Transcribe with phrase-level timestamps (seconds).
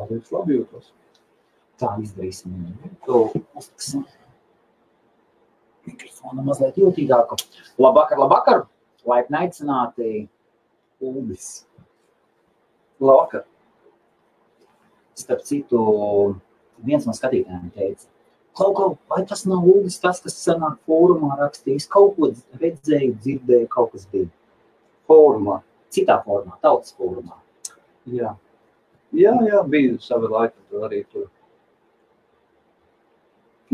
[0.00, 0.94] Paldies, labi jūtos.
[1.80, 2.56] Tā izdarīsim.
[3.04, 4.06] Tu uzliksim
[5.84, 7.38] mikrofonu mazliet jūtīgāku.
[7.80, 8.62] Labvakar, labvakar!
[9.08, 10.10] Laipni aicināti
[11.00, 11.50] Uldis.
[13.00, 13.44] Labvakar.
[15.20, 15.80] Starp citu,
[16.84, 18.06] viens no skatītājiem teica,
[18.56, 22.30] kaut ko, vai tas nav Uldis, tas, kas senāk fórumā rakstījis, kaut ko
[22.60, 24.30] redzēju, dzirdēju, kaut kas bija.
[25.10, 25.60] Fórumā.
[25.90, 27.34] Citā formā, tautas fórumā.
[28.14, 28.36] Jā.
[29.16, 31.26] Jā, jā, bija savi laiki, tur arī tur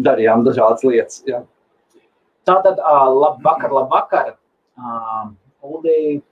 [0.07, 1.21] darījām dažādas lietas.
[1.29, 1.43] Jā.
[2.49, 4.33] Tātad, ā, labvakar, labvakar.
[4.77, 4.95] Ā,
[5.67, 6.23] Uldi,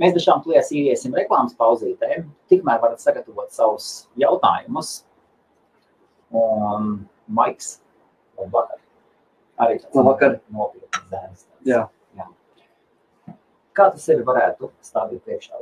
[0.00, 2.22] mēs dažām plēs ieiesim reklāmas pauzītē.
[2.52, 4.92] Tikmēr varat sagatavot savus jautājumus.
[6.36, 7.78] Un Maiks,
[8.38, 8.80] labvakar.
[9.58, 10.38] Arī tāds Labvakar.
[10.54, 11.46] nopietns zēns.
[11.66, 11.88] Jā.
[13.78, 15.60] Kā tu sevi varētu stādīt priekšā?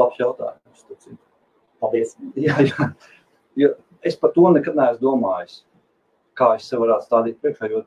[0.00, 0.86] Labs jautājums.
[1.82, 2.16] Paldies.
[2.46, 2.88] Jā, jā.
[3.58, 5.62] Jo es par to nekad neesmu domājis,
[6.38, 7.68] kā es sev varētu stādīt priekšā.
[7.70, 7.82] Jo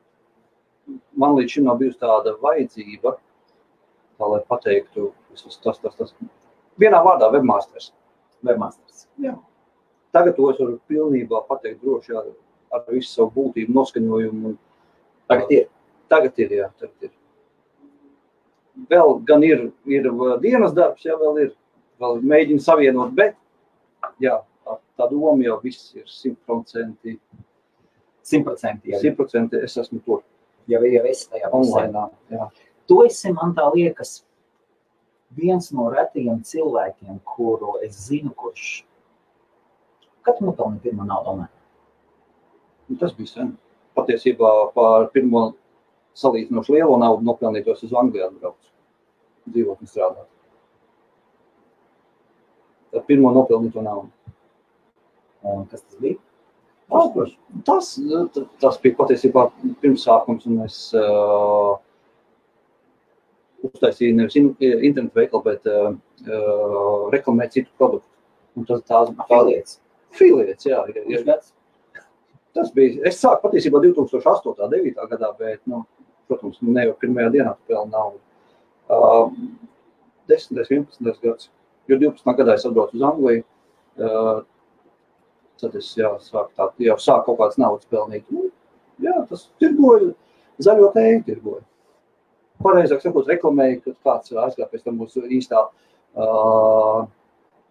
[1.18, 3.16] man līdz šim nav bijusi tāda vajadzība,
[4.16, 6.14] tā, lai pateiktu, vismaz tas, tas, tas.
[6.80, 7.90] Vienā vārdā, webmasters.
[8.46, 9.06] Webmasters.
[10.14, 12.30] Tagad to es varu pilnībā pateikt droši ar,
[12.72, 14.52] ar visu savu būtību, noskaņojumu.
[14.52, 14.58] Un,
[15.26, 15.64] Tagad ir.
[16.08, 17.12] Tagad ir, jā, tagad ir.
[18.90, 21.50] Vēl gan ir, ir uh, dienas darbs, jā, vēl ir,
[22.02, 23.36] vēl mēģina savienot, bet,
[24.22, 27.20] jā, tā, tā doma jau viss ir simtprocentīgi.
[28.26, 29.00] Simtprocentīgi.
[29.02, 30.24] Simtprocentīgi es esmu tur
[30.66, 32.08] Jau jau esi tajā online.
[32.32, 32.48] Jā.
[32.90, 34.18] Tu esi, man tā liekas,
[35.38, 38.82] viens no retajiem cilvēkiem, kuru es zinu, kurš
[40.26, 41.36] katru nopelnīja pirmo naudu.
[41.36, 41.52] online.
[42.90, 43.54] Un Tas bija sen.
[43.94, 45.52] Patiesībā par pirmo
[46.18, 48.72] salīdzinoši lielo naudu nopelnītos uz Angliju atbraucu.
[49.46, 50.28] Dzīvot un strādāt.
[52.96, 54.08] Tad pirmo nopelnīto naudu.
[55.70, 56.16] Kas tas bija?
[56.88, 57.90] Tas,
[58.32, 59.42] tas, tas bija patiesībā
[59.82, 61.74] pirmsākums, un es uh,
[63.66, 65.90] uztaisīju nevis in, internetu veikalu, bet uh,
[66.24, 68.08] uh, reklamēju citu produktu.
[68.56, 69.80] Un tas tās Afiliēts.
[70.14, 70.80] Afiliēts, jā.
[70.94, 71.22] jā, jā.
[71.26, 71.52] gads?
[72.56, 74.54] Tas bija, es sāku patiesībā 2008.
[74.54, 75.10] un 2009.
[75.12, 75.82] gadā, bet, nu,
[76.30, 78.22] protams, ne jau pirmajā dienā tu pelni naudu.
[78.86, 79.28] Uh,
[80.30, 81.50] 10, 11 gads,
[81.88, 82.36] jo 12.
[82.38, 83.44] gadā es atbraucu uz Angliju.
[83.96, 84.42] Uh,
[85.60, 88.26] tad es jā, sāku, tā, jau sāku kaut kādas naudas pelnīt.
[88.32, 88.50] Nu,
[89.02, 90.12] jā, tas tirgoja,
[90.62, 91.64] zaļo tēju tirgoja.
[92.64, 97.06] Pareizāk sakot, reklamēja, ka kāds aizgāja pēc tam mūsu īstā uh,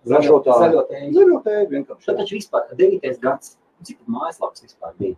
[0.10, 0.72] ražotāja.
[0.72, 1.14] Zaļo tēju.
[1.20, 2.10] Zaļo tēju vienkārši.
[2.10, 3.16] Tad taču vispār 9.
[3.22, 3.56] gads.
[3.86, 5.18] Cik mājaslapas vispār bija?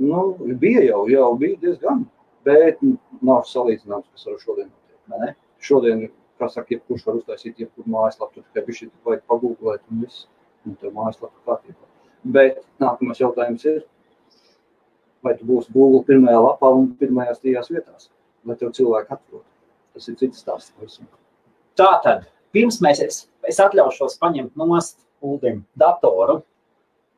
[0.00, 2.02] Nu, bija jau, jau bija diezgan,
[2.44, 2.80] bet
[3.22, 4.70] nav salīdzināms, kas ar šodien
[5.18, 5.34] ne?
[5.60, 6.06] Šodien,
[6.40, 10.26] kā saka, jebkurš var uztaisīt jebkuru mājaslapu, tu tikai bišķi vajag pagūglēt un viss,
[10.66, 11.88] un tev mājaslapa kārtībā.
[12.36, 13.84] Bet nākamais jautājums ir,
[15.24, 18.10] vai tu būsi Google pirmajā lapā un pirmajās trijās vietās,
[18.44, 19.44] vai tev cilvēki atrod.
[19.94, 21.00] Tas ir cits stāsts.
[21.78, 26.40] Tā tad, pirms mēs, es, es atļaušos paņemt nost Uldim datoru.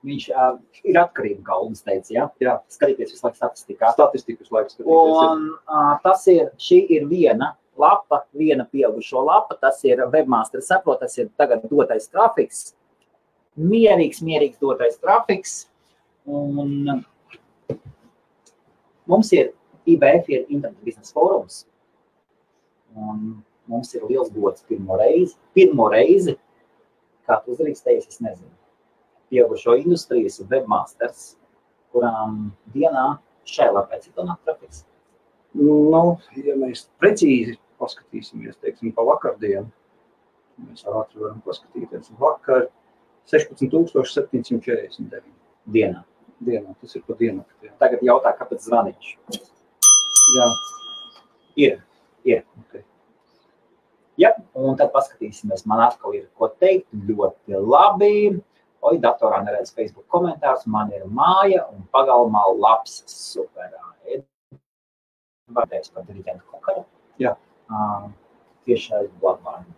[0.03, 2.25] Viņš uh, ir atkarīgs, kā Uldis teica, ja?
[2.43, 2.57] Jā.
[2.75, 3.93] skatīties visu laiku statistikā.
[3.95, 4.81] Statistikas laiks.
[4.83, 9.57] Un uh, tas ir, šī ir viena lapa, viena pieaugušo lapa.
[9.61, 12.73] Tas ir webmasters, saprot, tas ir tagad dotais trafiks.
[13.59, 15.67] Mierīgs, mierīgs dotais trafiks.
[16.27, 17.05] Un
[19.07, 19.53] mums ir
[19.87, 21.65] IBF, ir Internet biznesa fórums.
[22.95, 26.37] Un mums ir liels gods pirmo reizi, pirmo reizi,
[27.27, 28.51] kā tu uzrakstējies, es nezinu,
[29.33, 31.35] pieaugušo industrijas webmasters,
[31.93, 33.17] kurām dienā
[33.49, 34.85] šai lapai cik donāk trafiks.
[35.59, 39.69] Nu, ja mēs precīzi paskatīsimies, teiksim, pa vakardienu,
[40.65, 42.13] mēs ātri varam paskatīties.
[42.21, 42.69] Vakar
[43.31, 45.23] 16,749
[45.73, 46.05] dienā.
[46.43, 46.75] dienā.
[46.81, 47.45] Tas ir pa dienu.
[47.83, 49.17] Tagad jautā, kāpēc zvanīšu.
[50.33, 50.47] Jā,
[51.57, 51.83] Ir,
[52.25, 52.45] ir.
[52.61, 52.81] Ok.
[54.21, 56.89] Ja, un tad paskatīsimies, man atkal ir ko teikt.
[56.93, 58.15] Ļoti labi.
[58.83, 60.67] Oi, datorā neredz Facebook komentārus.
[60.67, 63.85] Man ir māja un pagalmā labs superā.
[65.55, 66.85] Vārds par diriģentu kokaru.
[67.21, 67.37] Jā.
[67.71, 68.11] Uh,
[68.67, 69.71] tieši aiz blakvārdu.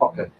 [0.00, 0.30] okay.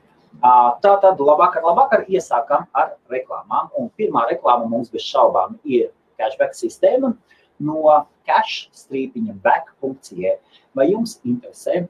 [0.41, 3.69] Ā, Tā tad labvakar, labvakar iesākam ar reklāmām.
[3.79, 7.17] Un pirmā reklāma mums bez šaubām ir cashback sistēma
[7.61, 10.39] no cash-back.ie.
[10.75, 11.89] Vai jums interesē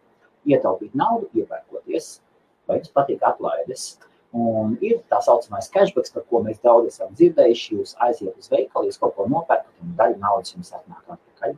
[0.48, 2.20] ietaupīt naudu, iepērkoties,
[2.66, 3.98] vai jums patīk atlaides?
[4.32, 7.74] Un ir tā saucamais cashback, par ko mēs daudz esam dzirdējuši.
[7.76, 11.56] Jūs aiziet uz veikalu, jūs kaut ko nopērkat, un daļa naudas jums atnāk atpakaļ.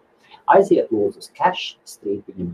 [0.52, 2.44] Aiziet lūdzu uz cash-back.ie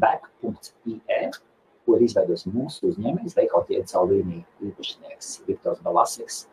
[1.90, 6.44] ko ir izveidojis mūsu uzņēmējs, veikala ķēdes līnija īpašnieks Viktors Balasiks.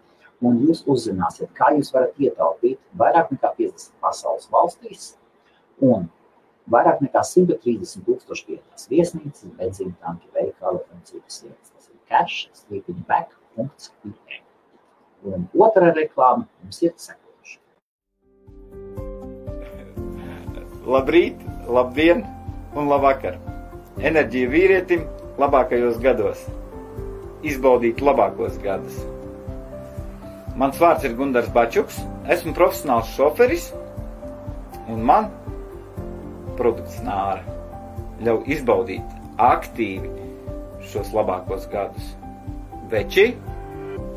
[0.46, 5.08] Un jūs uzzināsiet, kā jūs varat ietaupīt vairāk nekā 50 pasaules valstīs
[5.82, 6.06] un
[6.70, 11.72] vairāk nekā 130 tūkstoši vietās viesnīcas, benzīna tanki, veikali un citas vietas.
[11.74, 14.44] Tas ir cash, sleepingback.ie.
[15.26, 17.27] Un otra reklāma mums ir sekojoša.
[20.88, 22.22] Labrīt, labdien
[22.80, 23.34] un labvakar!
[24.00, 25.02] Enerģija vīrietim
[25.42, 26.46] labākajos gados.
[27.44, 29.02] Izbaudīt labākos gadus.
[30.56, 31.98] Mans vārds ir Gunārs Bačuks,
[32.32, 33.66] esmu profesionāls šoferis,
[34.88, 35.28] un man
[36.56, 37.44] produkts nāra
[38.24, 39.20] ļauj izbaudīt
[39.50, 40.14] aktīvi
[40.94, 42.14] šos labākos gadus.
[42.88, 43.34] Veči,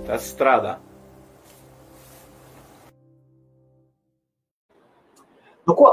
[0.07, 0.79] tas strādā.
[5.71, 5.91] Nu, ko,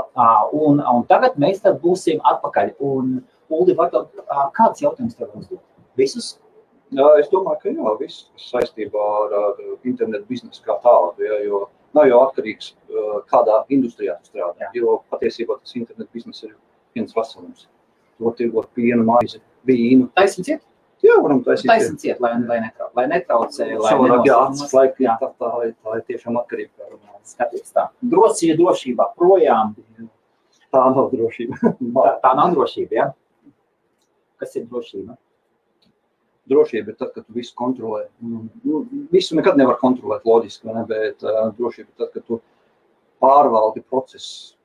[0.58, 2.72] un, un tagad mēs būsim atpakaļ.
[2.82, 3.20] Un,
[3.54, 4.24] Uldi, varbūt,
[4.58, 5.62] kāds jautājums tev uzdot?
[6.00, 6.32] Visus?
[6.98, 11.22] Jā, es domāju, ka jā, viss saistībā ar, ar internetu biznesu kā tādu.
[11.22, 11.62] Jā, jo
[11.94, 12.72] nav jau atkarīgs,
[13.30, 14.72] kādā industrijā strādā.
[14.74, 16.56] Jo patiesībā tas internetu bizness ir
[16.98, 17.68] viens veselums.
[18.18, 20.10] To tirgot pienu, maizi, vīnu.
[20.18, 20.64] Taisnība?
[21.06, 21.70] Jā, varam taisīt.
[21.70, 23.68] Taisnība ciet, lai, lai, netrau, lai netraucē.
[23.78, 25.14] Lai Savādāk, jā, acis laika, jā.
[25.22, 26.90] Tā, tā, tā ir tiešām atkarīga.
[27.28, 27.86] Skaties tā.
[28.14, 29.76] Drošība, drošībā projām.
[30.74, 31.60] Tā nav drošība.
[32.00, 33.08] tā, tā nav drošība, jā.
[34.42, 35.18] Kas ir drošība?
[36.48, 38.06] Drošība ir tad, kad tu visu kontrolē.
[38.24, 40.86] Nu, visu nekad nevar kontrolēt loģiski, ne?
[40.90, 42.40] bet uh, drošība ir tad, kad tu
[43.22, 44.56] pārvaldi procesu.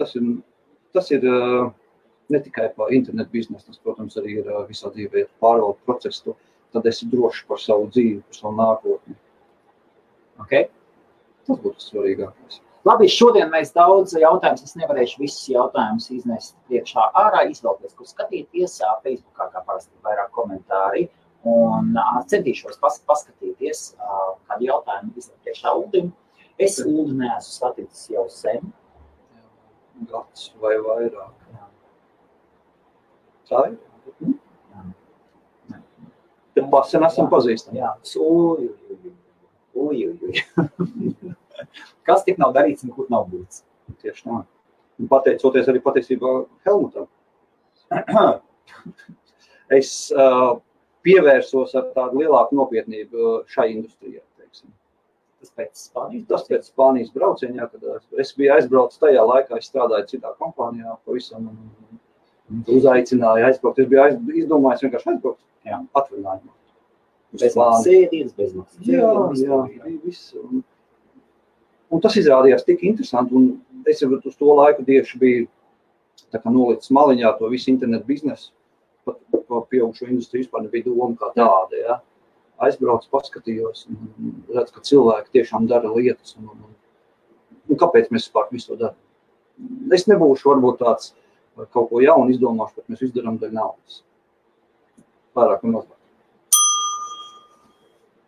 [0.00, 0.26] Tas ir,
[0.96, 1.70] tas ir uh,
[2.32, 5.24] ne tikai par internetu biznesu, tas, protams, arī ir visā dzīvē.
[5.24, 6.36] Ja pārvaldi procesu,
[6.72, 9.16] tad esi drošs par savu dzīvi, par savu nākotni.
[10.42, 10.68] Okay.
[11.46, 12.60] Tas būtu svarīgākais.
[12.86, 18.80] Labi, šodien mēs daudz jautājumus, es nevarēšu visus jautājumus iznest priekšā ārā, izvēlēties, kur skatīties.
[19.04, 21.04] Facebookā kā parasti vairāk komentāri.
[21.46, 21.94] Un
[22.30, 23.84] centīšos pas, paskatīties,
[24.50, 26.10] kādu jautājumu iznest priekšā Uldim.
[26.58, 28.72] Es Uldu neesmu saticis jau sen.
[30.10, 31.41] Gads vai vairāk.
[33.50, 33.76] Ir?
[34.72, 35.80] Jā.
[36.52, 37.80] Tad pasen esam pazīstami.
[37.80, 37.92] Jā.
[38.22, 38.68] Uj,
[39.74, 41.34] uj, uj.
[42.06, 43.64] Kas tik nav darīts, nekur nav būts.
[44.02, 44.42] Tieši tā.
[45.00, 46.32] Un pateicoties arī patiesībā
[46.66, 47.08] Helmutam.
[49.78, 50.52] es uh,
[51.06, 54.22] pievērsos ar tādu lielāku nopietnību šai industrijai.
[54.38, 54.70] Teiksim.
[55.42, 60.10] Tas pēc Spānijas, tas pēc Spānijas braucienā, kad es biju aizbraucis tajā laikā, es strādāju
[60.14, 61.48] citā kompānijā, pavisam
[62.78, 63.80] uzaicināju aizbraukt.
[63.82, 66.58] Es biju aiz, izdomājis vienkārši aizbraukt, jā, atvaļinājumā.
[67.32, 68.84] Bez sēdienas, bez maksas.
[68.84, 69.08] Jā,
[69.40, 70.34] jā, jā, viss.
[70.36, 70.60] Un,
[71.92, 73.36] Un tas izrādījās tik interesanti.
[73.36, 75.48] Un es jau uz to laiku tieši biju
[76.48, 78.52] nolicis maliņā to visu internetu biznesu.
[79.04, 79.18] Pat
[79.48, 81.80] par pieaugušo industriju vispār nebija doma kā tāda.
[81.80, 81.98] Ja.
[82.62, 83.88] Aizbraucu, paskatījos,
[84.54, 86.36] redzu, ka cilvēki tiešām dara lietas.
[86.38, 86.76] Un, un,
[87.68, 89.00] un kāpēc mēs vispār visu to darām?
[89.92, 91.10] Es nebūšu varbūt tāds
[91.56, 94.02] kaut ko jaunu izdomāšu, bet mēs izdarām dēļ naudas.
[95.36, 95.98] Un mazāk.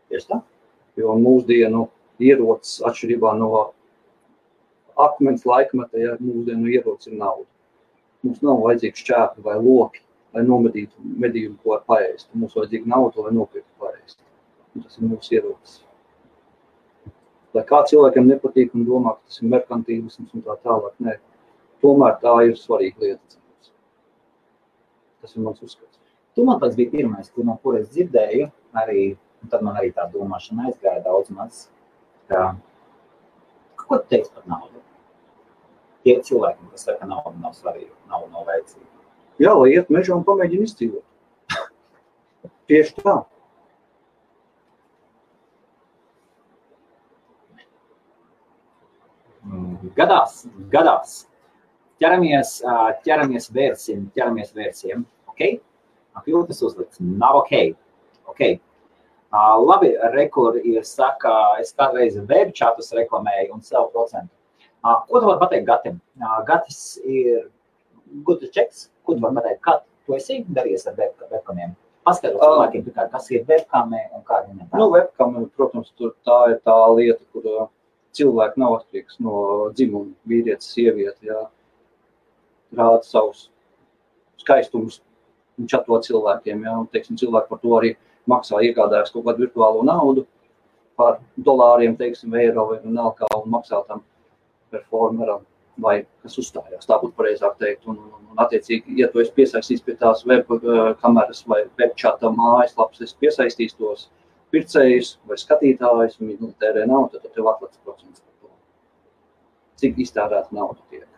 [0.08, 0.40] Tieši tā.
[0.96, 1.88] Jo mūsdienu
[2.22, 3.50] ierocis atšķirībā no
[5.00, 7.48] akmens laikmeta, ja mūsdienu ierocis ir nauda.
[8.24, 10.00] Mums nav vajadzīgs šķēpi vai loki,
[10.34, 12.30] lai nomedītu medījumu, ko var paēst.
[12.32, 14.20] Mums vajadzīga nauda, lai nopirktu paēst.
[14.74, 15.82] Un tas ir mūsu ierocis.
[17.54, 21.18] Lai kā cilvēkiem nepatīk un domā, ka tas ir merkantīlisms un tā tālāk, nē.
[21.84, 23.40] Tomēr tā ir svarīga lieta.
[25.20, 26.00] Tas ir mans uzskats.
[26.34, 28.48] Tu man pats bija pirmais, kur, no kur es dzirdēju,
[28.80, 29.04] arī,
[29.44, 31.66] un tad man arī tā domāšana aizgāja daudz maz
[32.28, 32.56] ka,
[33.76, 34.80] ko tu teici par naudu?
[36.04, 38.90] Tie cilvēki, kas saka, ka nauda nav svarīga, nauda nav vajadzīga.
[39.40, 41.04] Jā, lai iet mežā un pamēģina izdzīvot.
[42.70, 43.16] Tieši tā.
[49.94, 51.16] Gadās, gadās.
[52.02, 52.56] Ķeramies,
[53.06, 55.04] ķeramies vērsim, ķeramies vērsiem.
[55.30, 55.44] Ok?
[56.18, 57.00] Apjūtas uzlikts.
[57.00, 57.52] Nav ok.
[58.30, 58.58] okay.
[59.34, 64.30] Uh, labi, rekur ir saka, es kādreiz web chatus reklamēju un savu procentu.
[64.84, 65.96] Uh, ko tu vari pateikt Gatim?
[66.20, 67.48] Uh, Gatis ir
[68.22, 68.92] good checks.
[69.02, 69.60] Ko tu vari pateikt?
[69.64, 71.72] Kā tu esi darījies ar web, webkamiem?
[72.06, 74.78] Paskaidro cilvēkiem, uh, kas ir webkamē un kā viņiem tā.
[74.78, 77.66] Nu, webkam, protams, tur tā ir tā lieta, kur uh,
[78.14, 79.40] cilvēki nav atkarīgs no
[79.74, 81.42] dzimuma, vīrietis, sieviete, jā.
[82.76, 83.48] Rāda savus
[84.40, 85.00] skaistumus
[85.58, 86.76] un čato cilvēkiem, jā.
[86.82, 87.94] Un, teiksim, cilvēki par to arī
[88.30, 90.26] maksā iegādājas kaut kādu virtuālo naudu
[90.98, 94.04] par dolāriem, teiksim, eiro vai vienalga, un maksā tam
[94.70, 95.42] performeram
[95.82, 96.86] vai kas uzstājās.
[96.86, 97.86] Tā būtu pareizāk teikt.
[97.90, 102.30] Un, un, un attiecīgi, ja tu esi piesaistīts pie tās web uh, kameras vai webčata
[102.34, 104.06] mājaslapas, es piesaistīšu tos
[104.54, 108.54] pircējus vai skatītājus, un viņi tērē naudu, tad tev atlaiž procents par to.
[109.82, 111.08] Cik iztērēta nauda tiek.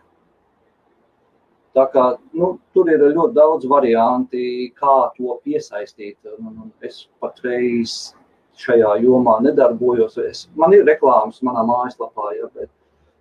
[1.77, 2.03] Tā kā,
[2.33, 6.17] nu, tur ir ļoti daudz varianti, kā to piesaistīt.
[6.39, 8.15] Un, un es patreiz
[8.57, 10.17] šajā jomā nedarbojos.
[10.25, 12.71] Es, man ir reklāmas manā mājaslapā, ja, bet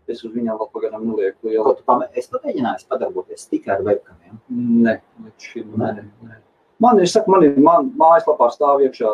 [0.08, 1.52] es uz viņām vēl pagaidām nelieku.
[1.52, 4.40] Tu pamē, es pat mēģināju padarboties tikai ar webkamiem.
[4.86, 4.98] Nē,
[5.42, 5.92] šim nē.
[6.24, 6.40] nē.
[6.80, 9.12] Man ir, saka, man ir man, mājaslapā stāv iekšā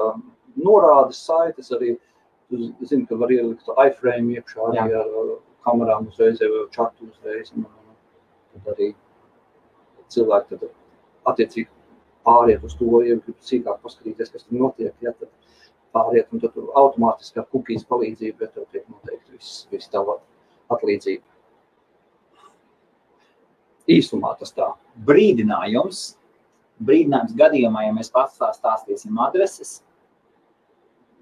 [0.63, 1.97] norādes saites arī.
[2.53, 4.99] Tu zini, ka var ielikt iframe iekšā arī Jā.
[5.01, 5.31] ar
[5.65, 7.49] kamerām uzreiz vai čatu uzreiz.
[7.57, 7.95] Un, un,
[8.53, 8.91] tad arī
[10.13, 10.69] cilvēki tad
[11.33, 11.69] attiecīgi
[12.27, 14.95] pāriet uz to, ja grib sīkāk paskatīties, kas tur notiek.
[15.03, 15.31] Ja, tad
[15.93, 20.19] pāriet un tad automātiski ar kukīs palīdzību, bet tev tiek noteikti viss, viss tava
[20.73, 21.25] atlīdzība.
[23.93, 24.69] Īsumā tas tā.
[25.09, 26.05] Brīdinājums.
[26.83, 29.81] Brīdinājums gadījumā, ja mēs pats tā stāstīsim adreses,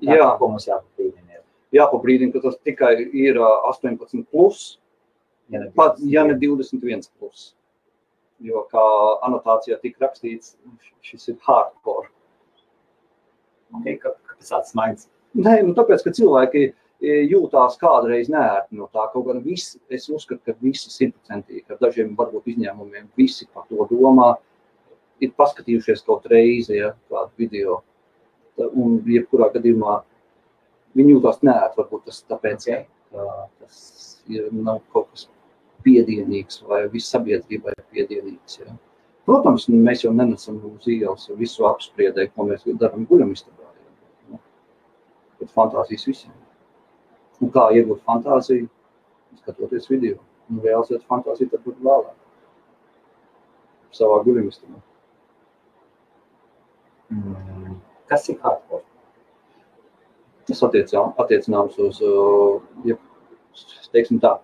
[0.00, 1.42] tā, Jā, ko mums jāpabrīdina.
[1.76, 4.78] jāpabrīdina, ka tas tikai ir ā, 18 plus,
[5.50, 5.59] Ja
[5.99, 7.56] ja ne 21 plus.
[8.40, 8.82] Jo kā
[9.26, 10.54] anotācijā tika rakstīts,
[11.04, 12.09] šis ir hardcore.
[13.76, 15.09] Okay, ka- kāpēc tāds smaids?
[15.37, 19.04] Nē, nu tāpēc, ka cilvēki e, jūtās kādreiz nērti no tā.
[19.12, 23.87] Kaut gan visi, es uzskatu, ka visi simtprocentīgi, ar dažiem varbūt izņēmumiem, visi par to
[23.92, 24.32] domā,
[25.20, 27.82] ir paskatījušies kaut reizi, ja, kādu video.
[28.61, 30.00] Un jebkurā gadījumā
[30.99, 32.87] viņi jūtās nērti, varbūt tas tāpēc, Okay.
[33.11, 35.25] ka tas ir nav kaut kas
[35.84, 38.60] piedienīgs vai viss sabiedrībai piedienīgs.
[38.62, 38.75] Ja.
[39.28, 43.68] Protams, mēs jau nenesam uz ielas visu apspriedē, ko mēs darām guļamistabā.
[44.32, 44.40] Ja.
[45.40, 46.37] Bet fantāzijas visiem.
[47.40, 48.68] Un kā iegūt fantāziju,
[49.40, 50.18] skatoties video.
[50.50, 52.16] Un realizēt fantāziju tad būtu vēlāk.
[53.96, 54.82] Savā guļamistabā.
[57.10, 57.80] Mm.
[58.10, 58.84] Kas ir hardcore?
[60.46, 62.96] Tas attiecināms uz, uh, ja,
[63.94, 64.37] teiksim tā,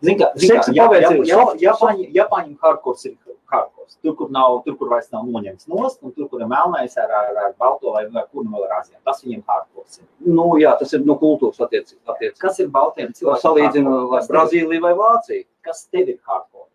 [0.00, 3.16] Zini, kā, zini, kā, jā, jā, jā, Japāņi, Japāņiem hardcore ir
[3.50, 3.86] hardcore.
[4.00, 7.10] Tur, kur, nav, tur, kur vairs nav noņemts nost, un tur, kur ir melnais ar,
[7.10, 9.00] ar, ar balto vai, vai kur nu vēl ar azijām.
[9.04, 10.06] Tas viņiem hardcore ir.
[10.30, 12.00] nu, jā, tas ir no kultūras attiecības.
[12.14, 12.38] Attiec.
[12.40, 13.42] Kas ir baltiem cilvēkiem?
[13.44, 15.44] Salīdzinu, tev- Brazīlija vai Vācija.
[15.66, 16.68] Kas tev ir hardcore?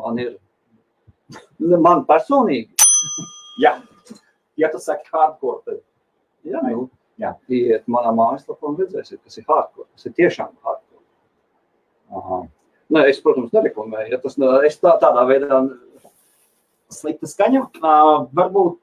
[0.00, 0.32] Man ir.
[1.60, 2.70] Man personīgi,
[3.62, 3.76] Jā,
[4.58, 5.78] ja tu saki hardcore, tad
[6.48, 6.88] jā, nu,
[7.22, 7.36] Jā.
[7.54, 9.86] iet manā mājaslapā un redzēsiet, kas ir hardcore.
[9.94, 10.83] Tas ir tiešām hardcore.
[12.14, 12.44] Aha.
[12.94, 14.12] Nē, es, protams, nereklamēju.
[14.12, 14.36] Ja tas,
[14.68, 15.60] es tā, tādā veidā
[16.92, 17.62] slikta skaņa.
[17.80, 18.78] Uh, varbūt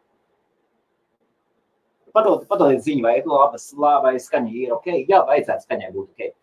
[2.15, 4.89] padod, padodiet ziņu, vai labas, vai skaņa ir ok.
[5.09, 6.33] Jā, vajadzētu skaņai būt ok.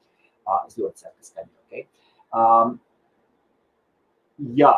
[0.49, 2.07] Uh, es ļoti ceru, ka skaņa ir ok.
[2.39, 2.79] Um,
[4.59, 4.73] jā,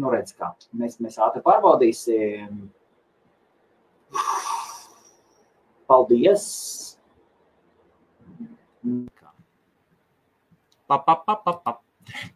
[0.00, 0.52] nu redz kā.
[0.76, 2.68] Mēs, mēs ātri pārbaudīsim.
[5.90, 6.46] Paldies!
[10.90, 11.76] Pa, pa, pa, pa, pa.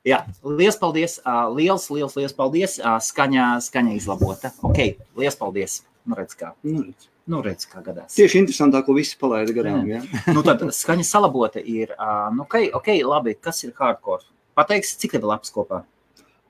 [0.07, 1.17] Jā, liels paldies.
[1.57, 2.77] Liels, liels, liels paldies.
[2.79, 4.53] Skaņa, skaņa izlabota.
[4.63, 4.79] Ok,
[5.19, 5.81] liels paldies.
[6.07, 8.13] Nu, redz, kā, nu, redz, nu, redz, kā gadās.
[8.15, 9.89] tieši interesantāko visi palaida garām.
[9.89, 10.05] Ja?
[10.37, 11.97] Nu, tad skaņa salabota ir.
[12.37, 13.35] Nu, ok, ok, labi.
[13.41, 14.23] Kas ir hardcore?
[14.55, 15.83] Pateiks, cik tev ir lapas kopā?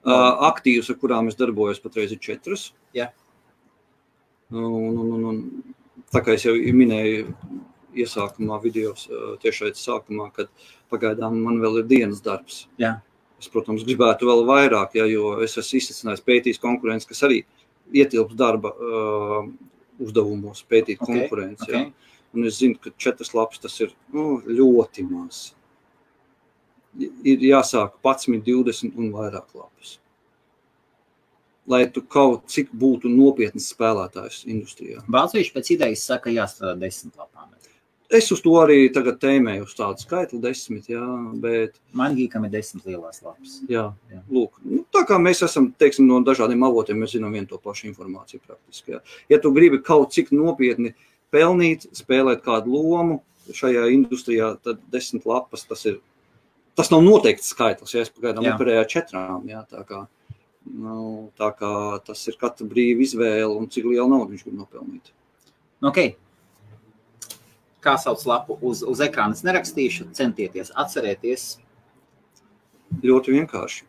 [0.04, 2.66] Uh, aktīvas, ar kurām es darbojos, patreiz ir četras.
[2.92, 3.08] Jā.
[4.52, 5.38] Un, un, un, un,
[6.12, 7.30] tā kā es jau minēju,
[7.94, 8.94] iesākumā, video
[9.42, 10.50] tiešai sākumā, kad
[10.92, 12.64] pagaidām man vēl ir dienas darbs.
[12.80, 12.96] Jā.
[13.40, 17.42] Es, protams, gribētu vēl vairāk, ja, jo es esmu izsmeļojis, pētījis konkurenci, kas arī
[17.92, 19.48] ietilps darba uh,
[20.00, 21.66] uzdevumos, pētīt Ok, okay, konkurenci.
[21.68, 21.74] ok.
[21.74, 21.92] Okay.
[22.34, 25.52] Un es zinu, ka četras lapas tas ir nu, ļoti maz.
[26.98, 29.98] Ir jāsāk 11, 20 un vairāk lapas.
[31.70, 35.04] Lai tu kaut cik būtu nopietns spēlētājs industrijā.
[35.10, 37.54] Vācieši pēc idejas saka, jāstrādā desmit lapām.
[38.14, 41.02] Es uz to arī tagad tēmēju, uz tādu skaitli, desmit, jā,
[41.42, 43.56] bet Man gīkam ir desmit lielās lapas.
[43.71, 44.21] Jā, Jā.
[44.30, 47.88] Lūk, nu, tā kā mēs esam teiksim, no dažādiem avotiem, mēs zinām vienu to pašu
[47.90, 48.42] informāciju.
[48.47, 49.00] Praktiski, jā.
[49.33, 50.94] ja tu gribi kaut cik nopietni
[51.35, 53.21] pelnīt, spēlēt kādu lomu
[53.54, 55.99] šajā industrijā, tad desmit lapas tas ir.
[56.75, 59.44] Tas nav noteikts skaitlis, ja es pagaidām operēju ar četrām.
[59.47, 60.00] Jā, tā, kā,
[60.71, 61.75] nu, tā kā
[62.06, 65.12] tas ir katra brīva izvēle un cik liela nauda viņš grib nopelnīt.
[65.83, 66.14] Nu, Okay.
[67.85, 69.37] Kā sauc lapu uz, uz ekrāna?
[69.37, 71.45] Es nerakstīšu, centieties atcerēties.
[73.05, 73.83] Ļoti vienkārši.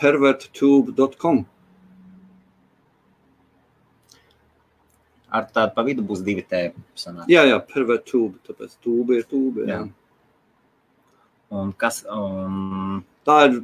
[0.00, 1.42] Perverttube.com.
[5.28, 6.80] Ar tādu pa vidu būs divi tēvi.
[6.96, 7.28] sanāk.
[7.28, 9.66] Jā, jā, perverttube, tāpēc tūbe ir tūbe.
[9.68, 9.82] Jā.
[9.82, 9.90] Jā.
[11.58, 13.58] Un kas, un Tā ir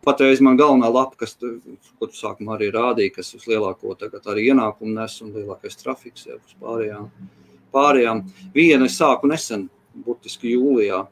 [0.00, 1.60] patreiz man galvenā lapa, kas, tu-
[2.00, 6.24] ko tu sākumā arī rādīja, kas uz lielāko tagad arī ienākumu nes un lielākais trafiks
[6.24, 7.10] jau uz pārējām.
[7.74, 8.24] Pārējām.
[8.54, 9.68] Viena es sāku nesen,
[10.06, 11.04] burtiski jūlijā,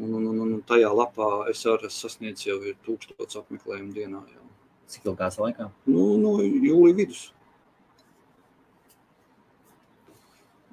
[0.00, 4.22] un, un, un, un tajā lapā es arī sasniedzu jau ir tūkstots apmeklējumu dienā.
[4.34, 4.44] Jau.
[4.90, 5.70] cik ilgās laikā?
[5.90, 7.24] Nu, no jūlija vidus.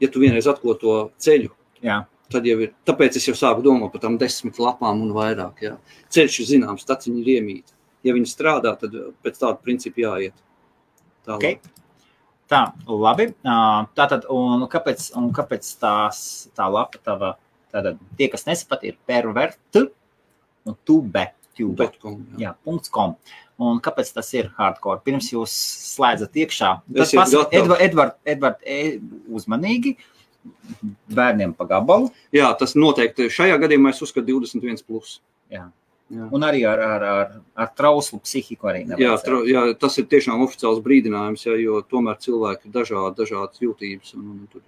[0.01, 2.73] Ja tu vienreiz atklāji to ceļu, Jā, tad jau ir.
[2.85, 5.63] Tāpēc es jau sāku domāt par tām desmit lapām un vairāk.
[5.65, 5.75] Jā.
[6.13, 7.77] Ceļš ir zināms, tāds viņi ir iemīti.
[8.05, 8.95] Ja viņi strādā, tad
[9.25, 10.37] pēc tāda principa jāiet.
[11.25, 11.61] Tālāk.
[11.65, 11.80] Ok.
[12.51, 13.31] Tā, labi.
[13.47, 13.57] Ā,
[13.97, 16.23] Tātad, un kāpēc, un kāpēc tās,
[16.57, 17.35] tā lapa tava,
[17.73, 19.87] tātad tie, kas nesapat, ir pervertu
[20.67, 21.29] un tube.
[21.57, 21.89] tube.
[22.01, 22.49] Kom, jā.
[22.49, 23.17] Jā, punkts .com.
[23.61, 25.03] Un kāpēc tas ir hardcore?
[25.05, 25.53] Pirms jūs
[25.93, 27.83] slēdzat iekšā, tad pasakiet, gatavi.
[27.85, 29.95] Edvard, Edvard, Edvard, uzmanīgi,
[31.13, 34.81] bērniem pa gabalu, jā, tas noteikti šajā gadījumā es uzskatu 21.
[34.87, 35.19] Plus.
[35.53, 35.67] Jā.
[36.11, 36.27] Jā.
[36.35, 38.67] un arī ar, ar, ar, ar trauslu psihiku
[38.99, 43.63] Jā, tra, jā, tas ir tiešām oficiāls brīdinājums, jā, jo tomēr cilvēki ir dažādi, dažādas
[43.63, 44.15] jūtības.
[44.19, 44.65] Un, un, tur,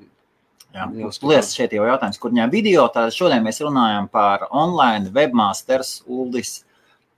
[0.73, 2.87] Jā, Jā, Liels šeit jau jautājums, kur ņem video.
[2.89, 6.63] Tad šodien mēs runājam par online webmasters Uldis.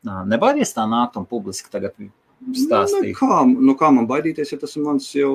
[0.04, 1.96] Nebaidies tā nākt un publiski tagad
[2.46, 3.16] Nu, stāstīt.
[3.18, 5.32] kā, nu, kā man baidīties, ja tas ir mans jau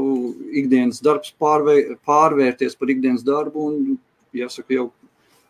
[0.60, 3.64] ikdienas darbs, pārvē, pārvērties par ikdienas darbu.
[3.70, 3.96] Un,
[4.36, 4.84] jāsaka, jau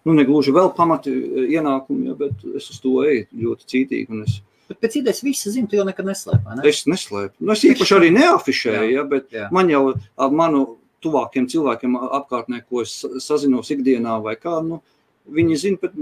[0.04, 1.10] nu, negluži vēl pamati
[1.54, 4.22] ienākumi, ja, bet es uz to eju ļoti cītīgi.
[4.26, 4.40] Es,
[4.70, 6.44] Bet pēc idejas visi zina, tu jau nekad neslēp.
[6.46, 6.68] vai Ne?
[6.70, 7.32] es neslēpu.
[7.40, 9.48] Nu, es īpaši arī neafišēju, ja, bet Jā.
[9.50, 14.80] man jau ar manu tuvākiem cilvēkiem apkārtnē, ko es sa- sazinos ikdienā, vai kā, nu,
[15.28, 15.92] viņi zina, bet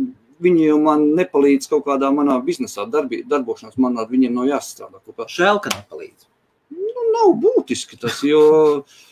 [0.43, 3.79] viņi jau man nepalīdz kaut kādā manā biznesā, darbī, darbošanās.
[3.79, 5.25] Man ar viņiem nav jāstrādā kopā.
[5.27, 6.27] Žēl, ka nepalīdz.
[6.71, 8.85] Nu, nav būtiski tas, jo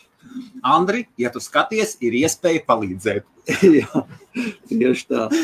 [0.63, 3.27] Andri, ja tu skaties, ir iespēja palīdzēt.
[3.79, 4.05] jā,
[4.69, 5.27] tieši tā.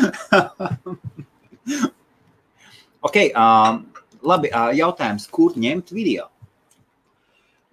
[3.04, 3.82] Ok, uh,
[4.24, 6.30] labi, uh, jautājums, kur ņemt video?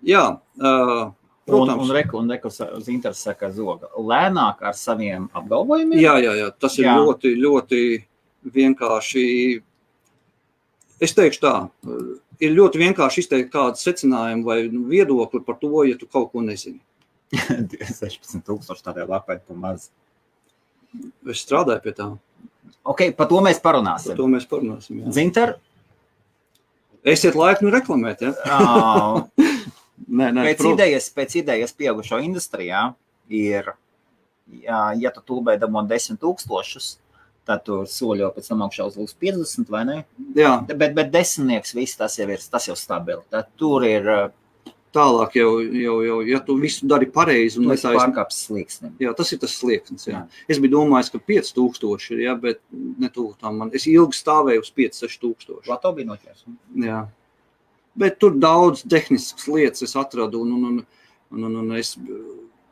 [0.02, 0.24] Jā,
[0.58, 1.12] uh,
[1.50, 1.90] Un, un protams.
[1.90, 3.88] reku, un reku uz interesi saka zoga.
[3.98, 5.98] Lēnāk ar saviem apgalvojumiem?
[6.02, 6.94] Jā, jā, jā, tas ir Jā.
[7.00, 7.80] ļoti, ļoti
[8.54, 9.24] vienkārši.
[11.00, 11.54] Es teikšu tā,
[12.44, 16.78] ir ļoti vienkārši izteikt kādu secinājumu vai viedokli par to, ja tu kaut ko nezini.
[17.32, 19.88] 16,000 tādai lapai pa maz.
[21.30, 22.08] Es strādāju pie tā,
[22.90, 24.16] Ok, par to mēs par parunāsim.
[24.16, 25.02] to mēs parunāsim.
[25.04, 25.12] jā.
[25.14, 25.56] Zinter,
[27.04, 28.32] Esiet laipni reklamēt, ja?
[28.44, 29.26] ā,
[30.10, 30.74] Nē, nē, pēc protams.
[30.74, 32.80] idejas, pēc idejas pieaugušo industrijā
[33.32, 33.70] ir,
[34.64, 36.88] jā, ja tu tūlbē dabū 10 tūkstošus,
[37.48, 39.98] tad tu soļo pēc tam augšā uz līdz 50, vai ne?
[40.36, 43.22] Jā, Bet, bet desmitnieks, viss tas jau ir, tas jau stabili.
[43.32, 44.10] Tad tur ir,
[44.94, 48.92] tālāk jau, jau, jau, ja tu visu dari pareizi un esi netaisni, pārkāpis slieksnim.
[49.02, 50.06] Jā, tas ir tas slieksnis.
[50.08, 50.22] Jā.
[50.24, 50.42] Jā.
[50.50, 53.72] Es biju domājis, ka 5000 ir, jā, bet ne tuvu tam man.
[53.76, 55.62] Es ilgi stāvēju uz 5-6000.
[55.68, 56.44] Plato bija noķers.
[56.86, 57.04] Jā.
[58.00, 60.42] Bet tur daudz tehniskas lietas es atradu.
[60.46, 60.82] Un, un,
[61.30, 61.94] un, un, un, es,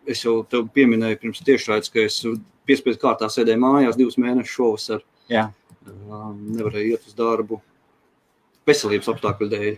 [0.08, 2.20] es jau te pieminēju pirms tiešraides, ka es
[2.68, 5.02] piespiedu kārtā sēdēju mājās divus mēnešus šovasar.
[5.30, 5.48] Jā.
[5.86, 7.62] Nevarēju iet uz darbu
[8.68, 9.76] veselības apstākļu dēļ.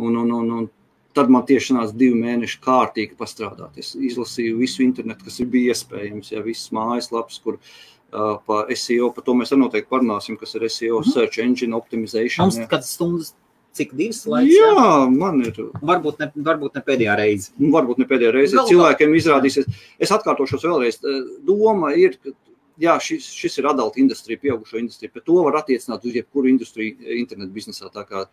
[0.00, 0.70] Un, un, un, un
[1.16, 3.78] tad man tieši nāca divi mēneši kārtīgi pastrādāt.
[3.80, 9.26] Es izlasīju visu internetu, kas bija iespējams, ja visas mājaslapas, kur uh, pa SEO, par
[9.26, 12.46] to mēs arī noteikti parunāsim, kas ir SEO, Search Engine Optimization.
[12.46, 12.68] Mums ja.
[12.70, 13.34] kādas stundas,
[13.76, 14.52] cik divas laiks?
[14.52, 15.58] Jā, man ir.
[15.80, 17.52] Varbūt ne, varbūt ne pēdējā reize.
[17.58, 18.56] Nu, varbūt ne pēdējā reize.
[18.58, 21.00] Galu Cilvēkiem izrādīsies, es atkārtošos vēlreiz.
[21.00, 22.34] eh, Doma ir, ka
[22.82, 26.96] jā, šis, šis ir adulta industrija, pieaugušo industrija, bet to var attiecināt uz jebkuru industriju
[27.00, 27.88] eh, internetu biznesā.
[27.92, 28.26] Tā kā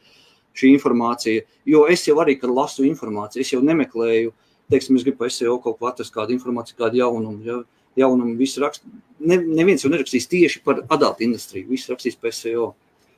[0.59, 4.33] šī informācija, jo es jau arī, kad lasu informāciju, es jau nemeklēju,
[4.69, 7.39] teiksim, es gribu SEO kaut ko atrast, kādu informāciju, kādu jaunumu.
[7.47, 7.61] Ja,
[7.99, 8.85] jaunumu visi rakst,
[9.19, 12.73] ne, neviens jau nerakstīs tieši par adulta industriju, visi rakstīs pa SEO.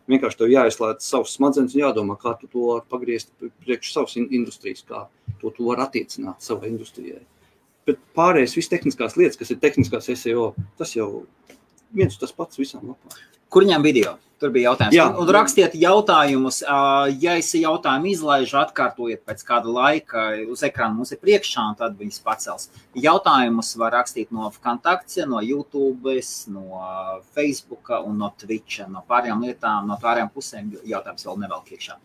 [0.09, 3.29] Vienkārši tev jāizslēdz savs smadzenes un jādomā, kā tu to vari pagriezt
[3.61, 5.05] priekš savas in- industrijas, kā
[5.41, 7.21] to tu vari attiecināt savai industrijai.
[7.85, 11.25] Bet pārējais, visas tehniskās lietas, kas ir tehniskās SEO, tas jau
[11.93, 13.13] viens un tas pats visām lapām.
[13.51, 14.15] Kur ņem video?
[14.41, 14.95] Tur bija jautājums.
[14.95, 15.03] Jā.
[15.21, 16.61] Un, rakstiet jautājumus.
[17.21, 21.97] Ja es jautājumu izlaižu, atkārtojiet pēc kāda laika uz ekrāna mums ir priekšā, un tad
[21.99, 22.69] viņas pacels.
[22.97, 26.15] Jautājumus var rakstīt no Fantakta, no YouTube,
[26.55, 26.79] no
[27.35, 30.71] Facebook un no Twitch, no pārējām lietām, no pārējām pusēm.
[30.89, 31.99] Jautājums vēl nevelk iekšā.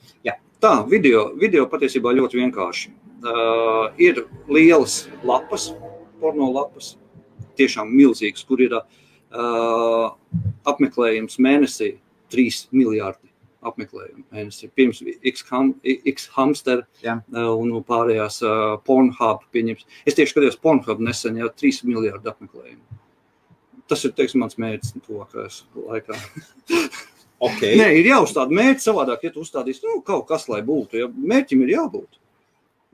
[0.60, 2.92] Tā, video, video patiesībā ļoti vienkārši.
[3.26, 5.70] Uh, ir lielas lapas,
[6.20, 6.94] porno lapas,
[7.56, 10.12] tiešām milzīgas, kur ir uh,
[10.66, 11.94] apmeklējums mēnesī
[12.34, 13.30] 3 miljardi
[13.66, 14.68] apmeklējumu mēnesī.
[14.76, 17.18] Pirms X, ham, X hamster Jā.
[17.32, 19.86] uh, un pārējās uh, Pornhub pieņems.
[20.06, 23.02] Es tieši skatījos Pornhub nesen, jau 3 miljardi apmeklējumu.
[23.86, 25.50] tas ir teiksim, mans mērķis tuvākajā
[25.90, 26.22] laikā.
[27.36, 27.74] Okay.
[27.76, 31.02] Nē, ir jāuzstāda mērķis savādāk, ja tu uzstādīsi nu, kaut kas, lai būtu.
[31.02, 31.08] Ja?
[31.12, 32.16] Mērķim ir jābūt.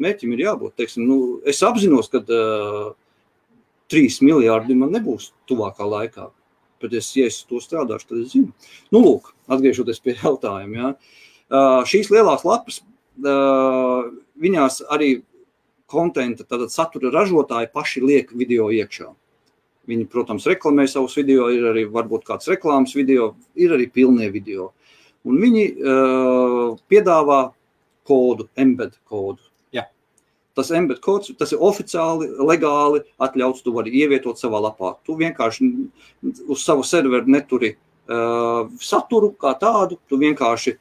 [0.02, 0.72] Mērķim ir jābūt.
[0.80, 2.88] Teiksim, nu, es apzinos, ka uh,
[3.94, 6.26] 3 miljardi man nebūs tuvākā laikā.
[6.82, 8.50] Bet, es, ja es to strādāšu, tad es zinu.
[8.94, 10.78] Nu, lūk, atgriežoties pie jautājuma.
[10.78, 10.94] Ja?
[11.52, 12.80] Uh, šīs lielās lapas,
[13.22, 14.08] uh,
[14.42, 15.14] viņās arī
[15.92, 19.10] kontenta, tātad satura ražotāji paši liek video iekšā.
[19.90, 24.70] Viņi, protams, reklamē savus video, ir arī varbūt kāds reklāmas video, ir arī pilnie video.
[25.26, 27.40] Un viņi uh, piedāvā
[28.08, 29.51] kodu, embed kodu.
[30.56, 34.94] Tas embed kods, tas ir oficiāli, legāli atļauts, tu vari ievietot savā lapā.
[35.06, 35.68] Tu vienkārši
[36.22, 40.76] uz savu serveru neturi uh, saturu kā tādu, tu vienkārši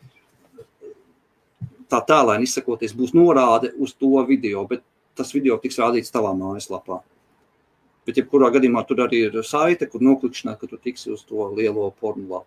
[1.92, 4.84] tā tēlēni izsakoties būs norāde uz to video, bet
[5.16, 7.02] tas video tiks rādīts tavā mājaslapā.
[8.08, 11.52] Bet, ja kurā gadījumā tur arī ir saite, kur noklikšķināt, ka tu tiksi uz to
[11.54, 12.46] lielo lapu.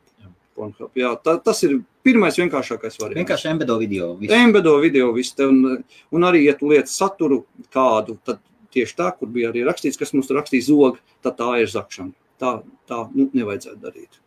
[0.54, 0.90] Pornhub.
[0.98, 3.20] Jā, tā, tas ir pirmais vienkāršākais variants.
[3.22, 4.12] Vienkārši embedo video.
[4.18, 4.34] viss.
[4.34, 5.80] Embedo video viss te, un,
[6.14, 7.42] un arī, ja tu liec saturu
[7.74, 8.42] kādu, tad
[8.74, 12.14] tieši tā, kur bija arī rakstīts, kas mums rakstīja zog, tad tā ir zakšana.
[12.42, 12.54] Tā,
[12.90, 14.20] tā nu, nevajadzētu darīt.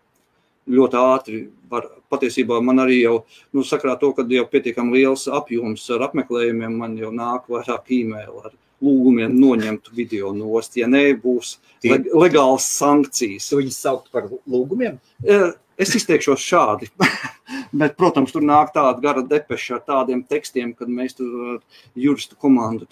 [0.67, 3.17] Ļoti ātri var, patiesībā man arī jau,
[3.55, 8.41] nu, sakrā to, ka jau pietiekami liels apjoms ar apmeklējumiem, man jau nāk vairāk e-mail
[8.43, 13.49] ar lūgumiem noņemt video nost, ja nebūs leg legāls sankcijas.
[13.49, 14.99] Tu viņus saukt par lūgumiem?
[15.25, 16.87] Eh, Es izteikšos šādi.
[17.79, 21.59] Bet, protams, tur nāk tāda gara depeša ar tādiem tekstiem, kad mēs tur ar
[21.93, 22.87] juristu komandu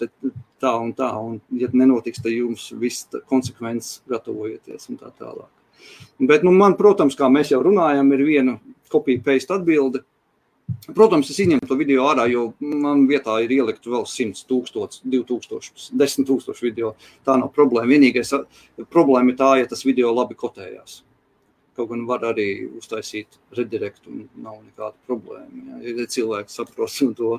[0.62, 5.50] tā un tā, un, ja nenotiks, tad jums viss konsekvences gatavojieties un tā tālāk.
[6.22, 8.56] Bet, nu, man, protams, kā mēs jau runājam, ir viena
[8.92, 10.04] kopija-paste atbilde.
[10.86, 15.90] Protams, es izņemu to video ārā, jo man vietā ir ielikt vēl 100 tūkstoši, 2000,
[15.98, 16.92] 10 tūkstoši video.
[17.26, 17.90] Tā nav problēma.
[17.90, 18.30] Vienīgais
[18.90, 21.00] problēma ir tā, ja tas video labi kotējās.
[21.76, 22.48] Kaut gan var arī
[22.78, 25.80] uztaisīt redirektu, un nav nekāda problēma.
[25.82, 27.32] Jā, ja cilvēki saprot to.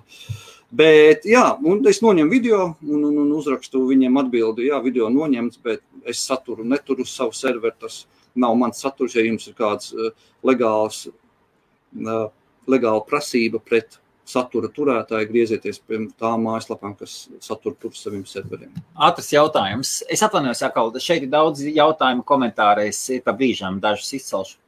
[0.72, 5.63] Bet, jā, un es noņemu video un, un, un uzrakstu viņiem atbildi, jā, video noņemts,
[5.63, 7.80] bet es saturu neturu uz savu serveru.
[7.88, 8.04] Tas
[8.36, 10.12] nav mans saturs, ja jums ir kāds uh,
[10.46, 12.28] legāls, uh,
[12.69, 18.73] legāla prasība pret satura turētāju, griezieties pie tām mājaslapām, kas satura tur saviem serveriem.
[19.08, 20.01] Ātrs jautājums.
[20.12, 22.99] Es atvainojos, Jakau, šeit ir daudz jautājumu komentāros.
[23.15, 24.60] Ir pa brīžām dažus izcelšu.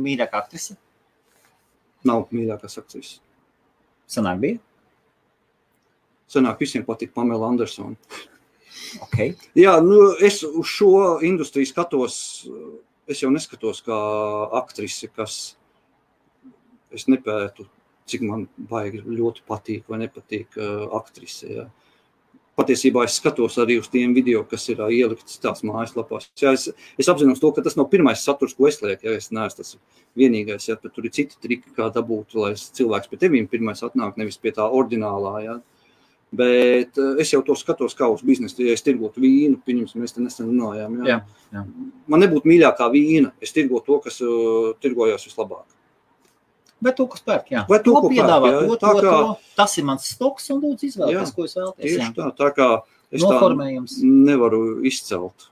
[0.00, 0.78] Mīļākā aktrise?
[2.08, 3.18] Nav mīļākās akcijas.
[4.10, 4.62] Sanāk bija?
[6.30, 7.96] Senāk visiem patīk Pamela Andersona.
[9.06, 9.32] Okay.
[9.58, 10.88] Jā, nu, es uz šo
[11.24, 12.16] industriju skatos.
[13.10, 13.96] Es jau neskatos kā
[14.58, 15.54] aktrise, kas
[16.94, 17.66] es nepētu,
[18.10, 21.48] cik man baigi ļoti patīk vai nepatīk uh, aktrise.
[21.48, 21.66] Jā.
[22.54, 26.28] Patiesībā es skatos arī uz tiem video, kas ir uh, ielikti tās mājaslapās.
[26.38, 26.68] Jā, es,
[27.00, 29.08] es apzinos to, ka tas nav pirmais saturs, ko es lieku.
[29.08, 29.76] Ja es neesmu tas
[30.18, 34.38] vienīgais, ja, tur ir citi triki, kā dabūt, lai cilvēks pie tevīm pirmais atnāk, nevis
[34.38, 35.34] pie tā ordinālā.
[35.42, 35.58] Ja.
[36.34, 38.62] Bet uh, es jau to skatos kā uz biznesu.
[38.66, 41.00] Ja es tirgotu vīnu, pieņemsim, mēs te nesen runājām.
[41.00, 41.16] Jā.
[41.16, 41.64] Jā, jā.
[42.10, 43.34] Man nebūtu mīļākā vīna.
[43.42, 45.66] Es tirgotu to, kas uh, tirgojās vislabāk.
[46.84, 47.62] Bet to, kas pērk, jā.
[47.70, 48.68] Vai to, ko piedāvā, pērk, jā.
[48.68, 49.52] to, Tā to, kā- to.
[49.56, 51.84] Tas ir mans stoks un lūdzu izvēlēties, Jā, ko jūs vēlaties.
[51.86, 52.10] Tieši jā.
[52.18, 52.68] tā, tā kā
[53.10, 53.94] es tā Noformējums.
[54.04, 55.48] nevaru izcelt.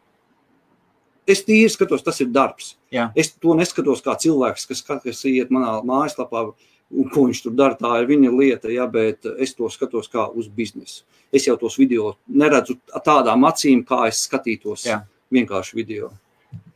[1.27, 2.73] Es tīri skatos, tas ir darbs.
[2.93, 3.11] Jā.
[3.17, 6.49] Es to neskatos kā cilvēks, kas, kas iet manā mājaslapā,
[6.93, 7.77] un ko viņš tur dara.
[7.79, 11.05] Tā ir viņa lieta, ja, bet es to skatos kā uz biznesu.
[11.33, 14.99] Es jau tos video neredzu tādām acīm, kā es skatītos Jā.
[15.33, 16.11] vienkārši video.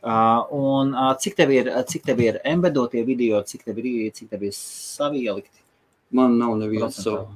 [0.03, 4.29] Uh, un uh, cik tev ir, cik tev ir embedotie video, cik tev ir, cik
[4.29, 5.63] tev ir savielikti,
[6.11, 7.03] Man nav Procentuāli.
[7.03, 7.27] savu.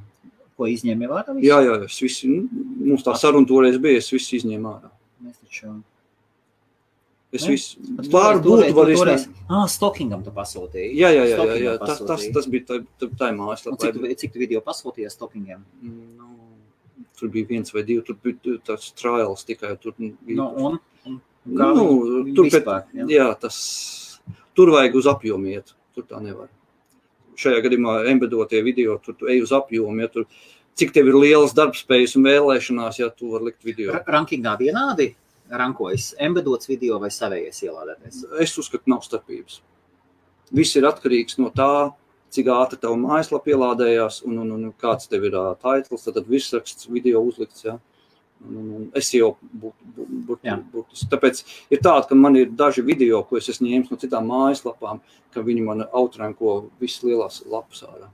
[0.56, 1.34] ko izņēmi vārā?
[1.36, 1.48] visu?
[1.50, 4.92] Jā, jā, es visi, nu, mums tā saruna toreiz bija, es visu izņēmu ārā.
[5.26, 5.74] Mēs taču...
[7.34, 7.80] Es visu,
[8.12, 10.94] varbūt, var es ne- Ah, Stokingam tu pasūtīji.
[11.00, 11.74] Jā, jā, jā, jā, jā.
[11.80, 13.80] Tas, tas, tas bija tā, tā, tā mājaslapā.
[13.80, 15.64] cik, tu, cik tu video pasūtīji Stokingam?
[15.82, 16.28] Nu,
[17.18, 19.78] tur bija viens vai divi, tur bija tāds trials tikai.
[19.80, 20.80] Tur bija, Nu, un,
[21.48, 23.06] un, nu, tur, vispār, jā.
[23.10, 23.58] jā, tas,
[24.58, 26.52] tur vajag uz apjomu iet, tur tā nevar.
[27.42, 30.28] Šajā gadījumā embedotie video, tur tu ej uz apjomu, ja tur,
[30.78, 33.96] cik tev ir lielas darbspējas un vēlēšanās, ja tu vari likt video.
[33.96, 35.16] Ra- Rankingā vienādi
[35.52, 38.22] rankojas embedots video vai savējais ielādētais.
[38.40, 39.60] Es uzskatu, nav starpības.
[40.56, 41.92] Viss ir atkarīgs no tā,
[42.32, 46.88] cik ātri tev mājaslapā ielādējās un, un, un kāds tev ir uh, titls, tad virsraksts
[46.92, 47.66] video uzlikts.
[47.68, 47.80] Ja?
[48.42, 49.92] Un, un, un es jau būtu
[50.28, 50.58] būt, Jā.
[50.58, 54.00] būt, būt, Tāpēc ir tā, ka man ir daži video, ko es esmu ņēmis no
[54.02, 55.02] citām mājaslapām,
[55.34, 58.10] ka viņi man outranko visas lielās lapas ārā.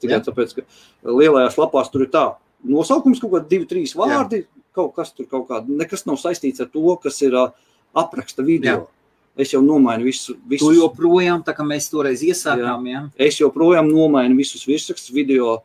[0.00, 0.22] Tikai Jā.
[0.30, 2.24] tāpēc, ka lielajās lapās tur ir tā,
[2.64, 4.46] nosaukums kaut kādi divi, trīs vārdi,
[4.76, 8.78] kaut kas tur kaut kāda, nekas nav saistīts ar to, kas ir apraksta video.
[8.86, 8.96] Jā.
[9.40, 13.04] Es jau nomainu visu, Tu visus, joprojām, tā kā mēs toreiz iesākām, ja?
[13.14, 15.60] es joprojām nomainu visus virsrakstus, video,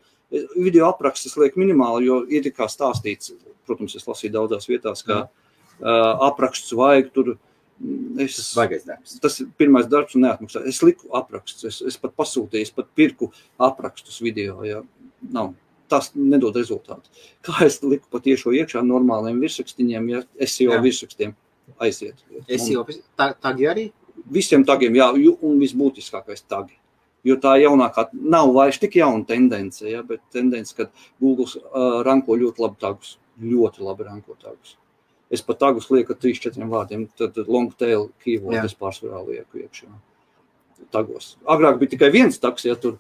[0.56, 3.34] video aprakstus liek minimāli, jo ir kā stāstīts,
[3.68, 7.36] protams, es lasīju daudzās vietās, ka uh, apraksts vajag tur.
[7.82, 9.20] mm, Es, darbs.
[9.20, 10.62] tas ir pirmais darbs un neatmaksā.
[10.68, 14.64] Es liku aprakstus, es, es pat pasūtīju, es pat pirku aprakstus video.
[14.64, 14.84] Ja.
[15.32, 15.54] Nav.
[15.92, 17.12] Tas nedod rezultātu.
[17.46, 20.80] Kā es liku patiešo iekšā normāliem virsrakstiņiem, ja es jau Jā.
[20.82, 21.36] virsrakstiem
[21.80, 22.24] aiziet.
[23.18, 23.92] Tā, tagi arī.
[24.32, 25.12] Visiem tagiem, jā,
[25.46, 26.74] un visbūtiskākais tagi.
[27.26, 30.90] Jo tā jaunākā nav vairs tik jauna tendence, ja, bet tendence, ka
[31.22, 33.16] Google uh, ranko ļoti labi tagus.
[33.42, 34.76] Ļoti labi ranko tagus.
[35.34, 38.68] Es pat tagus lieku ar 3-4 vārdiem, tad long tail keyword Jā.
[38.70, 39.90] es pārsvarā lieku iekšā.
[40.92, 41.32] Tagos.
[41.50, 42.98] Agrāk bija tikai viens tags, ja tur,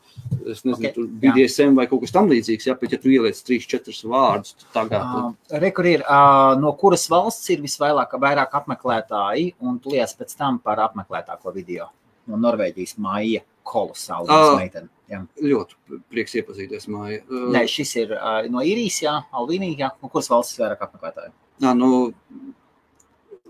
[0.47, 0.93] es nezinu, Ok, okay.
[0.95, 1.17] tur jā.
[1.21, 5.03] BDSM vai kaut kas tam līdzīgs, ja, bet ja tu ieliec 3-4 vārdus, tad tagad.
[5.03, 10.33] Uh, Rekur ir, uh, no kuras valsts ir visvairāk vairāk apmeklētāji, un tu liec pēc
[10.39, 11.91] tam par apmeklētāko video.
[12.31, 14.29] No Norvēģijas māja kolosāli.
[14.31, 14.57] Ā.
[14.59, 14.91] meitene.
[15.11, 15.21] Jā.
[15.37, 17.21] Ļoti prieks iepazīties, Māja.
[17.29, 19.89] Uh, Nē, šis ir uh, no īrijas, jā, Albīnija, jā.
[20.01, 21.33] No kuras valsts ir vairāk apmeklētāji?
[21.61, 21.89] Jā, nu,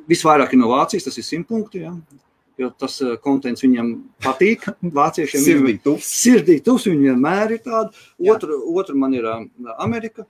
[0.09, 1.85] visvairāk ir no Vācijas, tas ir simt punkti.
[1.85, 1.93] Ja?
[2.59, 3.91] Jo tas konteksts viņam
[4.23, 4.67] patīk.
[4.99, 6.11] Vāciešiem Sirdī tuvs.
[6.23, 7.91] Sirdī tuvs viņi vienmēr ir tāda.
[8.31, 9.39] Otra, otra man ir ā,
[9.83, 10.27] Amerika.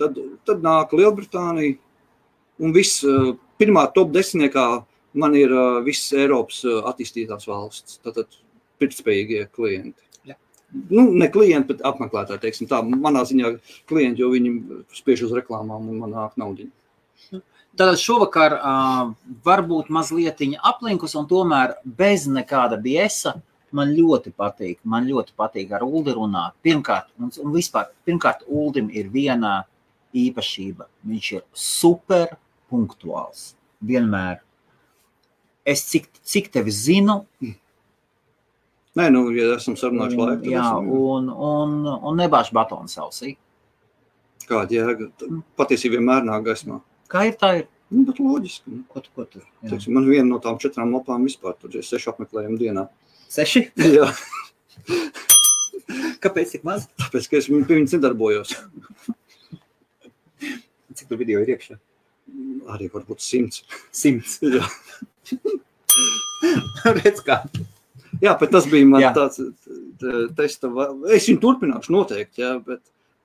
[0.00, 0.16] Tad,
[0.48, 1.76] tad nāk Lielbritānija.
[2.62, 4.66] Un viss, ā, pirmā top desmitniekā
[5.18, 8.00] man ir ā, visas Eiropas ā, attīstītās valsts.
[8.04, 8.38] Tātad
[8.82, 10.08] pirktspējīgie klienti.
[10.28, 10.36] Jā.
[10.90, 12.42] Nu, ne klienti, bet apmeklētāji.
[12.46, 13.56] teiksim Tā manā ziņā
[13.90, 14.54] klienti, jo viņi
[14.96, 16.72] spiež uz reklāmām un man nāk naudiņa.
[17.72, 19.12] Tātad šovakar uh,
[19.46, 23.38] varbūt mazliet aplinkus, un tomēr bez nekāda biesa.
[23.72, 26.52] Man ļoti patīk, man ļoti patīk ar Ulu runāt.
[26.60, 29.62] Pirmkārt, un, un vispār, pirmkārt, Ulim ir viena
[30.12, 30.90] īpašība.
[31.08, 32.36] Viņš ir super
[32.68, 33.54] punktuāls.
[33.80, 34.42] Vienmēr.
[35.68, 37.22] Es cik, cik tevi zinu,
[38.92, 41.76] Nē, nu, ja esam sarunājuši laiku, tad jā, esam, un, un,
[42.10, 43.38] un nebāž batonu sausī.
[44.44, 45.06] kāda jēga.
[45.56, 46.76] Patiesībā vienmēr nāk gaismā.
[47.08, 47.54] Kā ir tā?
[47.62, 47.70] Ir?
[47.92, 48.68] Nu, bet loģiski.
[48.68, 48.82] Nu.
[48.92, 49.40] Ko tu, ko tu?
[49.62, 49.70] Jā.
[49.70, 52.84] Teiksim, man viena no tām četrām lapām vispār tur ir seši apmeklējumi dienā.
[53.32, 53.64] Seši?
[53.96, 54.10] Jā,
[56.22, 56.84] Kāpēc tik maz?
[57.00, 58.52] tāpēc, ka es pie viņas nedarbojos.
[60.92, 61.78] Cik tu video ir iekšā?
[62.72, 63.64] Arī varbūt simts.
[64.02, 64.38] Simts.
[64.42, 64.64] Jā,
[66.98, 67.40] Redz, kā.
[68.22, 69.12] jā bet tas bija man Jā.
[69.16, 69.40] tāds
[70.36, 70.70] testa.
[71.12, 72.80] Es viņu turpināšu noteikti, jā, bet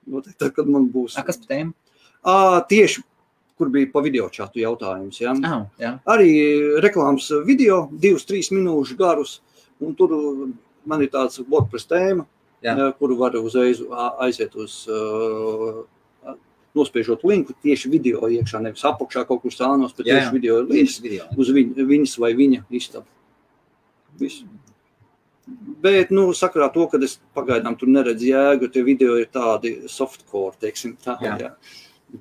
[0.06, 1.16] noteikti tad, kad man būs.
[1.18, 1.74] A, kas par tēmu?
[2.28, 2.36] Ā,
[2.70, 3.02] tieši,
[3.58, 5.34] kur bija pa video čatu jautājums, jā.
[5.46, 5.92] Ah, jā.
[6.14, 6.30] arī
[6.84, 9.40] reklāmas video, divas, trīs minūšu garus.
[9.82, 10.14] un Tur
[10.88, 12.26] man ir tāds WordPress tēma,
[12.64, 12.74] Jā.
[12.98, 13.78] kuru var uzreiz
[14.18, 15.84] aiziet uz, uh,
[16.78, 20.34] nospiežot linku tieši video iekšā, nevis apakšā kaut kur stānos, bet Jā, tieši jā.
[20.36, 21.26] video links Tieši video.
[21.36, 23.06] uz viņ, viņas vai viņa istabu.
[24.18, 24.44] Viss.
[25.80, 30.56] Bet, nu, sakarā to, ka es pagaidām tur neredzu jēgu, tie video ir tādi softcore,
[30.60, 31.14] teiksim tā.
[31.24, 31.36] Jā.
[31.40, 31.52] Jā.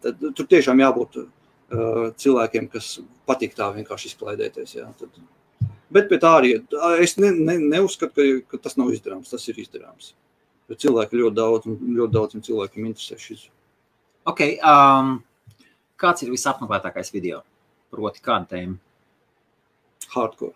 [0.04, 1.28] Tad, tur tiešām jābūt uh,
[2.22, 2.94] cilvēkiem, kas
[3.28, 4.78] patīk tā vienkārši izklaidēties.
[4.78, 4.88] Jā.
[5.00, 5.20] Tad,
[5.92, 6.54] bet pie tā arī
[7.04, 9.34] es ne, ne, neuzskatu, ka, ka tas nav izdarāms.
[9.34, 10.14] Tas ir izdarāms.
[10.68, 13.48] Jo cilvēki ļoti daudz, un ļoti daudziem cilvēkiem interesē šis.
[14.28, 15.14] Ok, um,
[16.00, 17.42] kāds ir visapmeklētākais video?
[17.94, 18.76] Proti, kāda tēma?
[20.12, 20.56] Hardcore.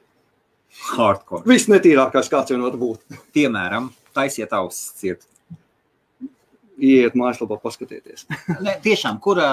[0.96, 1.44] Hardcore.
[1.48, 3.04] Viss netīrākais, kāds vien var būt.
[3.36, 5.24] Piemēram, taisiet ausis ciet.
[6.82, 8.26] Iet mājaslapā, paskatieties.
[8.66, 9.48] Ne, tiešām, kurā,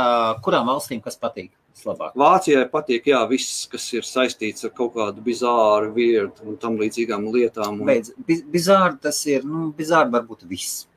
[0.45, 1.51] kurām valstīm kas patīk?
[1.87, 2.15] Labāk.
[2.19, 7.29] Vācijai patīk, jā, viss, kas ir saistīts ar kaut kādu bizāru, vietu un tam līdzīgām
[7.31, 7.77] lietām.
[7.79, 10.89] Un, Beidz, biz- bizāri tas ir, nu, bizāri varbūt viss.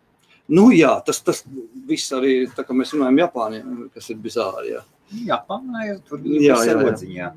[0.50, 1.44] Nu, jā, tas, tas
[1.88, 3.62] viss arī, tā kā mēs runājam Japānā,
[3.96, 4.76] kas ir bizāri.
[4.76, 4.84] Jā.
[5.28, 6.68] Japānā jau tur Jā, bija jā, jā.
[6.70, 7.32] serodziņā.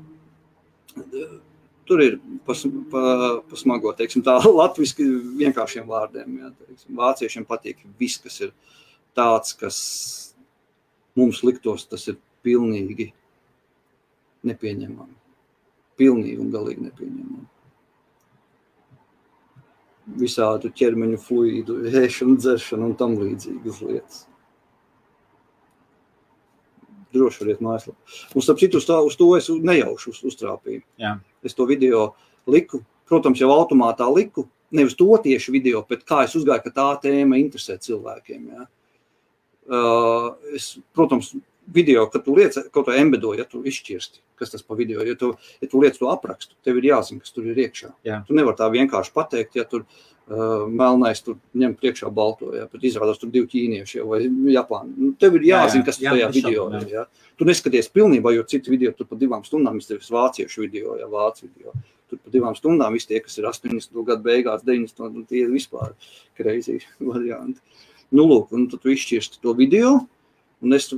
[1.85, 2.15] Tur ir
[2.47, 3.01] pas, pa,
[3.49, 5.05] pasmago, teiksim, tā latviski
[5.41, 6.39] vienkāršiem vārdiem.
[6.41, 6.95] Jā, teiksim.
[7.01, 8.55] Vāciešiem patīk viss, kas ir
[9.17, 9.77] tāds, kas
[11.15, 13.11] mums liktos, tas ir pilnīgi
[14.45, 15.19] nepieņemami.
[15.99, 17.45] Pilnīgi un galīgi nepieņemami.
[20.05, 24.19] Visādu ķermeņa fluīdu, ēšanu, dzeršanu un tam līdzīgas lietas.
[27.15, 27.95] Droši variet mājaslapā.
[28.35, 30.83] Un, starp citu, uz, tā, uz to es nejauši uz, uztrāpīju.
[31.01, 31.15] Jā.
[31.47, 32.09] Es to video
[32.45, 34.45] liku, protams, jau automātā liku.
[34.75, 38.47] Nevis to tieši video, bet kā es uzgāju, ka tā tēma interesē cilvēkiem.
[38.51, 38.67] Ja.
[39.65, 41.31] Uh, es, protams,
[41.67, 44.21] video, kad tu liec kaut ko embedoji, ja tu izšķirsti.
[44.35, 45.03] kas tas pa video.
[45.07, 47.93] Ja tu, ja tu lietas to aprakstu, tev ir jāzina, kas tur ir iekšā.
[48.03, 48.19] Jā.
[48.27, 52.83] Tu nevari tā vienkārši pateikt, ja tur uh, melnais tur ņem priekšā balto, ja, bet
[52.83, 54.93] izrādās tur divi ķīnieši ja, vai Japāni.
[54.99, 55.63] Nu, tev ir Jā, jā.
[55.69, 56.87] jāzina, kas Jā, tajā bez video ir.
[56.91, 57.05] Ja.
[57.39, 61.47] Tu neskaties pilnībā, jo citi video tur pa divām stundām iztevis vāciešu video, ja vācu
[61.47, 61.75] video.
[62.11, 65.53] Tur pa divām stundām visi tie, kas ir 80 gadu beigās, 90, un tie ir
[65.53, 65.95] vispār
[66.37, 67.63] crazy varianti.
[68.11, 69.95] Nu, lūk, un tad tu izšķirsti to video,
[70.61, 70.91] un es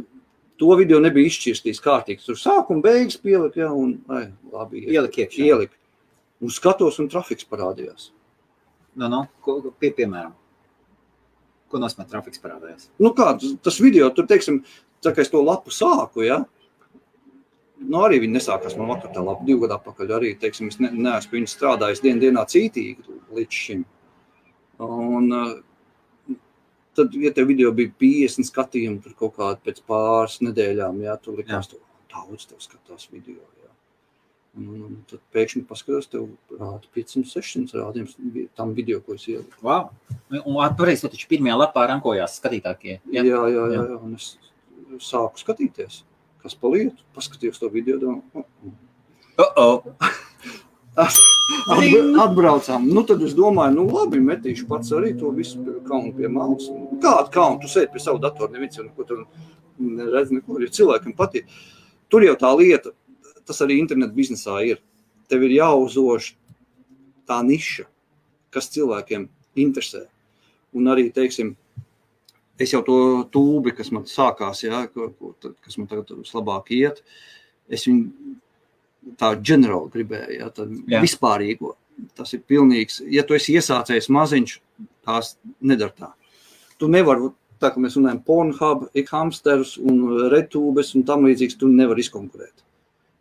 [0.58, 2.26] to video nebiju izšķirstījis kārtīgi.
[2.26, 5.46] Tur sākuma beigas pielikt, ja, un, ai, labi, Ielika iekšā.
[5.46, 5.78] Ielikt.
[6.42, 8.12] Un skatos, un trafiks parādījās.
[8.98, 10.34] Nu, nu, ko, ko- pie, piemēram,
[11.70, 12.90] ko nozīmē trafiks parādījās?
[13.02, 14.64] Nu kā, tas, tas video, tur, teiksim,
[15.06, 16.40] tā kā es to lapu sāku, ja,
[17.78, 20.90] nu arī viņi nesākās man vakar tā lapa, divu gadu atpakaļ arī, teiksim, es ne,
[20.94, 23.86] neesmu pie viņas strādājis dien dienā cītīgi līdz šim.
[24.86, 25.54] Un uh,
[26.98, 31.38] tad, ja tev video bija 50 skatījumi, tur kaut kādi pēc pāris nedēļām, jā, tur
[31.40, 31.80] likās, tu
[32.14, 33.72] daudz tev skatās video, jā.
[34.58, 36.26] Un, un, un tad pēkšņi paskatās, tev
[36.58, 38.18] rāda 500, 600 rādījums
[38.58, 39.62] tam video, ko es ieliku.
[39.68, 39.92] Wow.
[40.42, 42.98] Un pareizi, tu taču pirmajā lapā rankojās skatītākie.
[43.14, 44.02] Jā, jā, jā, jā, jā.
[44.02, 44.34] Un es
[45.06, 46.02] sāku skatīties,
[46.42, 47.06] kas pa lietu.
[47.14, 48.02] Paskatījos to video.
[48.02, 48.74] domāju, "Oh,
[49.38, 49.84] Uh -oh.
[50.98, 52.88] Atbra atbraucām.
[52.90, 56.70] Nu, tad es domāju, nu, labi, metīšu pats arī to visu kaunu pie malas.
[57.04, 58.50] Kādu kaunu tu sēdi pie savu datoru?
[58.54, 59.26] Neviens jau neko tur
[59.78, 60.58] neredz, neko.
[60.64, 61.52] Ja cilvēkam patīk.
[62.10, 62.94] Tur jau tā lieta,
[63.46, 64.82] tas arī internetu biznesā ir.
[65.30, 66.32] Tev ir jāuzož
[67.28, 67.86] tā niša,
[68.56, 69.28] kas cilvēkiem
[69.60, 70.06] interesē.
[70.78, 71.54] Un arī, teiksim,
[72.60, 72.98] es jau to
[73.34, 77.04] tūbi, kas man sākās, ja, ko, ko, kas man tagad labāk iet,
[77.70, 78.38] es viņu
[79.20, 81.02] tā ģenerāli gribēju, ja, tad Jā.
[81.04, 81.76] vispārīgo.
[82.18, 83.00] Tas ir pilnīgs.
[83.10, 84.54] Ja tu esi iesācējis maziņš,
[85.08, 86.12] tās nedara tā.
[86.78, 92.06] Tu nevari, tā kā mēs runājam, Pornhub, ikhamsterus un retūbes un tam līdzīgs, tu nevari
[92.06, 92.66] izkonkurēt.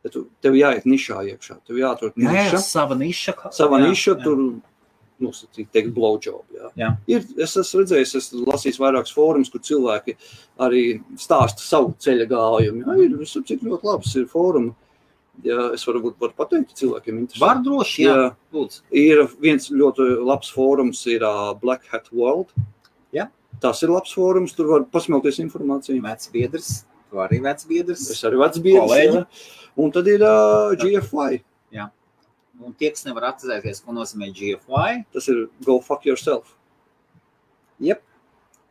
[0.04, 3.36] Ja tu, tev jāiet nišā iekšā, tev jāatrod Jā, jā, niša, sava niša.
[3.56, 4.22] sava jā, niša, jā.
[4.22, 4.42] tur,
[5.22, 6.44] nosacīt, teikt, blowjob.
[6.54, 6.70] Jā.
[6.78, 6.90] Jā.
[7.10, 10.16] Ir, es esmu redzējis, es lasīju vairākus fórumus, kur cilvēki
[10.62, 10.82] arī
[11.20, 12.84] stāsta savu ceļa gājumu.
[12.84, 14.74] Jā, ir visur cik ļoti labs ir fórumi.
[15.44, 17.42] Ja es varu, varu pateikt, cilvēkiem interesē.
[17.42, 18.14] Var droši, jā.
[18.16, 18.28] Jā.
[18.56, 18.82] Lūdzu.
[18.96, 22.54] Ir viens ļoti labs fórums, ir uh, Black Hat World.
[23.14, 23.28] Jā.
[23.60, 26.00] Tas ir labs fórums, tur var pasmelties informāciju.
[26.04, 26.70] Vecs biedrs.
[27.10, 28.08] Tu arī vecs biedrs.
[28.10, 28.88] Es arī vecs biedrs.
[28.88, 29.20] Kolēģi.
[29.20, 29.52] jā.
[29.76, 31.42] Un tad ir uh, GFY.
[32.64, 36.54] Un tie, kas nevar atcerēties, ko nozīmē GFY, Tas ir Go Fuck Yourself.
[37.84, 38.00] Jep.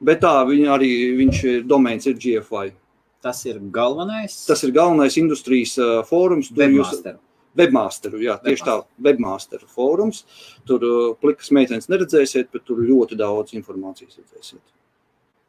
[0.02, 2.74] Bet tā, viņa arī, viņš domēns ir GFY.
[3.26, 4.38] Tas ir galvenais.
[4.46, 6.52] Tas ir galvenais industrijas uh, fórums.
[6.54, 7.18] Webmaster.
[7.56, 10.26] Webmasteru, jā, tieši tā, webmasteru fórums.
[10.68, 14.64] Tur uh, plikas meitenes neredzēsiet, bet tur ļoti daudz informācijas redzēsiet.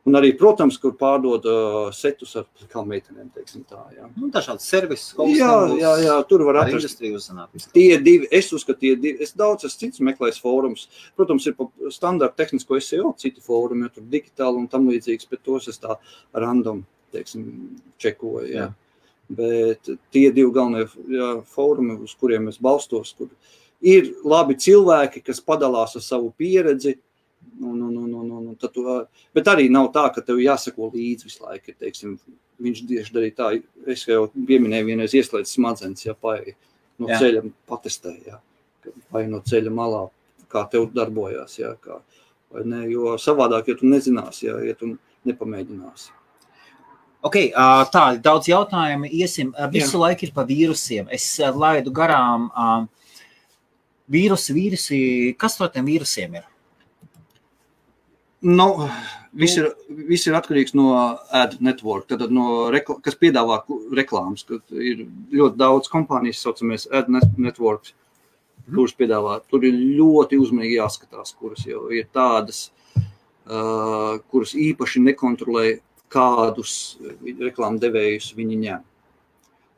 [0.07, 4.07] Un arī, protams, kur pārdod uh, setus ar plikām meitenēm, teiksim tā, jā.
[4.15, 6.79] Nu, dažādas servises, Jā, jā, jā, tur var Ar atrast.
[6.79, 7.67] industriju uzzināt.
[7.75, 9.19] Tie divi, es uzskatu, tie divi.
[9.27, 10.87] Es daudz esmu cits meklējis fórums.
[11.19, 15.43] Protams, ir pa standarta tehnisko SEO citi fórumi, jo tur digitāli un tam līdzīgs, bet
[15.43, 15.99] tos es tā
[16.39, 16.85] random,
[17.17, 17.47] teiksim,
[18.03, 18.69] čekoju, jā.
[18.69, 18.73] Jā.
[19.37, 23.33] Bet tie divi galvenie jā, fórumi, uz kuriem es balstos, kur
[23.83, 26.99] ir labi cilvēki, kas padalās ar savu pieredzi,
[27.61, 28.83] Un, un, un, un, un, tu,
[29.33, 31.73] bet arī nav tā, ka tev jāsako līdzi visu laiku.
[31.81, 32.17] Teiksim,
[32.61, 33.49] viņš tieši darīja tā,
[33.93, 36.57] es jau pieminēju, vienreiz ieslēdzu smadzenes, ja paiet
[37.01, 37.17] no Jā.
[37.17, 37.21] jā.
[37.23, 38.41] ceļa, patestēja,
[39.13, 40.03] vai no ceļa malā,
[40.53, 41.59] kā tev darbojās.
[41.61, 42.01] Ja, kā,
[42.65, 44.95] ne, jo savādāk, ja tu nezināsi, ja, ja tu
[45.29, 46.13] nepamēģināsi.
[47.27, 47.51] Okay,
[47.91, 49.09] tā ir daudz jautājumu.
[49.11, 50.03] Iesim, visu Jā.
[50.05, 51.09] laiku ir par vīrusiem.
[51.11, 52.67] Es laidu garām ā,
[54.11, 55.35] vīrusi.
[55.39, 56.45] Kas no tiem vīrusiem ir?
[58.47, 58.67] Nu,
[59.35, 60.93] viss, ir, viss ir atkarīgs no
[61.35, 63.63] ad network, tad no rekla, kas piedāvā
[63.97, 64.45] reklāmas.
[64.71, 67.95] Ir ļoti daudz kompānijas, saucamies ad net- networks,
[68.69, 69.41] kuras piedāvā.
[69.51, 72.71] Tur ir ļoti uzmanīgi jāskatās, kuras jau ir tādas,
[73.49, 75.81] uh, kuras īpaši nekontrolē,
[76.17, 76.75] kādus
[77.47, 78.85] reklāmu devējus viņi ņem.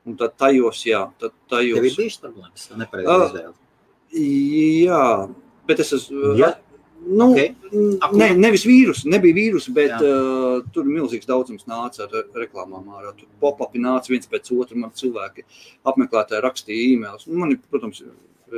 [0.09, 1.97] Un tad tajos, jā, tad Tev ir tajos.
[1.99, 2.69] bijušas problēmas.
[2.81, 3.55] Nepareizi Ā, izvēle.
[4.89, 5.03] Jā,
[5.69, 6.33] bet es esmu.
[6.39, 6.55] Jā.
[7.09, 7.39] Nu, Ok.
[7.39, 8.19] okay.
[8.19, 9.99] Ne, nevis vīrusu, nebija vīrusu, bet Jā.
[10.03, 12.89] uh, tur milzīgs daudzums nāca ar re- reklāmām.
[12.99, 13.13] ārā.
[13.17, 14.75] Tur pop-upi nāca viens pēc otra.
[14.77, 15.45] Man cilvēki
[15.87, 17.27] apmeklētāji rakstīja e-mailus.
[17.29, 18.03] Nu, Man, protams,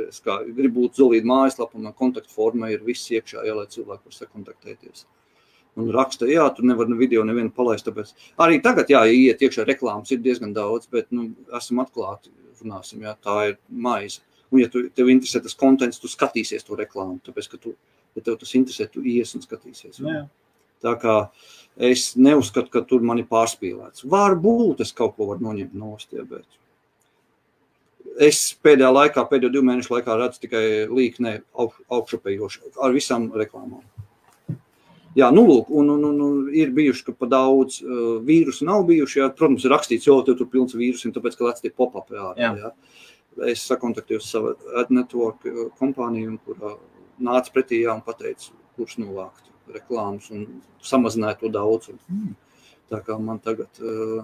[0.07, 4.09] es kā gribu būt zolīta mājaslapa, un man kontaktforma ir viss iekšā, ja, lai cilvēki
[4.09, 5.05] var sakontaktēties.
[5.79, 7.87] Un raksta, jā, tur nevar ne video nevienu palaist.
[7.87, 8.11] Tāpēc
[8.43, 13.05] arī tagad, jā, ja iet iekšā reklāmas, ir diezgan daudz, bet nu, esam atklāti, runāsim,
[13.07, 14.19] jā, tā ir maize.
[14.51, 17.21] Un, ja tu, tev interesē tas konteksts, tu skatīsies to reklāmu.
[17.23, 17.75] Tāpēc, ka tu,
[18.17, 20.01] ja tev tas interesē, tu ies un skatīsies.
[20.03, 20.25] Jā.
[20.81, 21.15] Tā kā
[21.91, 24.03] es neuzskatu, ka tur man ir pārspīlēts.
[24.11, 26.59] Varbūt es kaut ko varu noņemt no stieņa, bet
[28.19, 33.83] Es pēdējā laikā, pēdējo divu mēnešu laikā redzu tikai līkni augš, augšupējošu ar visām reklāmām.
[35.17, 38.85] Jā, nu, lūk, un, un, un, un ir bijuši, ka pa daudz uh, vīrusu nav
[38.87, 39.19] bijuši.
[39.19, 39.29] Jā.
[39.35, 42.31] Protams, ir rakstīts, jo tur ir pilns vīrusiem, tāpēc, ka lec tie pop-up ārā.
[42.39, 42.51] Jā.
[42.61, 42.71] Jā.
[43.51, 46.77] Es sakontaktēju savu AdNetwork uh, kompāniju, kurā
[47.21, 50.45] nāca pretī jā, un pateica, kurš novākt reklāmas un
[50.83, 51.99] samazināja to daudzumu.
[52.11, 52.35] Mm.
[52.91, 54.23] Tā kā man tagad uh,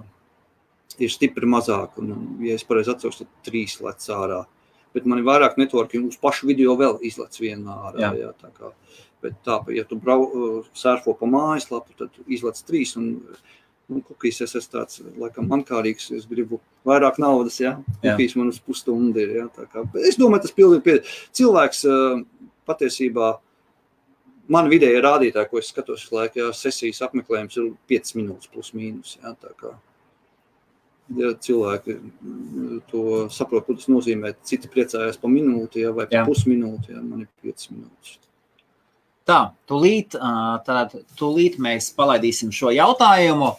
[0.99, 4.45] ir stipri mazāk, un, un, ja es pareizi atceros, tad trīs lec ārā.
[4.95, 7.99] Bet man ir vairāk networking, uz pašu video vēl izlec vienā ārā.
[8.01, 8.11] Jā.
[8.23, 8.31] Jā,
[9.27, 10.25] bet tā, ja tu brau,
[10.77, 13.13] sērfo pa mājaslapu, tad izlec trīs, un
[13.87, 17.77] nu, kukīs es esmu tāds, laikam, mankārīgs, es gribu vairāk naudas, jā.
[18.01, 18.15] Jā.
[18.15, 19.85] Kukīs man uz pusstundu ir, jā, tā kā.
[20.07, 20.97] Es domāju, tas pilnīgi pie...
[21.37, 21.85] Cilvēks
[22.67, 23.33] patiesībā
[24.51, 29.17] man vidēji rādītāji, ko es skatos laiku, jā, sesijas apmeklējums ir 5 minūtes plus mīnus.
[29.21, 29.73] Jā, tā kā,
[31.17, 31.97] ja cilvēki
[32.91, 33.03] to
[33.33, 36.27] saprot, ko tas nozīmē, citi priecājās pa minūti jā, vai pa Jā.
[36.27, 38.17] pusminūti, jā, man ir 5 minūtes.
[39.27, 40.15] Tā, tūlīt,
[40.63, 43.49] tad, tūlīt mēs palaidīsim šo jautājumu.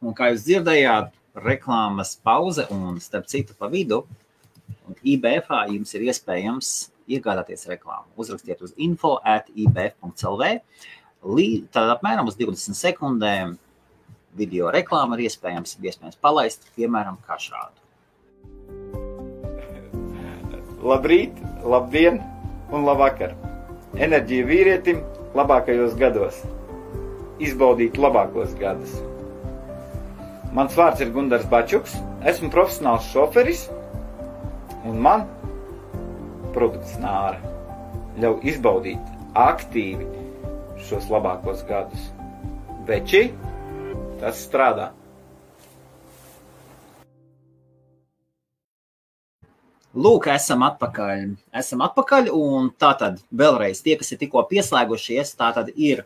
[0.00, 1.12] Un, kā jūs dzirdējāt,
[1.44, 4.04] reklāmas pauze un starp citu pa vidu.
[5.04, 6.72] IBF jums ir iespējams
[7.12, 8.08] iegādāties reklāmu.
[8.16, 10.50] Uzrakstiet uz info at IBF.CLV.
[11.74, 13.56] Tad apmēram uz 20 sekundēm
[14.36, 17.80] video reklāmu ir iespējams, iespējams palaist, piemēram, kā šādu.
[20.84, 22.20] Labrīt, labdien
[22.72, 23.53] un labvakar!
[23.94, 25.04] Enerģija vīrietim
[25.38, 26.40] labākajos gados.
[27.38, 28.96] Izbaudīt labākos gadus.
[30.54, 31.94] Mans vārds ir Gunārs Bačuks,
[32.26, 33.68] esmu profesionāls šoferis,
[34.82, 35.28] un man
[36.56, 37.38] produkts nāra
[38.18, 39.14] ļauj izbaudīt
[39.44, 40.10] aktīvi
[40.88, 42.10] šos labākos gadus.
[42.90, 43.28] Veči,
[44.18, 44.90] tas strādā!
[49.94, 51.36] Lūk, esam atpakaļ.
[51.54, 56.02] Esam atpakaļ, un tā tad vēlreiz tie, kas ir tikko pieslēgušies, tā tad ir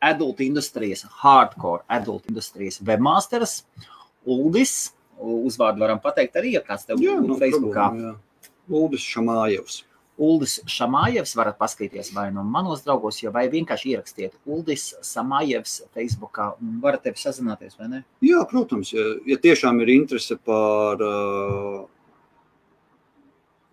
[0.00, 3.62] adult industrijas, hardcore adult industrijas webmasters,
[4.28, 4.94] Uldis.
[5.18, 7.90] Uzvārdu varam pateikt arī, ja kāds tev ir nu, Facebookā.
[7.90, 8.50] problēma, jā.
[8.78, 9.76] Uldis Šamājevs.
[10.18, 16.80] Uldis Šamājevs varat paskatīties vai no manos draugos, vai vienkārši ierakstiet Uldis Samājevs Facebookā un
[16.82, 18.02] varat tevi sazināties, vai ne?
[18.24, 21.84] Jā, protams, ja, ja tiešām ir interese par uh,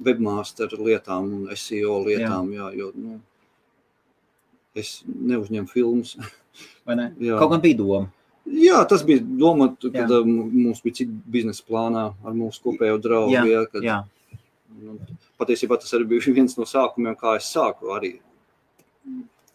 [0.04, 2.70] webmasteru lietām un SEO lietām, jā.
[2.72, 3.20] Jā, jo nu,
[4.76, 6.16] es neuzņemu filmas.
[6.86, 7.10] ne?
[7.40, 8.10] Kaut gan bija doma.
[8.46, 10.20] Jā, tas bija domāts, kad Jā.
[10.20, 10.26] jā.
[10.28, 13.34] mums bija cits biznesa plānā ar mūsu kopējo draugu.
[13.34, 13.96] Jā, Jā, kad, Jā,
[14.84, 15.00] nu,
[15.42, 18.20] patiesībā tas arī bija viens no sākumiem, kā es sāku arī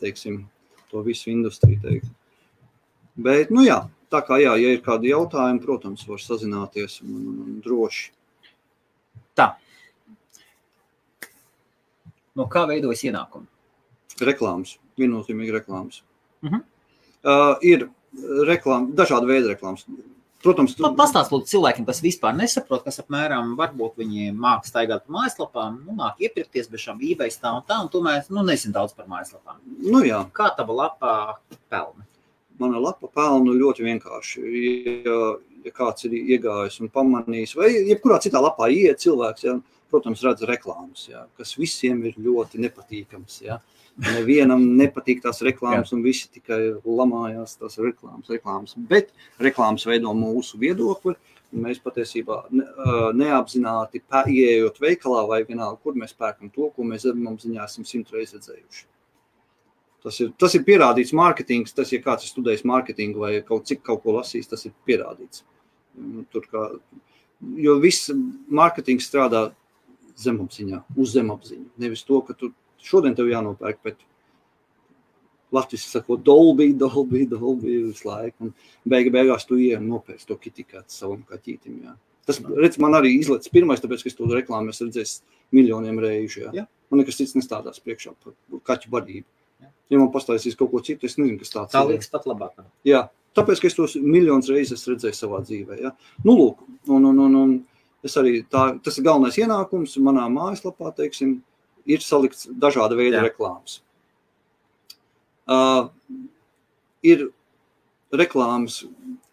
[0.01, 0.43] teiksim,
[0.91, 1.79] to visu industriju.
[1.85, 2.11] Teikt.
[3.21, 7.39] Bet, nu jā, tā kā jā, ja ir kādi jautājumi, protams, var sazināties un, un,
[7.45, 8.11] un droši.
[12.41, 13.49] No kā veidojas ienākumi?
[14.27, 16.03] Reklāmas, viennozīmīgi reklāmas.
[16.47, 16.65] Mhm.
[17.21, 17.91] Uh, ir
[18.49, 19.85] reklāmas, dažādi veidi reklāmas.
[20.41, 25.19] Protams, tu, Nu, Pastāstiet, cilvēkiem, kas vispār nesaprot, kas apmēram varbūt viņi māks staigāt pa
[25.19, 28.97] mājaslapām, nu, nāk iepirkties bez šām eBay tā un tā, un tomēr, nu, nezinu daudz
[28.97, 29.61] par mājaslapām.
[29.85, 31.13] nu jā, Kā tava lapā
[31.69, 32.07] pelna?
[32.61, 34.43] mana lapa pelnu ļoti vienkārši.
[35.07, 35.19] Ja,
[35.65, 39.55] ja kāds ir iegājis un pamanījis, vai jebkurā citā lapā iet cilvēks, ja,
[39.91, 43.41] protams, redz reklāmas, ja, kas visiem ir ļoti nepatīkams.
[43.47, 43.61] Ja.
[44.01, 48.31] Nevienam nepatīk tās reklāmas, un visi tikai lamājās tās reklāmas.
[48.31, 48.77] reklāmas.
[48.77, 49.11] Bet
[49.43, 51.17] reklāmas veido mūsu viedokli.
[51.51, 52.45] Mēs patiesībā
[53.19, 58.39] neapzināti ieejot veikalā vai vienalga, kur mēs pērkam to, ko mēs zemapziņā esam simt reizes
[58.39, 58.87] redzējuši.
[60.01, 61.75] Tas ir, tas ir pierādīts mārketings.
[61.77, 65.45] Tas, ja kāds ir studējis mārketingu vai kaut cik kaut ko lasījis, tas ir pierādīts.
[65.99, 66.67] Mm, Tur kā,
[67.61, 68.13] jo viss
[68.49, 69.51] mārketings strādā
[70.25, 71.67] zemapziņā, uz zemapziņu.
[71.83, 72.53] Nevis to, ka tu
[72.85, 74.05] šodien tev jānopērk, bet
[75.53, 78.49] Latvijas saka, dolbī, dolbī, dolbī visu laiku.
[78.51, 78.53] Un
[78.93, 81.81] beigu, beigās tu ieej un nopērci to kitikātu savam kaķītim.
[81.89, 81.97] Jā.
[82.29, 85.15] Tas, redz, man arī izlaiž pirmais, tāpēc, ka es to reklāmu esmu redzējis
[85.57, 86.45] miljoniem reižu.
[86.45, 86.53] Jā.
[86.61, 86.67] Jā.
[86.91, 88.37] Man nekas cits nestādās priekšā par
[88.69, 89.27] kaķu barību.
[89.61, 89.73] Jā.
[89.91, 91.97] Ja man pastāstīs kaut ko citu, es nezinu, kas tāds Tā ir.
[91.97, 92.63] liekas pat labāk.
[92.87, 95.81] Jā, tāpēc, ka es tos miljonus reizes redzēju savā dzīvē.
[95.83, 95.95] Ja?
[96.23, 97.57] Nu, lūk, un, un, un, un
[98.07, 101.39] es arī tā, tas ir galvenais ienākums manā mājaslapā, teiksim,
[101.89, 103.27] ir salikts dažāda veida Jā.
[103.29, 103.81] reklāmas.
[105.51, 105.89] Uh,
[107.03, 107.31] ir
[108.15, 108.85] reklāmas,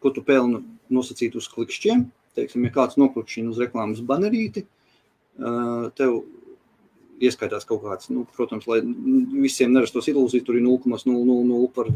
[0.02, 0.64] ko tu pelni
[0.94, 2.08] nosacīt uz klikšķiem.
[2.38, 4.66] Teiksim, ja kāds noklikšķina uz reklāmas banerīti,
[5.42, 6.22] uh, tev
[7.18, 8.84] ieskaitās kaut kāds, nu, protams, lai
[9.42, 11.90] visiem nerastos ilūzija, tur ir 0,000 par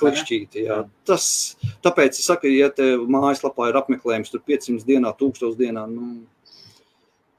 [0.00, 0.64] klikšķīti.
[0.66, 0.80] Jā.
[1.08, 6.26] Tas, tāpēc es saku, ja tev mājaslapā ir apmeklējums tur 500 dienā, 1000 dienā, nu,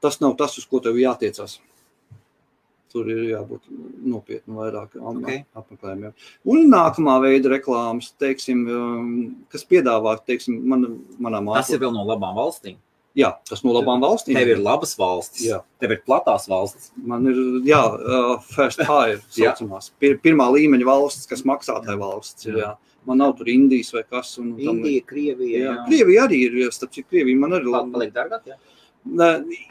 [0.01, 1.59] tas nav tas, uz ko tev jātiecās.
[2.87, 3.67] Tur ir jābūt
[4.07, 5.45] nopietni vairāk am- Ok.
[5.59, 6.13] apmeklējumiem.
[6.45, 12.05] Un nākamā veida reklāmas, teiksim, um, kas piedāvā, teiksim, man, manā Tas ir vēl no
[12.05, 12.77] labām valstīm.
[13.17, 14.35] Jā, tas no labām valstīm.
[14.37, 15.63] Tev ir labas valstis, Jā.
[15.81, 16.91] tev ir platās valstis.
[17.01, 19.55] Man ir, jā, uh, first hire, Jā.
[19.55, 19.89] saucamās.
[19.99, 22.45] Pir, pirmā līmeņa valsts, kas maksātāja valsts.
[22.45, 22.75] Ir, jā.
[23.07, 24.35] Man nav tur Indijas vai kas.
[24.37, 25.57] Un, tam- Indija, Krievija.
[25.63, 25.73] Jā.
[25.73, 25.85] Jā.
[25.87, 27.95] Krievija arī ir, starp citu, Krievija man arī labi.
[27.97, 28.59] Paliek dārgāk, jā.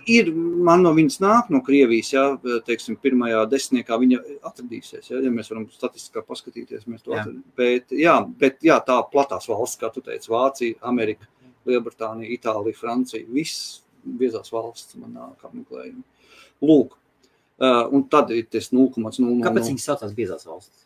[0.09, 2.23] Ir, man no viņas nāk no Krievijas, jā,
[2.65, 5.11] teiksim, pirmajā desmitniekā viņa atradīsies.
[5.11, 7.21] Jā, ja mēs varam statistiskā paskatīties, mēs to Jā.
[7.21, 7.43] atradīsim.
[7.61, 11.29] Bet, jā, bet jā, tā platās valsts, kā tu teici, Vācija, Amerika,
[11.67, 16.05] Lielbritānija, Itālija, Francija, viss biezās valsts man nāk apmeklējumi.
[16.67, 19.41] Lūk, uh, un tad ir tas 0,00.
[19.45, 20.85] Kāpēc viņas saucās biezās valstis?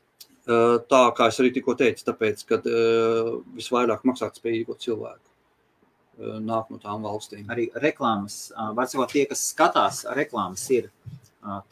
[0.51, 5.27] Uh, Tā kā es arī tikko teicu, tāpēc, ka uh, visvairāk maksāt spējīgo cilvēku
[6.21, 7.47] nāk no tām valstīm.
[7.49, 10.91] Arī reklāmas, ā, var sakot, tie, kas skatās reklāmas, ir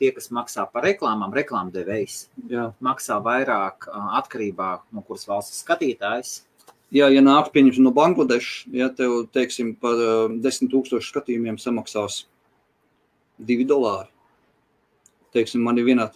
[0.00, 2.20] tie, kas maksā par reklāmām, reklāmdevējs
[2.84, 6.38] maksā vairāk atkarībā no kuras valsts skatītājs.
[6.94, 12.22] Jā, ja nāk pieņemsim no Bangladešas, ja tev, teiksim, par uh, 10 tūkstošu skatījumiem samaksās
[13.44, 14.08] 2 dolāri.
[15.36, 16.06] Teiksim, man ir vienā,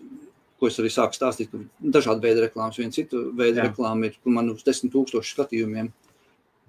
[0.56, 1.60] ko es arī sāku stāstīt, ka
[1.98, 3.68] dažādi veidi reklāmas, viena cita veida Jā.
[3.68, 5.92] reklāma ir, kur man uz 10 tūkstošu skatījumiem,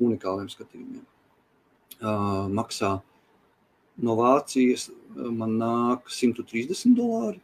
[0.04, 1.06] unikāliem skatījumiem,
[2.01, 2.97] uh, maksā
[4.04, 7.39] no Vācijas, uh, man nāk 130 dolāri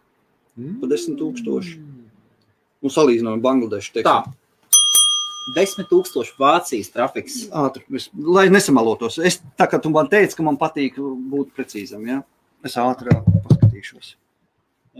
[0.81, 1.79] par 10 tūkstoši.
[2.83, 4.19] Nu, salīdzinām ar Bangladešu, Tā.
[5.55, 7.41] 10 tūkstoši Vācijas trafiks.
[7.51, 9.19] ātri, es, lai nesamalotos.
[9.23, 12.23] Es tā kā tu man teici, ka man patīk būt precīzam, ja?
[12.65, 14.15] es ātrāk paskatīšos.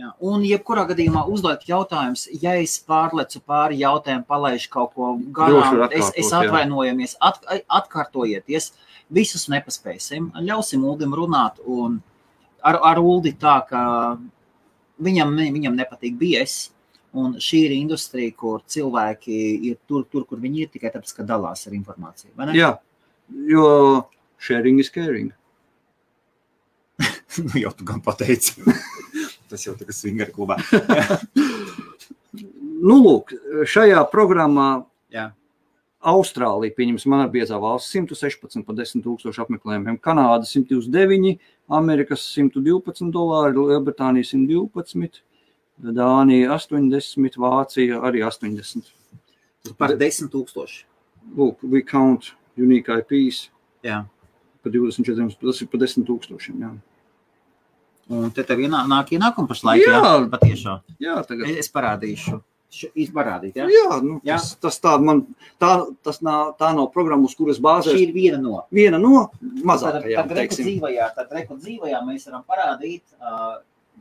[0.00, 0.14] Jā.
[0.24, 6.08] Un, jebkurā gadījumā, uzdot jautājumus, ja es pārlecu pāri jautājumiem, palaidu kaut ko garām, es,
[6.16, 8.70] es atvainojamies, at, atkārtojieties.
[9.10, 10.30] Visus nepaspēsim.
[10.46, 11.58] Ļausim Uldim runāt.
[11.66, 11.98] Un
[12.62, 13.82] ar, ar Uldi tā, ka
[15.02, 16.70] viņam, viņam nepatīk bies.
[17.18, 19.36] Un šī ir industrija, kur cilvēki
[19.66, 22.30] ir tur, tur kur viņi ir, tikai tāpēc, ka dalās ar informāciju.
[22.54, 22.76] Jā,
[23.50, 23.66] jo
[24.38, 25.32] sharing is caring.
[27.48, 28.62] nu, jau tu gan pateici.
[29.50, 30.60] Tas jau tagad svingar klubā.
[32.80, 33.34] Nu, lūk,
[33.68, 35.30] šajā programmā Jā.
[36.00, 41.34] Austrālija, pieņemsim, man ir biezā valsts 116 par 10 tūkstošu apmeklējumiem, Kanāda 129,
[41.76, 45.20] Amerikas 112 dolāri, Lielbritānija 112,
[45.80, 48.90] Dānija 80, Vācija arī 80.
[49.78, 50.82] Par 10 tūkstoši.
[51.36, 53.48] Lūk, we count unique IPs
[53.84, 54.02] Jā.
[54.64, 56.60] par 24, tas ir par 10 tūkstošiem.
[56.60, 56.70] Jā,
[58.10, 59.84] Un te tev ienā, nāk ienākumi pašlaik.
[59.86, 60.14] Jā, Jā.
[60.32, 60.80] patiešām.
[60.98, 61.46] jā tagad.
[61.46, 62.40] Es, es parādīšu.
[62.94, 63.66] Izparādīt, jā?
[63.70, 64.36] Jā, nu, Jā.
[64.38, 65.24] tas, tas tā, man,
[65.62, 65.70] tā,
[66.06, 67.98] tas nav, tā nav programma, uz kuras Šī bāzēs.
[67.98, 68.64] ir viena no.
[68.70, 70.66] Viena no Tad, mazākajām, tad reku teiksim.
[70.68, 73.58] dzīvajā, tad reku dzīvajā mēs varam parādīt, ā,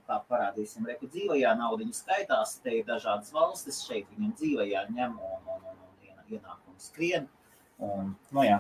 [0.10, 5.38] kā parādīsim, reku dzīvajā naudiņu skaitās, te ir dažādas valstis, šeit viņam dzīvajā ņem un,
[5.54, 7.30] un, un, un ienākumi skrien.
[7.80, 8.60] Un, nu jā,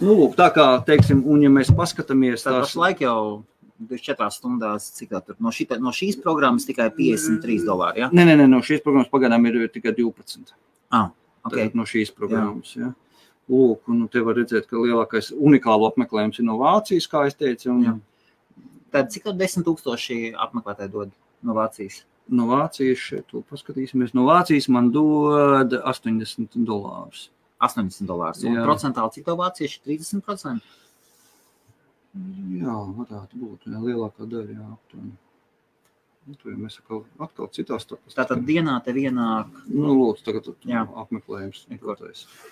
[0.00, 3.42] Nu, lūk, tā kā, teiksim, un ja mēs paskatāmies tad tās, pašlaik jau
[3.90, 8.08] 24 stundās, cik tā tur, no, šita, no šīs programmas tikai 53 dolāri, jā?
[8.14, 10.54] nē, nē, nē, no šīs programmas pagaidām ir tikai 12.
[10.94, 11.10] Ah,
[11.42, 11.66] Okay.
[11.66, 11.74] ok.
[11.74, 12.92] No šīs programmas, jā.
[13.50, 17.72] Lūk, un te var redzēt, ka lielākais unikālo apmeklējums ir no Vācijas, kā es teicu,
[17.72, 17.94] un Jā.
[18.92, 22.02] Tad cik tad 10 tūkstoši apmeklētāji dod no Vācijas?
[22.32, 27.28] no Vācijas šeit, to paskatīsimies, no Vācijas man dod 80 dolārus.
[27.62, 28.42] 80 dolārus.
[28.46, 28.62] Un Jā.
[28.66, 29.82] procentāli cik to vācieši?
[29.86, 30.70] 30%?
[32.58, 35.14] Jā, varētu būt, jā, lielākā daļa, jā, aptuveni.
[36.22, 38.14] Nu, tur mēs atkal, atkal citās starpās.
[38.14, 40.84] Tātad dienā te vienāk Nu, lūdzu, tagad Jā.
[41.02, 41.64] apmeklējums.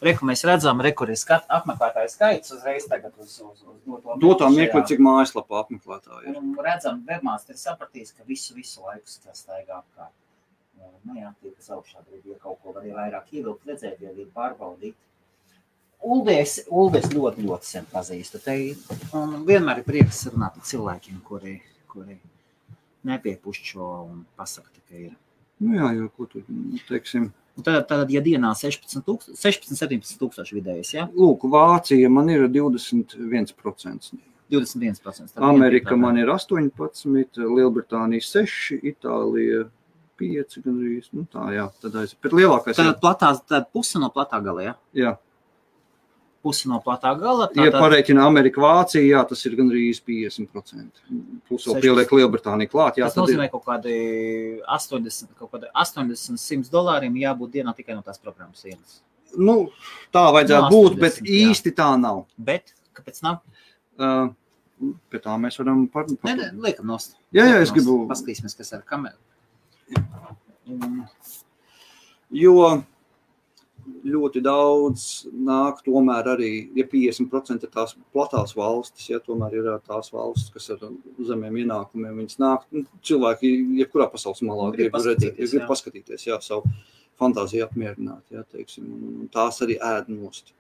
[0.02, 4.48] Reku mēs redzam, reku ir skat, apmeklētāju skaits uzreiz tagad uz, uz, uz doto Dotā
[4.50, 4.88] mirkli mirkli, šajā.
[4.90, 6.40] cik mājaslapā apmeklētāji ir.
[6.40, 10.16] Un redzam, webmāsteri sapratīs, ka visu, visu laiku staigā apkārt.
[11.06, 14.34] Nu jā, tie, kas augšā grib, ja kaut ko var vairāk ievilkt, redzēt, ja grib
[14.34, 14.98] pārbaudīt.
[16.10, 18.40] Uldies, Uldies ļoti, ļoti sen pazīstu.
[18.42, 18.56] Te
[19.16, 21.58] un vienmēr ir prieks runāt ar cilvēkiem, kuri,
[21.92, 22.16] kuri
[23.08, 25.12] nepiepušķo un pasaka, ka ir.
[25.60, 26.42] Nu, jā, jo, ko tur,
[26.88, 31.08] teiksim, Un Tad, tad, ja dienā 16, tūkst- 16 17 tūkstoši vidējais, ja?
[31.12, 34.14] lūk, Vācija man ir 21%.
[34.50, 35.34] 21%.
[35.34, 36.70] Tad Amerika man ir 18,
[37.36, 39.66] Lielbritānija 6, Itālija
[40.20, 41.10] 5 gandrīz.
[41.12, 42.14] Nu, tā, jā, tad aiz.
[42.22, 44.74] Bet lielākais Tad, platās, tad puse no platā gala, ja?
[44.94, 45.14] jā,
[46.42, 47.50] Puse no platā gala.
[47.52, 51.02] ja Tātad, pareiķina Amerika, Vācija, jā, tas ir gandrīz 50%.
[51.46, 51.82] Plus vēl 16.
[51.84, 52.96] pieliek Lielbritānija klāt.
[52.96, 53.96] Jā, tas ir- nozīmē, ka kaut kādi
[54.64, 59.02] 80, kaut kādi 80, 100 dolāriem jābūt dienā tikai no tās programmas vienas.
[59.36, 59.68] Nu,
[60.10, 61.50] tā vajadzētu Nu, būt, bet 80, jā.
[61.52, 62.24] īsti tā nav.
[62.38, 63.42] Bet kāpēc nav?
[64.00, 64.32] Uh,
[65.12, 66.06] pie tā mēs varam par...
[66.24, 67.16] Nē, liekam nost.
[67.36, 68.08] Jā, jā, es gribu-.
[68.08, 69.18] Paskatīsimies, kas ar kameru.
[72.30, 72.82] Jo
[74.06, 80.12] ļoti daudz nāk tomēr arī, ja 50% ir tās platās valstis, ja tomēr ir tās
[80.14, 80.86] valstis, kas ar
[81.30, 85.70] zemiem ienākumiem, viņas nāk, nu, cilvēki, jebkurā pasaules malā Grib grib redzēt, paskatīties, grib jā.
[85.72, 86.74] paskatīties, jā, savu
[87.20, 90.54] fantāziju apmierināt, jā, teiksim, un tās arī ēd nost.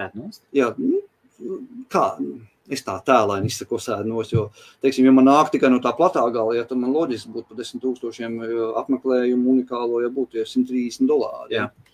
[0.00, 0.42] ēd nost.
[0.56, 1.02] Jā, nu,
[1.92, 2.06] kā,
[2.70, 4.46] es tā tēlaini izsakos ēdnos, jo,
[4.84, 7.60] teiksim, ja man nāk tikai no tā platā gala, ja, tad man loģiski būtu par
[7.60, 8.36] 10 tūkstošiem
[8.80, 11.56] apmeklējumu unikālo, ja būtu tie 130 dolāri.
[11.58, 11.68] Jā.
[11.68, 11.89] Un,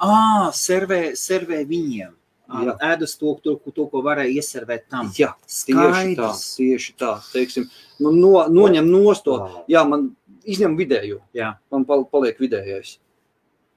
[0.00, 2.14] Ā, servē, servē viņiem.
[2.50, 2.72] Jā.
[2.82, 5.06] Ēdus to, to, to, ko varēja ieservēt tam.
[5.14, 7.68] jā, tieši tā, tieši tā, teiksim,
[8.02, 9.60] nu, no, noņem nost to, Wow.
[9.70, 11.52] jā, man izņem vidējo, Jā.
[11.70, 12.96] man pal- paliek vidējais.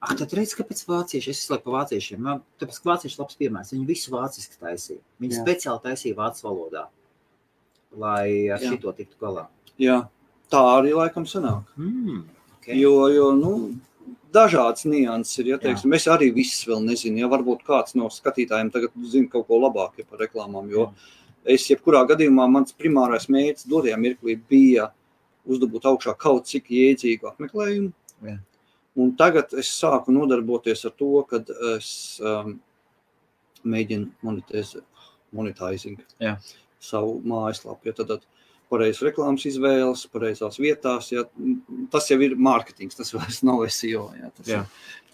[0.02, 2.18] Ah, tad redz, kāpēc vācieši, es izslēgu par vāciešiem.
[2.18, 3.70] Man, tāpēc, ka vācieši labs piemērs.
[3.72, 4.98] Viņi visu vāciski taisīja.
[5.22, 5.44] Viņi Jā.
[5.44, 6.86] speciāli taisīja vācu valodā,
[7.96, 8.72] lai ar Jā.
[8.74, 9.46] šito tiktu galā.
[9.78, 10.08] Jā,
[10.50, 11.62] tā arī laikam sanāk.
[11.78, 12.24] Mm,
[12.58, 12.74] okay.
[12.80, 13.54] Jo, jo nu,
[14.34, 15.52] dažādas nianses ir.
[15.54, 17.22] Ja, teiksim, es arī viss vēl nezinu.
[17.22, 20.68] Ja, varbūt kāds no skatītājiem tagad zina kaut ko labāk ja, par reklāmām.
[20.72, 20.88] Jo
[21.44, 24.90] es, jebkurā gadījumā, mans primārais mērķis dotajā mirklī bija
[25.44, 27.92] uzdabūt augšā kaut cik jēdzīgu apmeklējumu.
[28.24, 28.38] Jā.
[29.00, 31.40] Un tagad es sāku nodarboties ar to, ka
[31.74, 31.88] es
[32.22, 32.54] um,
[33.66, 34.84] mēģinu monetizēt,
[36.84, 37.90] savu mājaslapu.
[37.90, 38.26] Ja, tad, tad
[38.74, 41.10] pareizas reklāmas izvēles, pareizās vietās.
[41.14, 41.24] Ja,
[41.94, 44.08] tas jau ir mārketings, tas vairs nav SEO.
[44.18, 44.62] Ja, tas, Jā.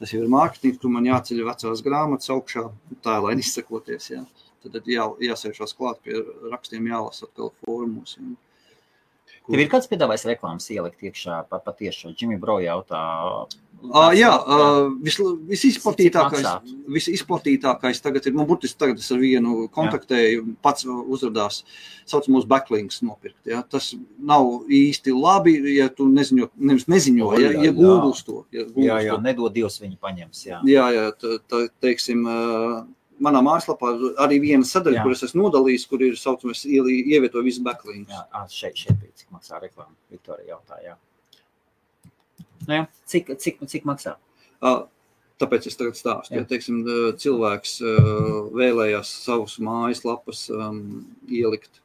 [0.00, 2.68] tas jau ir mārketings, kur man jāceļ vecās grāmatas augšā,
[3.04, 4.12] tā lai izsakoties.
[4.16, 4.24] Ja.
[4.60, 6.18] Tad tad jā, jāsēžās klāt pie
[6.52, 8.18] rakstiem, jālasa atkal formos.
[8.20, 8.36] Ja.
[9.50, 12.12] Tev ir kāds piedāvājis reklāmas ielikt iekšā pa, patieši?
[12.14, 13.00] Jimmy Bro jautā.
[13.80, 15.16] Uh, jā, uh, vis,
[15.48, 16.44] visizplatītākais,
[16.92, 21.62] visizplatītākais tagad ir, man burtiski tagad es ar vienu kontaktēju, pats uzrādās
[22.10, 23.40] saucamos backlinks nopirkt.
[23.48, 23.62] Ja?
[23.64, 27.74] Tas nav īsti labi, ja tu neziņo, nevis neziņo, ja, ja Jā, jā.
[27.80, 28.44] Google to.
[28.52, 29.20] Ja Jā, Googles jā, to.
[29.24, 30.46] nedod Dievs viņu paņems.
[30.46, 30.62] Jā.
[30.68, 32.38] Jā, jā tā, tā, teiksim, ā,
[33.24, 33.92] manā mājaslapā
[34.24, 35.04] arī viena sadaļa, Jā.
[35.06, 38.12] kur es esmu nodalījis, kur ir saucamais ievietoju visu backlinks.
[38.12, 39.94] Jā, šeit, šeit bija cik maksā reklāma.
[40.12, 40.96] Viktorija jautā, jā.
[42.70, 42.86] Nu, jā.
[43.10, 44.14] Cik, cik, cik maksā?
[44.62, 44.74] Ā,
[45.40, 46.34] Tāpēc es tagad stāstu.
[46.34, 46.42] Jā.
[46.42, 46.82] Ja, teiksim,
[47.16, 47.78] cilvēks
[48.52, 50.82] vēlējās savus mājaslapas um,
[51.32, 51.80] ielikt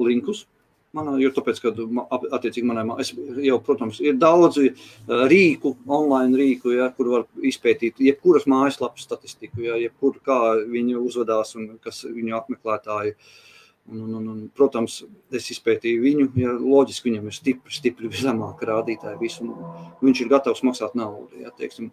[0.00, 0.46] linkus.
[0.96, 3.12] Manā, jo tāpēc, ka ma- ap- attiecīgi manai mā- es
[3.44, 9.60] jau, protams, ir daudzi ā, rīku, online rīku, ja, kur var izpētīt jebkuras mājaslapas statistiku,
[9.68, 13.12] ja, jebkur kā viņi uzvedās un kas viņu apmeklētāji.
[13.12, 13.59] Un,
[13.90, 15.00] un, un, un, protams,
[15.34, 19.18] es izpētīju viņu, ja loģiski viņam ir stipri, stipri zemāka rādītāja.
[19.20, 19.46] Visu,
[20.00, 21.42] viņš ir gatavs maksāt naudu.
[21.42, 21.90] Ja, teiksim.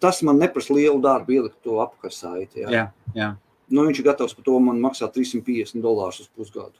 [0.00, 2.64] Tas man neprasa lielu darbu ielikt to apkasaiti.
[2.64, 2.70] Ja.
[2.72, 2.84] Jā,
[3.16, 3.32] jā.
[3.70, 6.78] Nu, viņš ir gatavs par to man maksāt 350 dolārus uz pusgadu.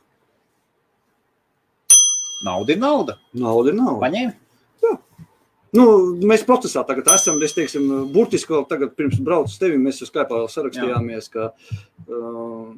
[2.47, 3.19] Nauda ir nauda.
[3.37, 4.01] Nauda ir nauda.
[4.07, 4.40] Paņēmi?
[5.77, 5.87] Nu,
[6.27, 7.39] mēs procesā tagad esam.
[7.47, 11.51] Es teiksim, burtiski vēl tagad, pirms braucu uz tevi, mēs jau Skype sarakstījāmies, ka
[12.11, 12.73] uh,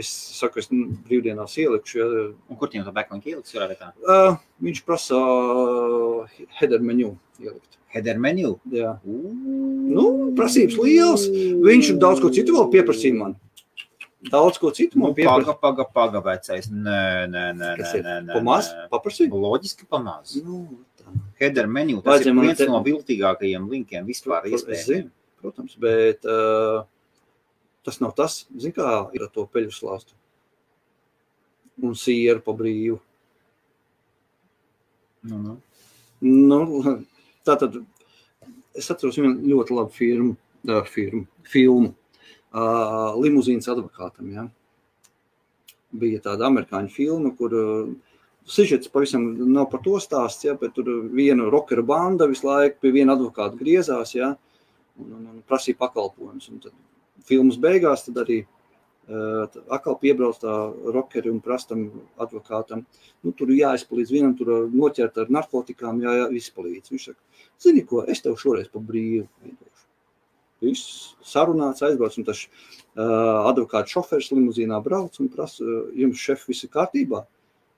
[0.00, 1.98] es saku, es nu, brīvdienās ielikšu.
[2.00, 2.06] Ja,
[2.48, 3.52] Un kur tiem to backlink ieliks?
[3.52, 7.12] Uh, viņš prasa uh, header menu
[7.42, 7.76] ielikt.
[7.90, 8.54] Header menu.
[8.70, 8.96] Jā.
[9.04, 11.24] Nu, prasības lielas.
[11.28, 13.34] Viņš daudz ko citu vēl pieprasīja man.
[14.30, 15.56] Daudz ko citu man Nu, paga, pieprasīja.
[15.64, 16.68] paga, paga, vecais.
[16.70, 17.00] Nē,
[17.32, 18.04] nē, nē, nē, ir?
[18.04, 18.34] nē, nē.
[18.36, 18.68] Pamaz?
[18.76, 18.86] nē.
[18.92, 19.32] Paprasīja?
[19.32, 20.36] Loģiski pamaz.
[20.44, 20.60] Nu.
[21.40, 22.00] Header menu.
[22.04, 24.48] Tas Vajadzēja ir viens te- no viltīgākajiem linkiem vispār.
[24.84, 25.08] Zinu,
[25.40, 26.82] protams, bet uh,
[27.86, 30.12] tas nav tas, zin, kā ir ar to peļu slāstu.
[31.80, 32.98] Un sieru pa brīvu.
[35.30, 35.56] Nu, nu.
[36.20, 36.60] Nu,
[37.48, 37.78] tā tad
[38.76, 40.36] es atceros vienu ļoti labu firmu,
[40.68, 41.94] uh, firmu filmu.
[42.50, 44.28] Uh, Limuzīnas advokātam.
[44.34, 44.44] Ja?
[45.96, 47.90] Bija tāda amerikāņu filma, kur uh,
[48.50, 50.56] sižets pavisam nav par to stāsts, ja?
[50.58, 54.32] bet tur viena rockera banda visu laiku pie viena advokāta griezās ja?
[54.98, 56.48] un, un, un prasīja pakalpojumus.
[56.52, 56.74] Un tad
[57.26, 60.56] filmas beigās tad arī uh, atkal piebrauc tā
[60.96, 61.86] rockeri un prastam
[62.20, 62.84] advokātam.
[63.24, 66.94] Nu, tur jāizpalīdz vienam, tur noķert ar narkotikām, jā, jā izpalīdz.
[66.94, 69.86] Viņš saka, zini ko, es tev šoreiz pa brīvu iedošu.
[70.60, 76.44] Viss sarunāts, aizbrauc, un tas uh, advokāts šoferis limuzīnā brauc un prasa, uh, jums šef
[76.50, 77.22] viss ir kārtībā?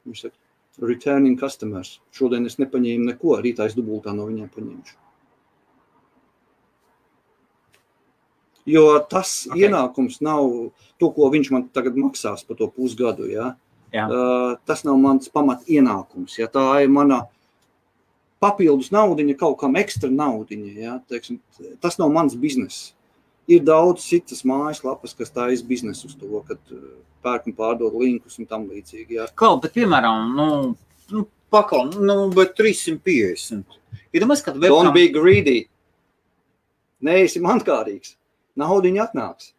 [0.08, 0.41] Viņš saka,
[0.80, 1.98] returning customers.
[2.14, 4.98] Šodien es nepaņēmu neko, rītā es dubultā no viņiem paņemšu.
[8.66, 9.56] Jo tas Ok.
[9.56, 9.66] okay.
[9.66, 10.46] ienākums nav
[10.98, 13.26] to, ko viņš man tagad maksās par to pusgadu.
[13.26, 13.56] Ja?
[13.92, 14.06] Jā.
[14.06, 16.38] Uh, tas nav mans pamat ienākums.
[16.38, 16.46] Ja?
[16.46, 17.26] Tā ir mana
[18.42, 20.72] papildus naudiņa, kaut kam ekstra naudiņa.
[20.78, 20.98] Ja?
[21.10, 21.40] Teiksim,
[21.82, 22.94] tas nav mans bizness.
[23.51, 26.82] Ir daudz citas mājaslapas, kas taisa biznesu uz to, kad uh,
[27.24, 29.18] pērk un pārdod linkus un tam līdzīgi.
[29.18, 29.26] Jā.
[29.38, 30.49] Klau, bet, piemēram, nu,
[31.11, 33.80] nu pakal, nu, bet 350.
[34.12, 35.57] Iedomājies, kad Don't webcam, be greedy.
[37.03, 38.14] Neesi mankārīgs.
[38.61, 39.51] Naudiņa atnāks.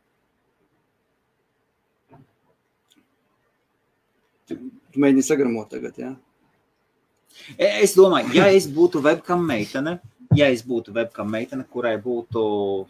[4.48, 4.56] Tu
[4.94, 6.12] tu mēģini sagramot tagad, jā?
[7.58, 9.98] E, es domāju, ja es būtu webcam meitene,
[10.38, 12.44] ja es būtu webcam meitene, kurai būtu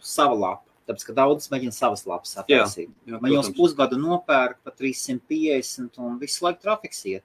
[0.04, 2.90] sava lapa, tāpēc, ka daudz mēģina savas lapas attaisīt.
[3.08, 7.24] jā Man jau pusgadu nopērk pa 350 un visu laiku trafiks iet.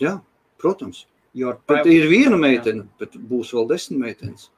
[0.00, 0.20] jā,
[0.58, 1.06] protams.
[1.34, 4.48] Jo private- ir viena meitene, bet būs vēl desmit meitenes.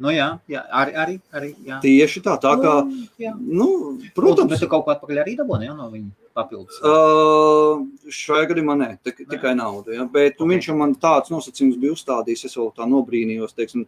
[0.00, 1.80] Nu jā, jā arī, arī, arī jā.
[1.82, 3.34] Tieši tā, tā kā, Nu, jā.
[3.38, 4.14] nu, Protams.
[4.14, 4.50] protams.
[4.50, 6.78] Bet tu kaut ko atpakaļ arī dabūni, jā, no viņa papildus.
[6.80, 9.28] Uh, šajā gadījumā nē, tik, Nē.
[9.34, 9.92] tikai nauda.
[9.92, 10.04] Ja?
[10.06, 10.46] Bet okay.
[10.46, 10.48] Ok.
[10.54, 12.44] viņš man tāds nosacījums bija uzstādījis.
[12.46, 13.52] Es vēl tā nobrīnījos.
[13.54, 13.86] Teiksim,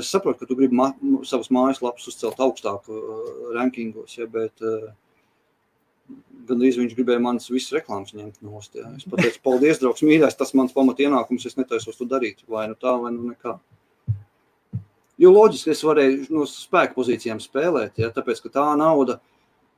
[0.00, 0.90] es saprotu, ka tu gribi ma
[1.26, 4.26] savas mājaslapas uzcelt augstāk uh, rankingos, ja?
[4.30, 4.90] bet uh,
[6.46, 8.74] gandrīz viņš gribēja manas visas reklāmas ņemt nost.
[8.78, 8.90] Ja?
[8.96, 11.46] Es pateicu, paldies, draugs, mīļais, tas mans pamat ienākums.
[11.48, 12.44] Es netaisos to darīt.
[12.50, 13.56] Vai nu tā, vai nu nekā.
[15.22, 18.12] Jo loģiski es varēju no spēka pozīcijām spēlēt, ja?
[18.14, 19.20] tāpēc ka tā nauda.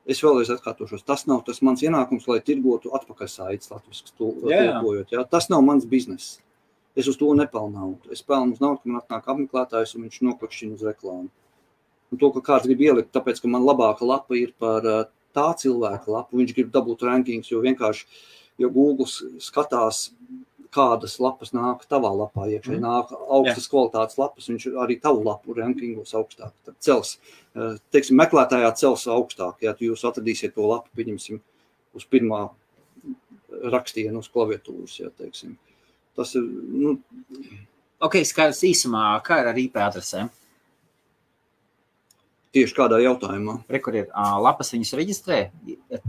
[0.09, 5.11] Es vēlreiz atkārtošos, tas nav tas mans ienākums, lai tirgotu atpakaļ saites latviešu tulkojot.
[5.13, 5.25] Ja?
[5.27, 6.39] Tas nav mans bizness.
[6.99, 8.11] Es uz to nepelnu naudu.
[8.11, 11.29] Es pelnu uz naudu, ka man atnāk apmeklētājs un viņš noklikšķina uz reklāmu.
[12.09, 15.03] Un to, ka kāds grib ielikt, tāpēc, ka man labāka lapa ir par uh,
[15.37, 18.07] tā cilvēka lapu, viņš grib dabūt rankings, jo vienkārši,
[18.59, 19.05] jo Google
[19.39, 20.09] skatās,
[20.73, 22.81] kādas lapas nāk tavā lapā iekšā, Mhm.
[22.83, 26.51] nāk augstas kvalitātes lapas, viņš arī tavu lapu rankingos augstāk.
[26.65, 27.17] Tad cels,
[27.55, 31.39] uh, teiksim, meklētājā cels augstāk, ja tu jūs atradīsiet to lapu, pieņemsim,
[31.95, 32.49] uz pirmā
[33.63, 35.57] rakstiena uz klaviatūras, ja teiksim.
[36.19, 36.43] Tas ir,
[36.83, 36.97] nu,
[37.99, 40.29] Ok, skaidrs īsumā, kā ir ar IP adresēm.
[42.55, 43.59] tieši kādā jautājumā.
[43.69, 45.39] Re, kur ir ā, lapas, viņas reģistrē,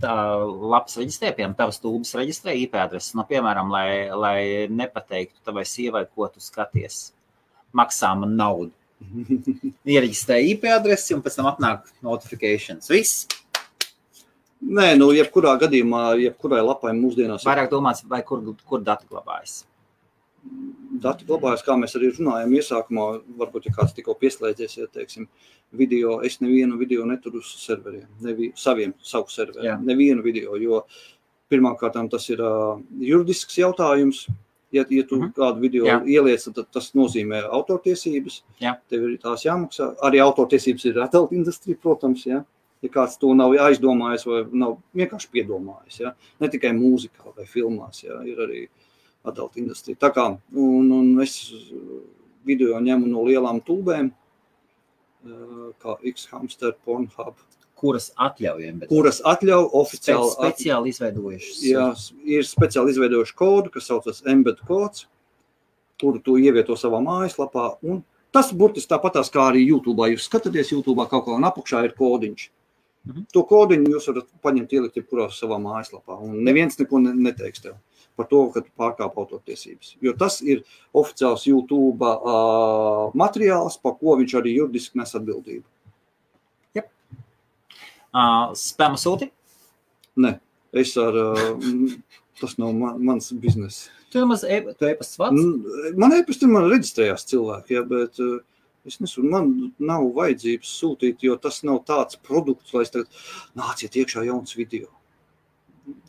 [0.01, 0.13] tā
[0.73, 3.13] lapas reģistrē, piemēram, tavas tūbas reģistrē IP adreses.
[3.19, 4.39] Nu, piemēram, lai, lai
[4.71, 7.11] nepateiktu tavai sievai, ko tu skaties.
[7.77, 8.73] Maksā man naudu.
[9.97, 12.89] Iereģistrē IP adresi un pēc tam atnāk notifikācijas.
[12.95, 13.27] Viss.
[14.61, 19.65] Nē, nu, jebkurā gadījumā, jebkurai lapai mūsdienās ir Vairāk domāts, vai kur, kur dati glabājas.
[21.01, 23.07] Dati glabājas, kā mēs arī runājam iesākumā.
[23.41, 25.29] Varbūt, ja kāds tikko pieslēdzies, ja teiksim,
[25.77, 29.79] video, es nevienu video neturu uz serveriem, nevi, saviem, savu serveriem, Jā.
[29.87, 30.85] nevienu video, jo
[31.51, 34.27] pirmkārt tas ir uh, juridisks jautājums.
[34.71, 35.31] Ja, ja tu uh Mhm.
[35.31, 35.35] -huh.
[35.35, 36.05] kādu video Jā.
[36.07, 38.43] ieliec, tad tas nozīmē autortiesības.
[38.61, 38.77] Jā.
[38.89, 39.97] Tev ir tās jāmaksā.
[40.03, 42.27] Arī autortiesības ir adult industrija, protams.
[42.27, 42.45] Ja?
[42.83, 46.01] ja kāds to nav aizdomājis vai nav vienkārši piedomājis.
[46.01, 46.15] Ja?
[46.41, 48.23] Ne tikai mūzikā vai filmās, ja?
[48.23, 48.69] ir arī
[49.25, 49.97] adult industrija.
[50.01, 51.35] Tā kā un, un es
[52.47, 57.35] video ņemu no lielām tūbēm, eh, kā X-Hamster, Pornhub,
[57.81, 59.79] Kuras atļaujam, kuras atļauj speci
[60.13, 60.33] oficiāli.
[60.45, 61.61] at- speciāli izveidojušas.
[61.65, 61.87] Jā,
[62.29, 65.07] ir speciāli izveidojuši kodu, kas saucas embed kods,
[65.99, 67.79] kuru tu ievieto savā mājaslapā.
[67.83, 69.97] Un tas burtiski tāpatās kā arī YouTube.
[70.13, 72.49] Jūs skatāties YouTube, kaut kā un apakšā ir kodiņš.
[73.09, 73.25] Mhm.
[73.33, 76.21] To kodiņu jūs varat paņemt, ielikt jebkurā savā mājaslapā.
[76.21, 77.77] Un neviens neko ne- neteiks tev
[78.19, 79.95] par to, ka tu pārkāp autortiesības.
[80.05, 80.65] Jo tas ir
[80.97, 85.67] oficiāls YouTube uh, materiāls, par ko viņš arī juridiski nes atbildību.
[88.11, 89.31] Uh, Spēma sūti.
[90.19, 90.35] Nē,
[90.75, 91.15] es ar.
[91.15, 91.93] Uh,
[92.41, 93.89] tas nav man, mans bizness.
[94.11, 95.45] Tu jau maz e e-pasts vārds.
[96.01, 98.41] Man e-pastā man reģistrējās cilvēki, ja, bet uh,
[98.89, 103.23] es nesu, man nav vajadzības sūtīt, jo tas nav tāds produkts, lai es tagad
[103.59, 104.91] nāciet iekšā jauns video.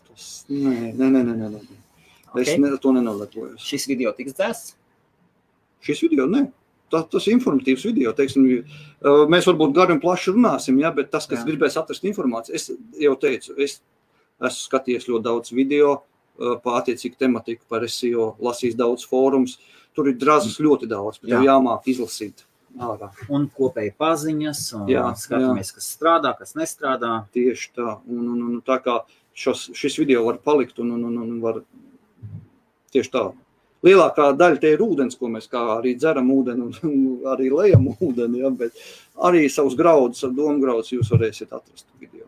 [0.07, 1.80] Tas, nē, nē, nē, nē, nē, nē.
[2.35, 2.59] Es Okay.
[2.59, 3.59] ne, to nenoliekojos.
[3.59, 4.75] Šis video tiks dzēsts.
[5.83, 6.45] Šis video, nē.
[6.91, 8.11] Tas, tas ir informatīvs video.
[8.13, 11.45] Teiksim, uh, mēs varbūt gari un plaši runāsim, ja, bet tas, kas Jā.
[11.45, 11.49] Jā.
[11.49, 13.81] gribēs atrast informāciju, es jau teicu, es
[14.41, 19.57] esmu skatījies ļoti daudz video uh, par attiecīgu tematiku, par SEO, lasījis daudz fórums.
[19.95, 21.39] Tur ir drāzas ļoti daudz, bet Jā.
[21.39, 22.45] tev jāmāk izlasīt
[22.79, 23.09] ārā.
[23.29, 24.61] Un kopēji paziņas.
[24.79, 27.25] Un Jā, skatāmies, kas strādā, kas nestrādā.
[27.35, 27.97] Tieši tā.
[28.07, 29.01] Un, un, un, tā kā
[29.35, 31.61] šos, šis video var palikt un, un, un, un var
[32.93, 33.23] tieši tā.
[33.81, 37.87] Lielākā daļa tie ir ūdens, ko mēs kā arī dzeram ūdeni un, un arī lejam
[37.95, 38.77] ūdeni, ja, bet
[39.17, 42.27] arī savus graudus, domu graudus jūs varēsiet atrast video.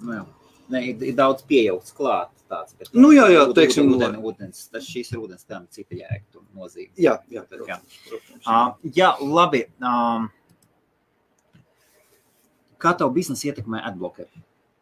[0.00, 0.22] Nu, jā.
[0.70, 2.30] ne, ir, ir daudz pieaugts klāt.
[2.46, 5.96] Tāds, bet, Nu, jā, jā, ūd- teiksim, ūdeni, ūdens, tas šīs ir ūdens, tam cita
[5.98, 6.92] jēga nozīme.
[6.94, 7.46] Jā, jā, Jā.
[7.50, 8.44] protams, protams.
[8.46, 9.64] Uh, jā, labi.
[9.82, 10.28] Um,
[12.78, 14.30] kā tev biznesa ietekmē adblockeri?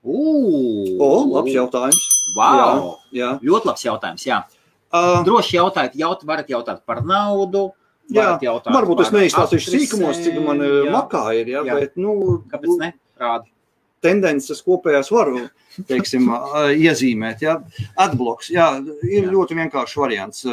[0.05, 1.01] Ugh!
[1.01, 1.09] O,
[1.39, 2.03] labs jautājums.
[2.37, 2.99] Wow!
[3.15, 3.37] Jā.
[3.45, 4.27] Ļoti labs jautājums.
[4.27, 4.43] Jā.
[4.95, 7.73] Uh, Droši jautājiet, jaut, varat jautāt par naudu,
[8.13, 10.91] Jā, jautāt Varbūt es neizstāstīšu sīkumos, cik man jā.
[10.93, 11.77] makā ir, jā, Jā.
[11.81, 12.91] bet, nu, Kāpēc ne?
[13.21, 13.49] Rādi.
[14.05, 15.47] tendences kopējās varu,
[15.89, 16.29] teiksim,
[16.77, 17.41] iezīmēt.
[17.47, 17.55] Jā.
[18.05, 18.67] Adbloks, jā,
[19.09, 19.31] ir Jā.
[19.33, 20.45] ļoti vienkāršs variants.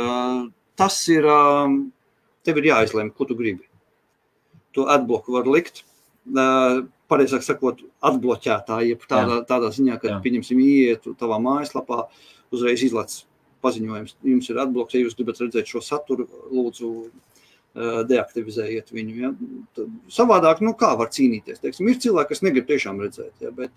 [0.79, 1.27] Tas ir,
[2.47, 3.67] tev ir jāizlem, ko tu gribi.
[4.79, 5.83] To adbloku var likt,
[7.11, 10.19] pareizāk sakot, atbloķētā, jeb tādā, tādā ziņā, ka, Jā.
[10.23, 12.05] pieņemsim, ietu tavā mājaslapā,
[12.55, 13.21] uzreiz izlaiž
[13.61, 14.15] paziņojums.
[14.31, 19.17] Jums ir atbloks, ja jūs gribat redzēt šo saturu, lūdzu, ā, deaktivizējiet viņu.
[19.21, 19.33] Ja?
[19.77, 21.61] Tad Savādāk, nu kā var cīnīties?
[21.63, 23.53] Teiksim, ir cilvēki, kas negrib tiešām redzēt, ja?
[23.55, 23.75] bet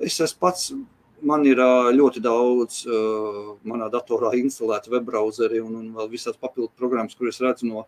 [0.00, 0.72] es esmu pats.
[1.20, 6.72] Man ir ā, ļoti daudz uh, manā datorā instalēta webbrauzeri un, un vēl visādas papildu
[6.80, 7.82] programmas, kuras redzu no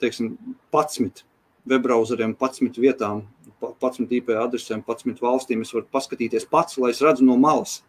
[0.00, 0.30] teiksim,
[0.72, 1.26] 11
[1.68, 3.24] webbrauzeriem, 11 vietām,
[3.60, 5.62] pa- 11 IP adresēm, 11 valstīm.
[5.62, 7.82] Es varu paskatīties pats, lai es redzu no malas.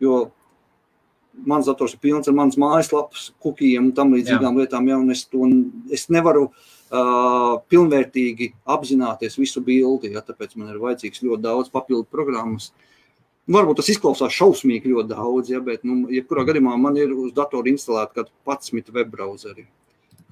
[0.00, 0.30] Jo
[1.46, 4.88] mans dators ir pilns ar manas mājaslapas, kukijiem un tam līdzīgām lietām.
[4.90, 5.46] Ja, un es, to,
[5.94, 12.06] es nevaru uh, pilnvērtīgi apzināties visu bildi, ja, tāpēc man ir vajadzīgs ļoti daudz papildu
[12.10, 12.72] programmas.
[13.48, 17.70] Varbūt tas izklausās šausmīgi ļoti daudz, ja, bet, nu, jebkurā gadījumā man ir uz datora
[17.70, 19.64] instalēta kaut 11 webbrauzeri.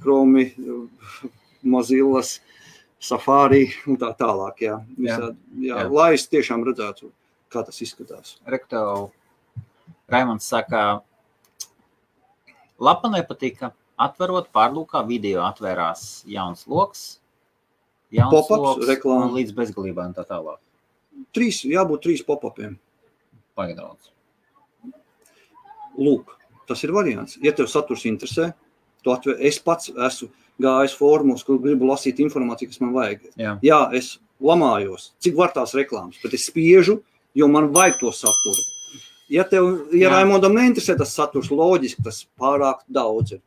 [0.03, 1.31] Chrome, uh,
[3.03, 4.63] Safari un tā tālāk.
[4.65, 4.79] Jā.
[4.97, 5.31] Visā,
[5.61, 5.87] jā, jā.
[5.93, 7.11] Lai es tiešām redzētu,
[7.53, 8.39] kā tas izskatās.
[8.49, 9.11] Rekto
[10.09, 11.03] Raimons saka,
[12.79, 13.75] lapa nepatika.
[13.97, 17.05] Atverot pārlūkā video atvērās jauns loks,
[18.13, 19.31] jauns Pop-ups, loks reklāma.
[19.31, 20.61] un līdz bezgalībā un tā tālāk.
[21.33, 22.75] Trīs, jābūt trīs popapiem.
[23.57, 23.97] Pagaidām.
[25.97, 26.35] Lūk,
[26.69, 27.39] tas ir variants.
[27.41, 28.51] Ja tev saturs interesē,
[29.01, 30.29] tu atver, es pats esmu
[30.63, 33.27] gājis formos, kur gribu lasīt informāciju, kas man vajag.
[33.41, 33.57] Jā.
[33.65, 37.01] Jā, es lamājos, cik var tās reklāmas, bet es spiežu,
[37.37, 38.65] jo man vajag to saturu.
[39.33, 40.13] Ja tev, ja.
[40.13, 43.43] Raimondam neinteresē tas saturs, loģiski tas pārāk daudz ir.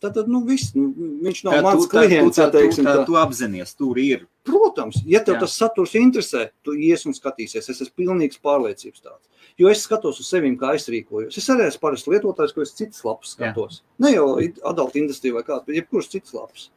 [0.00, 0.88] Tad, tad nu, viss, nu,
[1.24, 2.36] viņš nav Tad mans tu- klients.
[2.36, 3.06] tad tu- teiksim tad tā.
[3.06, 4.26] Tu apzinājies, tur ir.
[4.44, 5.38] Protams, ja tev Jā.
[5.38, 5.40] Jā.
[5.40, 7.68] tas saturs interesē, tu ies un skatīsies.
[7.70, 9.24] Es esmu pilnīgs pārliecības tāds.
[9.56, 11.36] Jo es skatos uz sevi, kā es rīkojos.
[11.38, 13.52] Es arī esmu parasts lietotājs, ko es citas lapas Jā.
[13.54, 13.80] skatos.
[13.98, 16.68] Ne jau adulta industrija vai kāds, bet jebkurš cits lapas.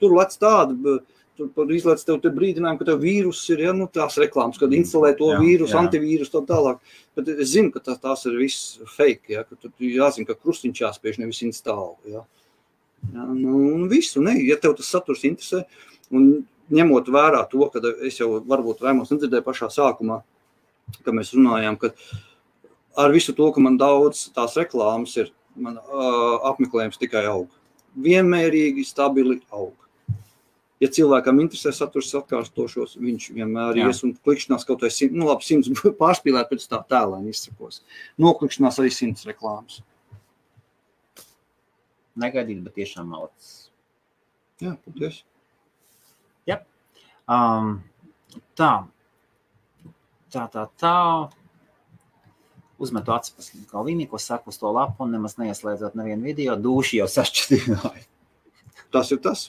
[0.00, 1.00] Tur lec tāda, b-
[1.38, 5.16] tur izlaiž tev te brīdinājumu, ka tev vīrus ir, ja, nu, tās reklāmas, kad instalē
[5.16, 5.88] to Jā, vīrusu, jā.
[5.88, 6.78] antivīrusu, tā tālāk.
[7.14, 10.80] Bet es zinu, ka tā, tās ir viss fake, ja, ka tur jāzina, ka krustiņš
[10.82, 11.96] jāspiež nevis instālu.
[12.06, 12.24] Ja.
[13.10, 15.64] Ja, nu, un visu, ne, ja tev tas saturs interesē,
[16.14, 20.20] un ņemot vērā to, ka es jau varbūt Raimons nedzirdēju pašā sākumā,
[21.02, 21.92] kad mēs runājām, ka
[23.02, 27.50] ar visu to, ka man daudz tās reklāmas ir, man uh, apmeklējums tikai aug.
[28.02, 29.74] Vienmērīgi, stabili aug.
[30.82, 33.90] Ja cilvēkam interesē saturs, atkārtošos, viņš vienmēr Jā.
[33.90, 37.82] ies un klikšķinās kaut vai simt, nu labi, simts pārspīlēt, pēc tā tēlēni izsakos.
[38.22, 39.82] Noklikšķinās arī simts reklāmas.
[42.20, 43.52] Negaidīt, bet tiešām malacis.
[44.60, 45.22] Jā, paldies.
[47.30, 47.76] Um,
[48.58, 48.72] tā,
[50.32, 50.96] tā, tā, tā.
[52.82, 56.56] Uzmetu acis kā līniju, ko saka uz to lapu, un nemaz neieslēdzot nevienu video.
[56.58, 58.08] Duši jau sašķidrināja.
[58.92, 59.46] Tas ir tas,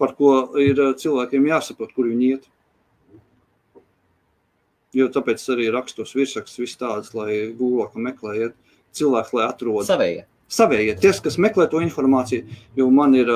[0.00, 2.48] par ko ir eh, cilvēkiem jāsaprot, kur viņi iet.
[4.96, 8.56] Jo tāpēc arī rakstos virsrakstus viss tāds, lai Google meklējiet
[8.96, 10.24] cilvēku, lai atrod Savējie.
[10.50, 10.96] Savējie.
[11.00, 13.30] Tie, kas meklē to informāciju, jo man ir,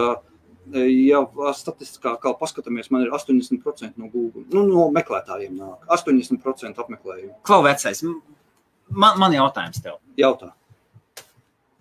[0.74, 1.22] ja
[1.56, 5.86] statistiskā kā paskatāmies, man ir 80% no Google, nu, no meklētājiem nāk.
[5.94, 7.36] 80% apmeklējumu.
[7.46, 8.02] Klau vecais,
[8.90, 10.00] man, man jautājums tev.
[10.20, 10.52] Jautā.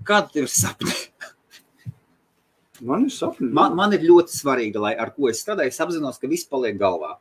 [0.03, 0.95] Kāda tev ir sapņi?
[2.83, 3.47] Man ir sapņi.
[3.55, 6.75] Man, man ir ļoti svarīgi, lai ar ko es strādāju, es apzinos, ka viss paliek
[6.75, 7.13] galvā.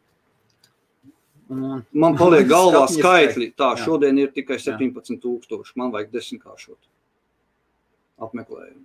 [1.53, 3.53] Un, Man paliek galvā skaitļi.
[3.55, 3.85] Tā, Jā.
[3.85, 4.73] šodien ir tikai Jā.
[4.73, 5.77] 17,000.
[5.79, 6.81] Man vajag desmitkāršot
[8.23, 8.85] apmeklējumu.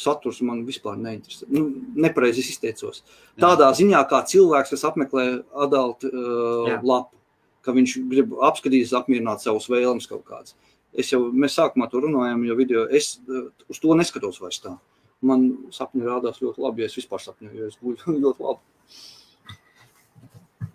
[0.00, 1.48] Saturs man vispār neinteresē.
[1.52, 1.66] Nu,
[1.98, 3.02] nepareizi izteicos.
[3.40, 5.24] Tādā ziņā, kā cilvēks, kas apmeklē
[5.66, 6.78] adultu uh, Jā.
[6.86, 7.18] lapu,
[7.66, 10.56] ka viņš grib apskatīties, apmierināt savus vēlmes kaut kādas.
[10.96, 12.86] Es jau, mēs sākumā to runājām, jau video.
[12.86, 14.76] Es uh, uz to neskatos vairs tā.
[15.26, 18.62] Man sapņi rādās ļoti labi, ja es vispār sapņoju, jo es guļu ļoti labi.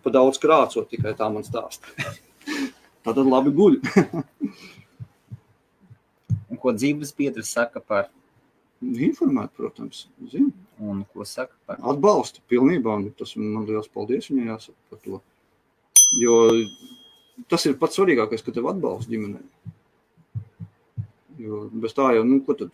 [0.04, 1.90] Pa daudz krācot, tikai tā man stāsta.
[3.06, 3.80] Tad labi guļ.
[6.50, 8.08] un ko dzīves biedri saka par,
[8.84, 10.50] Informēt, protams, zinu.
[10.78, 12.92] un ko saka par Atbalstu pilnībā.
[12.98, 15.20] un Tas man liels paldies viņai jāsaka par to.
[16.20, 16.50] Jo
[17.48, 19.40] tas ir pats svarīgākais, ka tev atbalsta ģimenē.
[21.40, 22.70] Jo bez tā jau, nu, ko tad,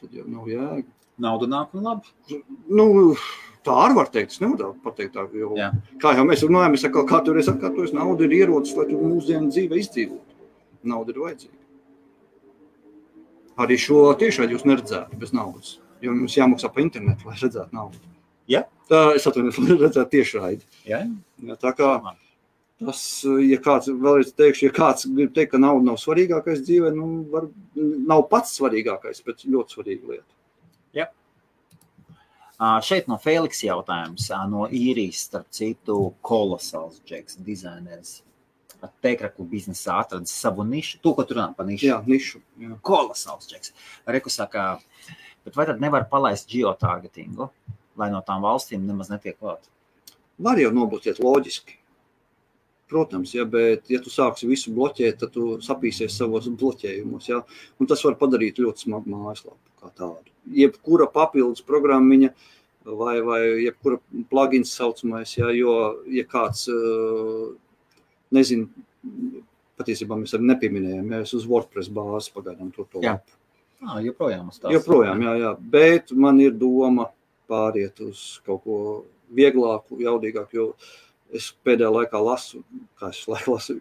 [0.00, 0.86] tad jau nav jēga.
[1.20, 2.40] naudu nāk un labi.
[2.70, 3.14] Nu,
[3.66, 5.12] tā arī var teikt, es nevaru pateikt.
[5.18, 5.68] Tā, jo, Jā.
[6.00, 9.50] kā jau mēs runājam, es atkal katru reizi atkārtoju, nauda ir ierocis, lai tu mūsdienu
[9.52, 10.38] dzīve izdzīvotu.
[10.84, 11.59] Nauda ir vajadzīga.
[13.60, 15.76] Arī šo tiešām jūs neredzētu bez naudas.
[16.00, 18.00] Jo mums jāmaksā pa internetu, lai redzētu naudu.
[18.48, 18.64] Ja?
[18.90, 20.66] Tā es atvainojos, lai redzētu tiešraidi.
[20.88, 21.04] Ja?
[21.44, 21.92] Ja, tā kā
[22.80, 23.04] tas,
[23.44, 27.50] ja kāds vēlreiz teikšu, ja kāds grib teikt, ka nauda nav svarīgākais dzīvē, nu, var,
[27.76, 30.30] nav pats svarīgākais, bet ļoti svarīga lieta.
[32.60, 37.38] Ā, Šeit no Feliks jautājums no īrijas, starp citu, kolosāls džeks,
[38.80, 38.96] dizainers.
[39.04, 41.86] Tēkraklu biznesā atradis savu nišu, to, ko tur runā par nišu.
[41.86, 42.40] Jā, nišu.
[42.60, 42.76] Jā.
[42.82, 43.72] kolosāls čeks.
[44.06, 44.80] Reku saka,
[45.44, 47.50] bet vai tad nevar palaist geotargetingu,
[47.96, 49.70] lai no tām valstīm nemaz netiek klāt?
[50.40, 51.76] Var jau nobloķēt loģiski.
[52.90, 57.28] Protams, ja, bet, ja tu sāksi visu bloķēt, tad tu sapīsies savos bloķējumos.
[57.30, 57.44] Ja?
[57.78, 60.32] Un tas var padarīt ļoti smagu mājaslapu kā tādu.
[60.50, 62.32] Jebkura papildus programmiņa
[62.84, 64.00] vai, vai jebkura
[64.30, 65.74] plugins saucamais, ja, jo,
[66.10, 67.52] ja kāds, eh,
[68.34, 68.68] nezinu,
[69.80, 73.16] patiesībā mēs arī nepieminējām, ja es uz WordPress bāzes pagaidām to to Jā.
[73.18, 73.38] lapu.
[73.80, 74.74] Ah, joprojām uz tās.
[74.74, 75.54] Joprojām, jā, jā.
[75.72, 77.08] Bet man ir doma
[77.50, 78.80] pāriet uz kaut ko
[79.32, 80.58] vieglāku, jaudīgāku.
[80.58, 80.66] Jo
[81.36, 82.60] es pēdējā laikā lasu,
[82.98, 83.76] kā es laiku lasu,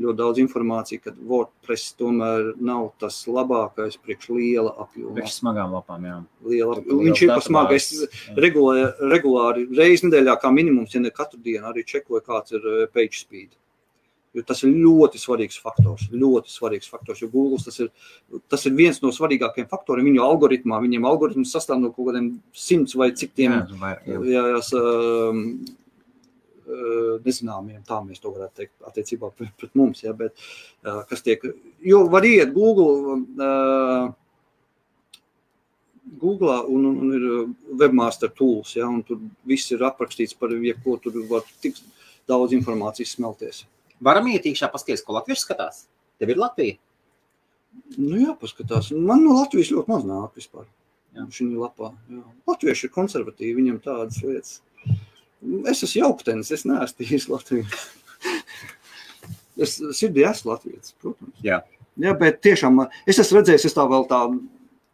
[0.00, 5.12] ļoti daudz informācijas, ka WordPress tomēr nav tas labākais priekš liela apjoma.
[5.18, 6.16] Priekš smagām lapām, jā.
[6.48, 8.36] Liela, Liels viņš ir jā.
[8.46, 12.86] regulāri, regulāri reizi nedēļā, kā minimums, ja ne katru dienu, arī čekoju, kāds ir eh,
[12.94, 13.52] page speed.
[14.34, 16.08] Jo tas ir ļoti svarīgs faktors.
[16.10, 17.20] Ļoti svarīgs faktors.
[17.22, 17.92] Jo Google tas ir,
[18.50, 20.80] tas ir viens no svarīgākajiem faktoriem viņu algoritmā.
[20.82, 24.18] Viņiem algoritms sastāv no kaut kādiem simts vai cik tiem Jā, vai, jā.
[24.32, 25.44] jā, jā, um,
[26.66, 30.02] uh, nezināmiem, tā mēs to varētu teikt, attiecībā pret, pret mums.
[30.04, 30.34] Ja, bet,
[30.82, 31.44] uh, kas tiek,
[31.84, 34.10] jo var iet Google, uh,
[36.20, 37.28] Google un, un, un ir
[37.80, 41.78] webmaster tools, ja, un tur viss ir aprakstīts par jebko, tur var tik
[42.28, 43.64] daudz informācijas smelties.
[44.04, 45.84] Varam iet iekšā paskatīties, ko latvieši skatās.
[46.20, 46.76] Tev ir Latvija.
[47.96, 48.90] Nu, jā, paskatās.
[48.94, 50.66] Man no Latvijas ļoti maz nāk vispār.
[51.34, 51.92] Šī lapā.
[52.10, 52.22] Jā.
[52.50, 54.56] Latvieši ir konservatīvi, viņam tādas lietas.
[55.70, 57.84] Es esmu jauktenis, es neesmu tīrs Latvijas.
[59.54, 61.36] Es sirdī esmu Latvijas, protams.
[61.46, 61.60] Jā.
[62.02, 64.18] Jā, bet tiešām es esmu redzējis, es tā vēl tā,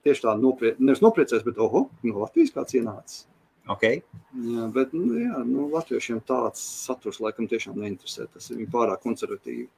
[0.05, 3.23] tieši tā nopriecājos, nevis nopriecājos, bet oho, no Latvijas kāds ienācis.
[3.71, 4.01] Okay.
[4.35, 8.27] Jā, bet, nu, jā, nu, latviešiem tāds saturs laikam tiešām neinteresē.
[8.35, 9.69] Tas ir pārāk konservatīvi.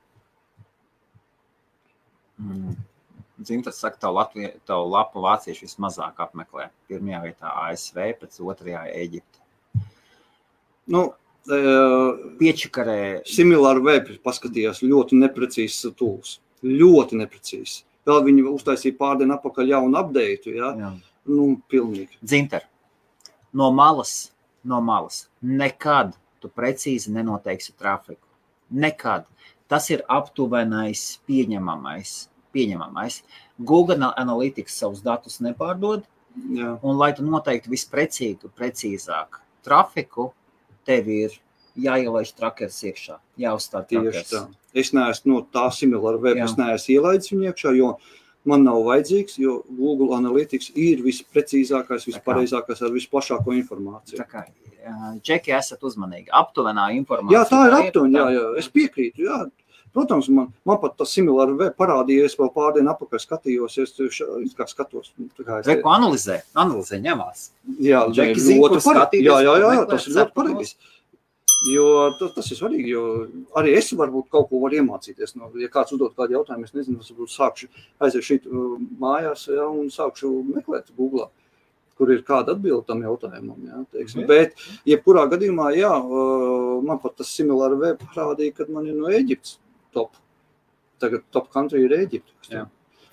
[2.40, 2.78] Mm.
[3.42, 6.70] Zinu, tas saka, tavu, Latvie, tavu lapu vācieši vismazāk apmeklē.
[6.88, 9.42] Pirmajā vietā ASV, pēc otrajā Eģipte.
[10.92, 16.38] Nu, uh, Piečakarē, Similāri web paskatījās ļoti neprecīzs tools.
[16.62, 17.82] Ļoti neprecīzs.
[18.08, 20.54] Vēl viņi uztaisīja pārdienu apakaļ jaunu update.
[20.56, 20.72] Ja?
[20.78, 20.92] jā.
[21.28, 22.18] Nu, pilnīgi.
[22.22, 22.64] Dzinter,
[23.52, 24.32] no malas,
[24.64, 28.26] no malas, nekad tu precīzi nenoteiksi trafiku.
[28.70, 29.26] Nekad.
[29.68, 32.28] Tas ir aptuvenais, pieņemamais.
[32.52, 33.22] pieņemamais.
[33.58, 36.02] Google Analytics savus datus nepārdod,
[36.52, 36.74] Jā.
[36.82, 40.32] un lai tu noteikti visprecīzāk, precīzāk trafiku,
[40.84, 41.38] tev ir
[41.78, 44.42] jāielaiž trakers iekšā, jāuzstāda Tieši tā.
[44.74, 46.44] Es neesmu no tā similāra Jā.
[46.44, 47.96] es neesmu ielaidis viņu iekšā, jo
[48.44, 54.18] man nav vajadzīgs, jo Google Analytics ir visprecīzākais, vispareizākais ar visplašāko informāciju.
[54.18, 54.44] Tā kā
[54.82, 56.28] ā, džeki esat uzmanīgi.
[56.34, 57.38] Aptuvenā informācija.
[57.38, 58.18] Jā, tā ir aptuveni.
[58.18, 58.46] Jā, jā.
[58.58, 59.26] Es piekrītu.
[59.28, 59.44] Jā.
[59.92, 61.10] Protams, man, man pat tas
[61.76, 63.92] parādīja, es vēl pārdienu apakaļ skatījos, es
[64.56, 65.10] kā skatos.
[65.44, 67.50] kā es- Reku analizē, analizē ņemās.
[67.78, 68.88] Jā, Džeki zina, kur pareizi.
[68.88, 70.74] skatīties, Jā, jā, jā, jā, tas ir ļoti pareizi.
[71.70, 73.02] Jo tas, tas ir svarīgi, jo
[73.58, 75.36] arī es varbūt kaut ko varu iemācīties.
[75.38, 77.68] No, ja kāds uzdod kādu jautājumu, es nezinu, varbūt sākšu
[78.02, 81.28] aiziet šeit uh, mājās ja, un sākšu meklēt Google,
[81.98, 83.62] kur ir kāda atbilde tam jautājumam.
[83.68, 84.24] Ja, teiksim.
[84.24, 84.30] Jā.
[84.32, 89.12] Bet, jebkurā gadījumā, jā, uh, man pat tas similāri web parādīja, kad man ir no
[89.12, 89.60] Eģiptes
[89.94, 90.18] top.
[91.02, 92.34] Tagad top country ir Eģipte.
[92.50, 92.66] Jā.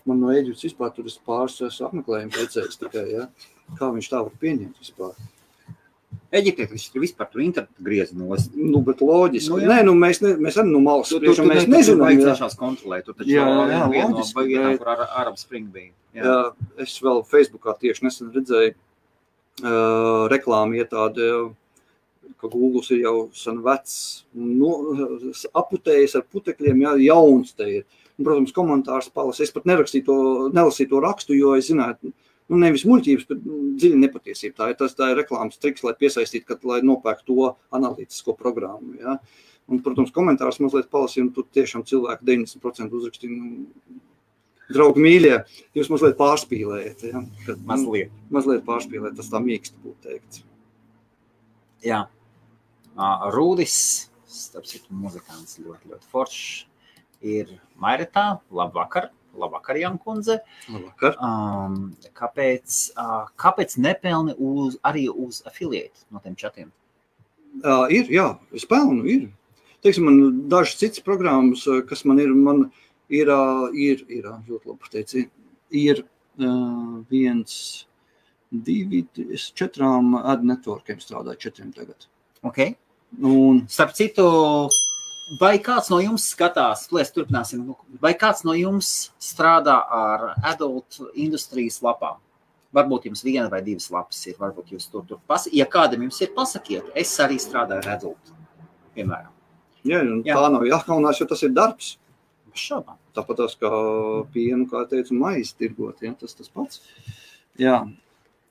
[0.09, 3.29] Man no Eģiptes vispār tur ir pāris apmeklējumu redzējis tikai, ja.
[3.77, 5.13] Kā viņš tā var pieņemt vispār?
[6.31, 8.49] Eģiptietis ir vispār tur internetu grieznos.
[8.53, 9.49] Nu, bet loģiski.
[9.49, 9.69] Nu, Nu, jā.
[9.71, 12.11] Nē, nu, mēs, ne, mēs arī no malas Tu, tu, spriežam, tu, mēs nezinām.
[12.19, 12.27] jā.
[12.27, 13.05] cenšās kontrolēt.
[13.07, 15.89] Tu taču Jā, jā, jā, viena no loģiski, vietām, bet- kur ar, Arab Spring bija.
[16.19, 16.35] Jā,
[16.77, 18.75] es vēl Facebookā tieši nesen redzēju
[19.63, 21.29] uh, reklāmu, ja tāda,
[22.39, 23.95] ka Google ir jau sen vecs,
[24.33, 24.71] no,
[25.57, 27.83] aputējis ar putekļiem, jā, jauns te ir.
[28.19, 29.39] Un, protams, komentārs palas.
[29.39, 30.15] Es pat nerakstīju to,
[30.53, 32.11] nelasīju to rakstu, jo es zināju,
[32.49, 34.55] nu, nevis muļķības, bet mm, dziļa nepatiesība.
[34.57, 38.97] Tā ir tas tā ir reklāmas triks, lai piesaistītu, kad, lai nopērk to analītisko programmu.
[39.01, 39.17] Ja?
[39.69, 43.99] Un, protams, komentārs mazliet palasīja, un tur tiešām cilvēki 90% uzrakstīja, nu,
[44.73, 45.35] draugi mīļie,
[45.77, 47.05] jūs mazliet pārspīlējat.
[47.11, 47.23] Ja?
[47.45, 48.15] Kad, nu, Mazliet.
[48.33, 50.43] mazliet pārspīlēt, tas tā mīksti būtu teikts.
[51.85, 52.03] Jā.
[53.31, 53.77] Rūdis,
[54.27, 56.65] starp citu, muzikants ļoti, ļoti foršs.
[57.19, 58.39] Ir Mairetā.
[58.55, 59.09] Labvakar.
[59.37, 60.39] Labvakar, Jankundze.
[60.69, 61.17] Labvakar.
[61.23, 61.79] Um,
[62.17, 66.71] kāpēc, uh, kāpēc nepelni uz, arī uz affiliate no tiem čatiem?
[67.63, 69.27] Uh, ir, jā, es pelnu, ir.
[69.83, 72.65] Teiksim, man dažas citas programmas, kas man ir, man
[73.07, 75.25] ir, uh, ir, ir ļoti labi pateici,
[75.71, 77.55] ir uh, viens,
[78.49, 82.09] divi, es četrām ad networkiem strādāju, četriem tagad.
[82.43, 82.75] Okay.
[83.25, 84.25] Un, Starp citu,
[85.39, 87.67] vai kāds no jums skatās, mēs turpināsim,
[88.01, 92.17] vai kāds no jums strādā ar adult industrijas lapām?
[92.73, 95.47] Varbūt jums viena vai divas lapas ir, varbūt jūs tur, tur pas...
[95.51, 98.33] Ja kādam jums ir, pasakiet, es arī strādāju ar adult,
[98.97, 99.31] piemēram.
[99.89, 100.35] jā, Jā.
[100.37, 101.95] tā nav jākaunās, jo tas ir darbs.
[102.53, 102.97] Šaubām.
[103.15, 103.69] Tāpat tās kā
[104.33, 106.81] pienu, kā teicu, maizi tirgot, ja, tas tas pats.
[107.57, 107.81] Jā,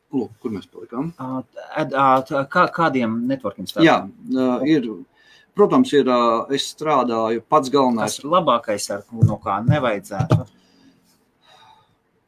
[0.09, 1.11] Lūk, kur mēs palikām?
[1.20, 4.09] Ā, tā- Kā, kādiem networkiem Jā, strādājat?
[4.33, 4.87] ā, ir,
[5.59, 6.07] protams, ir,
[6.55, 10.47] es strādāju pats galvenais, ir labākais, ar ko no kā nevajadzētu?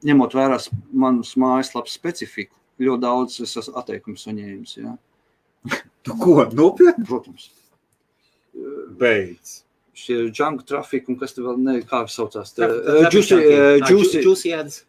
[0.08, 2.54] ņemot vērā s- manas mājaslapas specifiku.
[2.80, 4.76] Ļoti daudz es esmu atteikumu saņēmis.
[4.80, 4.94] Ja.
[6.02, 6.38] Tu ko?
[6.56, 7.04] Nopietni?
[7.04, 7.50] Protams,
[9.00, 9.58] Beidz.
[10.00, 12.54] šie junk trafiki un kas te vēl ne, kā saucās.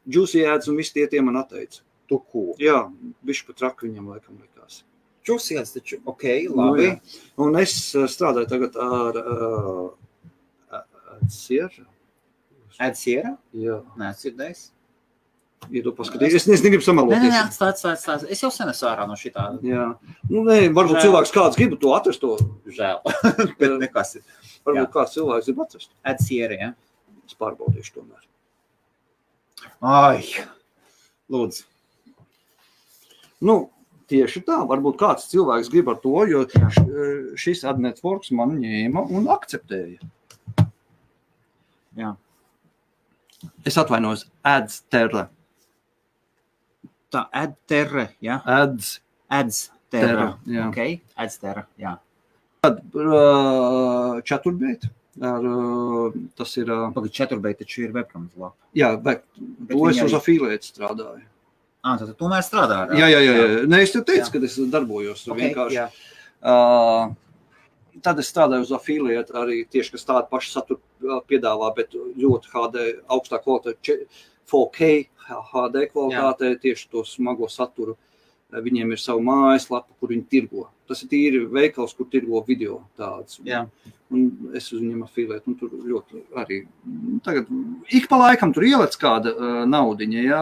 [0.08, 1.82] Juicy ads un visi tie, tie man atteica.
[2.08, 2.46] Tu ko?
[2.64, 2.86] Jā,
[3.28, 4.86] bišķi pat traku viņam laikam likās.
[5.30, 6.88] Ads taču, ok, Nu, labi.
[6.88, 7.00] jā.
[7.38, 9.90] Un es ā, strādāju tagad ar uh,
[11.30, 11.86] Sieru.
[12.82, 13.28] Ads ir?
[13.54, 14.72] Jā, Nē, dzirdējis.
[15.70, 16.34] iedu paskatīties.
[16.42, 17.36] Es, es negribu Nē, nē, nē, samaloties.
[17.38, 18.32] atstāj, atstāj, atstāj.
[18.34, 19.44] Es jau sen esmu ārā no šitā.
[19.62, 19.84] Jā,
[20.32, 21.04] nu, nē, varbūt Žēl.
[21.06, 22.22] cilvēks kāds grib to atrast.
[22.26, 22.38] To.
[22.66, 23.04] Žēl.
[23.62, 24.24] Bet nekas ir.
[24.66, 24.92] Varbūt Jā.
[24.96, 25.92] kāds cilvēks grib atrast.
[26.04, 26.72] Ads ir, ja?
[27.30, 28.26] Es pārbaudīšu tomēr.
[29.86, 30.26] Ai,
[31.30, 31.68] lūdzu.
[33.46, 33.70] Nu,
[34.12, 36.68] tieši tā, varbūt kāds cilvēks grib ar to, jo Jā.
[36.70, 40.00] š- šis adnetworks man ņēma un akceptēja.
[41.98, 42.14] Jā.
[43.66, 45.26] Es atvainojos, ads terra.
[47.12, 48.38] Tā, ad terra, ja?
[48.46, 49.00] Ads
[49.32, 49.58] Ads
[49.92, 50.08] terra.
[50.08, 50.28] terra.
[50.48, 50.68] Jā.
[50.70, 51.98] Ok, ads terra, jā.
[52.64, 54.86] Uh, Četurbēt.
[55.22, 58.56] Ar, uh, tas ir, uh, Pagad četurbeit taču ir webkams lapa.
[58.78, 61.26] jā, bet Bet to es uz afīlētu strādāju.
[61.82, 62.84] Ā, tad tomēr strādā.
[62.94, 63.34] Jā, jā, jā.
[63.42, 63.62] jā.
[63.72, 64.32] Nē, es tev teicu, Jā.
[64.36, 65.78] ka es darbojos tur Ok, vienkārši.
[65.80, 65.88] jā.
[66.42, 67.14] Uh,
[68.06, 72.86] tad es strādāju uz afiliētu arī tieši, kas tādu pašu saturu piedāvā, bet ļoti HD,
[73.10, 74.06] augstā kvalitāte, če-
[74.52, 75.08] 4K
[75.52, 77.98] HD kvalitātē, tieši to smago saturu.
[78.52, 80.66] Viņiem ir sava mājaslapa, kur viņi tirgo.
[80.86, 82.82] Tas ir tīri veikals, kur tirgo video.
[83.48, 83.62] Jā.
[84.12, 86.58] Un es uz viņiem afiliētu, un tur ļoti arī.
[87.24, 87.48] Tagad
[87.90, 90.42] ik pa laikam tur ieliec kāda uh, naudiņa, jā.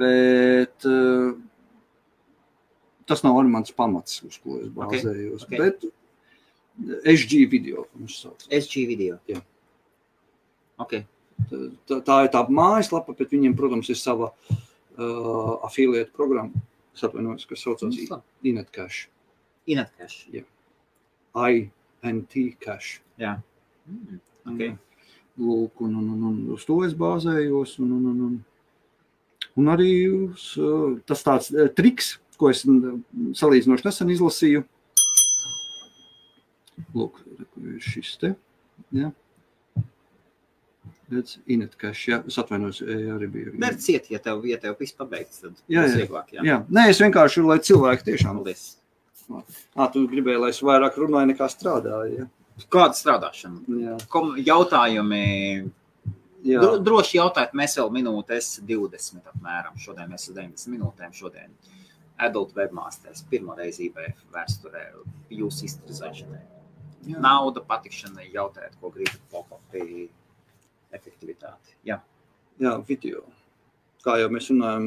[0.00, 1.32] Bet uh,
[3.08, 5.46] tas nav arī mans pamats, uz ko es bāzējos.
[5.46, 5.52] ok.
[5.52, 5.60] Okay.
[5.60, 7.86] Bet SG video.
[8.50, 9.18] SG video.
[9.30, 9.40] Jā.
[10.82, 10.98] Ok.
[11.88, 16.64] Tā, tā ir tā mājaslapa, bet viņiem, protams, ir sava uh, afiliētu programma.
[16.94, 17.96] Es atvainojos, kas saucās.
[18.46, 19.06] Inetcash.
[19.70, 20.20] Inetcash.
[21.34, 22.98] INT cash.
[23.18, 23.36] Jā.
[23.90, 24.20] Mm,
[24.52, 24.66] ok.
[25.42, 27.78] Lūk, un, un, un, un uz to es bāzējos.
[27.82, 28.36] Un, un, un, un.
[29.60, 34.64] Un arī uh, tas tāds uh, triks, ko es salīdzinoši nesen izlasīju.
[36.94, 37.20] Lūk,
[37.62, 38.32] ir šis te.
[38.94, 39.12] Ja.
[41.12, 43.52] Redz, Inetcash, jā, es atvainojos, jā, arī biju.
[43.60, 45.98] Dar ciet, ja tev, ja tev viss pabeigts, tad Jā, jā.
[46.00, 46.32] vieglāk.
[46.34, 46.44] Jā.
[46.46, 48.40] Jā, nē, es vienkārši, lai cilvēki tiešām.
[48.40, 48.64] Paldies.
[49.30, 52.24] Ā, tu gribēji, lai es vairāk runāju nekā strādāju.
[52.24, 52.64] Ja?
[52.72, 53.62] Kāda strādāšana?
[53.82, 55.22] Jā, Kom, jautājumi.
[56.44, 59.78] Dro, droši jautājiet, mēs vēl minūtes 20 apmēram.
[59.80, 61.14] Šodien mēs esam 90 minūtēm.
[61.16, 61.54] Šodien
[62.20, 64.82] Adult webmasters pirmo reizi IBF vēsturē
[65.34, 66.42] jūsu izstrādāšanai.
[67.08, 67.18] jā.
[67.20, 70.10] Nauda, patikšana, jautājiet, ko gribat, pop-upi,
[70.94, 71.74] efektivitāti.
[71.88, 72.00] Jā,
[72.62, 73.24] Jā, video.
[74.04, 74.84] Kā jau mēs runājam,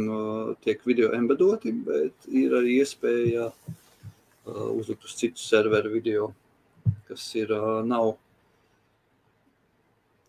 [0.64, 6.30] tiek video embedoti, bet ir arī iespēja uh, uzlikt uz citu serveru video,
[7.10, 8.14] kas ir, uh, nav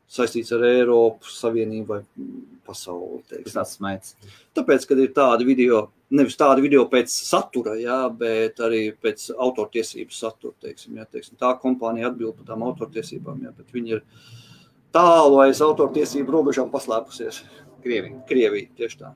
[0.09, 2.01] saistīts ar Eiropas Savienību vai
[2.67, 3.23] pasauli.
[3.29, 4.17] tas tāds smaids.
[4.57, 10.17] Tāpēc, kad ir tādi video, nevis tādi video pēc satura, jā, bet arī pēc autortiesību
[10.17, 10.57] satura.
[10.65, 14.05] Teiksim, jā, teiksim, tā kompānija atbild par tām autortiesībām, jā, bet viņi ir
[14.97, 17.43] tālu aiz autortiesību robežām paslēpusies.
[17.85, 18.23] Krievija.
[18.29, 19.13] Krievija tieši tā.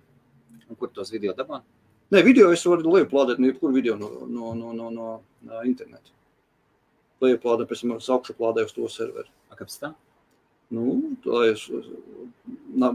[0.69, 1.64] Un kur tos video dabūjāt?
[2.12, 6.12] Nē, video es varu lejuplādēt no jebkura video no, no, no, no, no, interneta.
[7.24, 9.32] Lejuplādēt, pēc tam es augšu plādēju uz to serveri.
[9.56, 9.94] Kāpēc tā?
[10.73, 11.66] Nu, tā es,
[12.74, 12.94] na,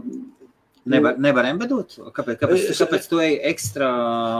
[0.88, 1.90] Nevar, nevar embedot?
[2.16, 3.88] Kāpēc, kāpēc, Es- kāpēc tu ej ekstra?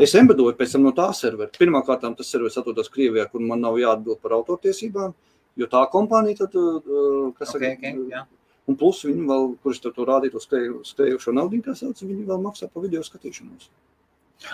[0.02, 1.51] Es embedoju pēc tam no tā servera.
[1.52, 5.12] Pirmkārt, tas serveris atrodas Krievijā, kur man nav jāatbild par autortiesībām.
[5.60, 7.85] Jo tā kompānija, tad, uh, kas Ok, ok,
[8.15, 8.23] jā.
[8.69, 10.06] Un plus viņi vēl, kurš tur to
[10.40, 13.69] skrēju- skrējušo naudu, kā sauc, viņi vēl maksā par video skatīšanos.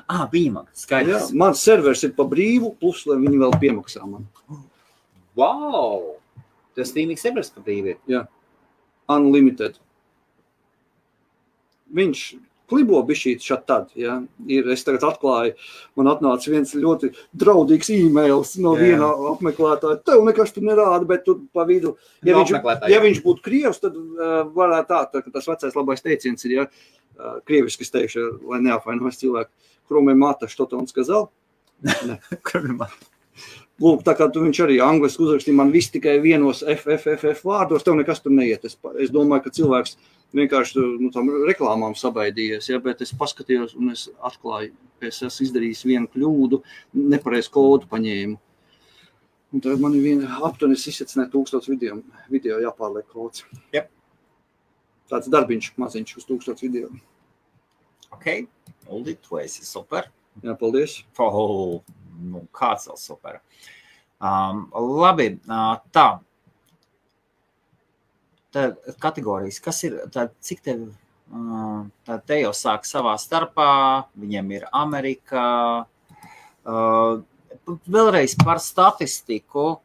[0.09, 1.33] Ah, bija man Jā, skaidrs.
[1.33, 4.27] mans servers ir pa brīvu, plus lai viņi vēl piemaksā man.
[5.37, 6.17] Wow!
[6.75, 7.99] Tas streaming servers par brīvi ir.
[9.10, 9.80] Unlimited.
[11.96, 12.24] Viņš
[12.70, 14.20] klibo bišķīt šat tad, ja.
[14.46, 15.56] Ir, es tagad atklāju,
[15.98, 17.10] man atnāca viens ļoti
[17.42, 18.84] draudīgs e-mails no Jā.
[18.84, 20.04] viena apmeklētāja.
[20.06, 23.06] Tev nekas tur nerāda, bet tur pa vidu, ja No viņš, apmeklētāja, ja jā.
[23.08, 26.68] viņš būtu krievs, tad uh, varētu tā, tā, ka tas vecais labais teiciens ir, ja,
[26.70, 29.50] uh, krieviski es teikšu, lai neapvainojas cilvēku,
[29.90, 31.32] kromē mata, что он сказал.
[33.83, 37.97] Lūk, tā kā tu viņš arī angliski uzrakstīja, man viss tikai vienos FFFF vārdos, tev
[37.99, 38.63] nekas tur neiet.
[38.69, 39.97] Es, es domāju, ka cilvēks
[40.39, 44.71] vienkārši nu, tam reklāmām sabaidījies, ja, bet es paskatījos un es atklāju,
[45.03, 46.61] ka es esmu izdarījis vienu kļūdu,
[47.15, 48.39] nepareizu kodu paņēmu.
[49.55, 51.99] Un tad man ir aptuveni izsacināja tūkstots video,
[52.31, 53.43] video jāpārliek kods.
[53.75, 53.91] Jep.
[55.11, 56.91] Tāds darbiņš maziņš uz tūkstots video.
[58.15, 58.31] Ok,
[58.87, 60.11] Uldi, tu esi super.
[60.43, 61.01] Jā, paldies.
[61.23, 61.83] Oh,
[62.33, 63.41] nu, kāds vēl super.
[64.25, 64.67] Um,
[65.03, 66.07] labi, uh, tā.
[68.55, 68.69] Tā
[69.03, 70.87] kategorijas, kas ir, tā, cik tev,
[71.35, 73.71] uh, tā te jau sāk savā starpā,
[74.21, 75.49] viņiem ir Amerikā.
[76.65, 77.25] Uh,
[77.67, 79.81] vēlreiz par statistiku.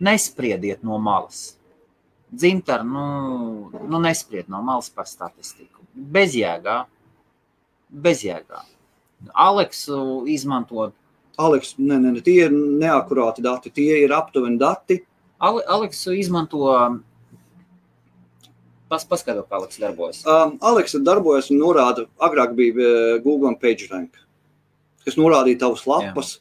[0.00, 1.56] Nespriediet no malas.
[2.30, 5.82] Dzintar, nu, nu nespried no malas par statistiku.
[5.94, 6.84] Bezjēgā.
[7.90, 8.62] Bezjēgā.
[9.28, 10.94] Aleksu izmantot.
[11.40, 15.00] Aleks, ne, ne, ne, tie ir neakurāti dati, tie ir aptuveni dati.
[15.40, 16.66] Ale, Aleksu izmanto.
[18.90, 20.20] Pas, paskaidro, kā Aleks darbojas.
[20.26, 24.18] Um, Aleksa darbojas un norāda, agrāk bija uh, Google PageRank,
[25.06, 26.32] kas norādīja tavas lapas,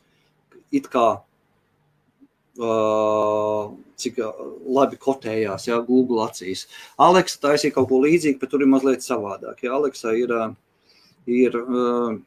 [0.74, 1.06] it kā
[2.60, 3.70] uh,
[4.02, 4.42] cik uh,
[4.80, 6.66] labi kotējās, jā, Google acīs.
[6.98, 9.62] Aleksa taisīja kaut ko līdzīgu, bet tur ir mazliet savādāk.
[9.68, 10.50] Jā, Aleksa ir, uh,
[11.30, 12.18] ir uh,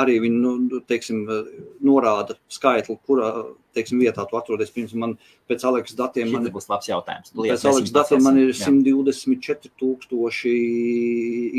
[0.00, 1.50] arī viņa, nu, teiksim, uh,
[1.84, 3.28] norāda skaitli, kurā,
[3.76, 4.72] teiksim, vietā tu atrodies.
[4.74, 5.12] Piemēram, man
[5.50, 7.30] pēc Aleksa datiem man būs labs jautājums.
[7.30, 8.70] Tu Pēc liec, Aleks mēs datiem man ir Jā.
[8.70, 10.54] 124 tūkstoši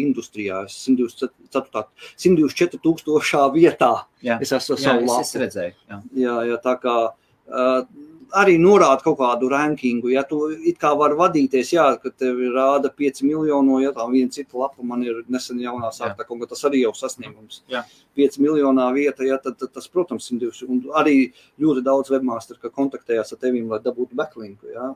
[0.06, 1.86] industrijā, 124
[2.26, 3.94] 124 tūkstošā vietā.
[4.26, 4.40] Jā.
[4.44, 5.44] Es esmu Jā, savu es, es lapu.
[5.46, 5.78] redzēju.
[5.92, 6.02] Jā.
[6.26, 7.88] Jā, jā, tā kā uh,
[8.34, 10.10] arī norāda kaut kādu rankingu.
[10.14, 14.06] Ja tu it kā vari vadīties, jā, ka tev ir rāda 5 miljonu, ja tā
[14.12, 17.62] viena cita lapa man ir nesen jaunā sāktā, kaut kā tas arī jau sasniegums.
[17.72, 17.84] Jā.
[18.18, 20.70] 5 miljonā vieta, ja, tad, tad tas, protams, 120.
[20.72, 21.32] Un arī
[21.62, 24.72] ļoti daudz webmaster, ka kontaktējās ar tevīm, lai dabūtu backlinku.
[24.74, 24.94] Ja.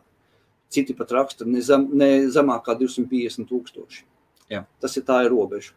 [0.70, 4.06] Citi pat raksta ne, zem, ne zemāk kā 250 tūkstoši.
[4.54, 4.64] Jā.
[4.82, 5.76] Tas ir tā ir robeža.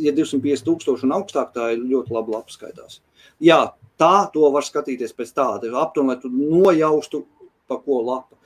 [0.00, 3.00] Ja 250 tūkstoši un augstāk, tā ir ļoti labi lapa skaitās.
[3.42, 3.66] Jā,
[4.00, 7.24] tā to var skatīties pēc tāda aptuveni, lai tu nojaustu,
[7.68, 8.38] pa ko lapa.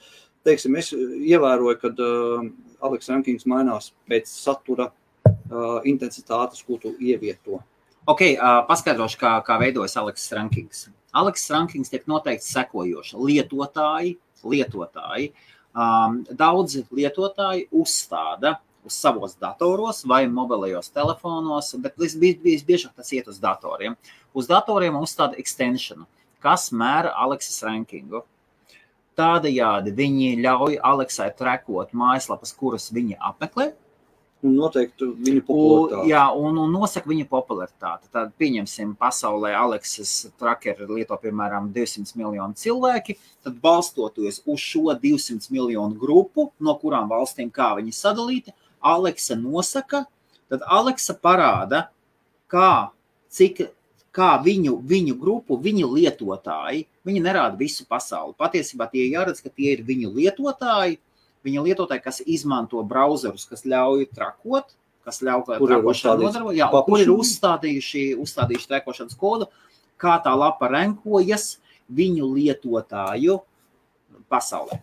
[0.44, 2.42] Teiksim, es ievēroju, ka uh,
[2.84, 7.62] Aleks Rankings mainās pēc satura uh, intensitātes, ko tu ievieto.
[8.04, 10.84] Ok, uh, paskaidrošu, kā, kā veidojas Aleksis Rankings.
[11.16, 13.16] Aleksis Rankings tiek noteikti sekojoši.
[13.16, 15.30] Lietotāji, lietotāji.
[15.74, 23.12] Um, daudzi lietotāji uzstāda uz savos datoros vai mobilajos telefonos, bet vis- vis- visbiežāk tas
[23.12, 23.96] iet uz datoriem.
[24.34, 26.06] Uz datoriem uzstāda extensionu,
[26.40, 28.22] kas mēra Aleksis rankingu.
[29.16, 33.72] Tādējādi viņi ļauj Aleksai trekot mājaslapas, kuras viņa apmeklē,
[34.44, 36.08] Un noteikti viņu Un, popularitāti.
[36.10, 38.10] jā, un, un nosaka viņa popularitāti.
[38.12, 43.16] Tad, pieņemsim, pasaulē Aleksis Tracker lieto piemēram 200 miljonu cilvēki.
[43.42, 48.52] Tad, balstoties uz šo 200 miljonu grupu, no kurām valstīm kā viņi sadalīti,
[48.84, 50.04] Aleksa nosaka,
[50.52, 51.88] tad Aleksa parāda,
[52.50, 52.90] kā,
[53.32, 53.64] cik,
[54.14, 58.36] kā viņu, viņu grupu, viņu lietotāji, viņi nerāda visu pasauli.
[58.38, 61.00] Patiesībā tie jāredz, ka tie ir viņu lietotāji,
[61.44, 67.02] viņa lietotāji, kas izmanto browserus, kas ļauj trakot, kas ļauj trakošanu nodarboties, jā, un kur
[67.02, 69.50] ir uzstādījuši, uzstādījuši trakošanas kodu,
[70.00, 71.58] kā tā lapa renkojas
[71.92, 73.40] viņu lietotāju
[74.32, 74.80] pasaulē.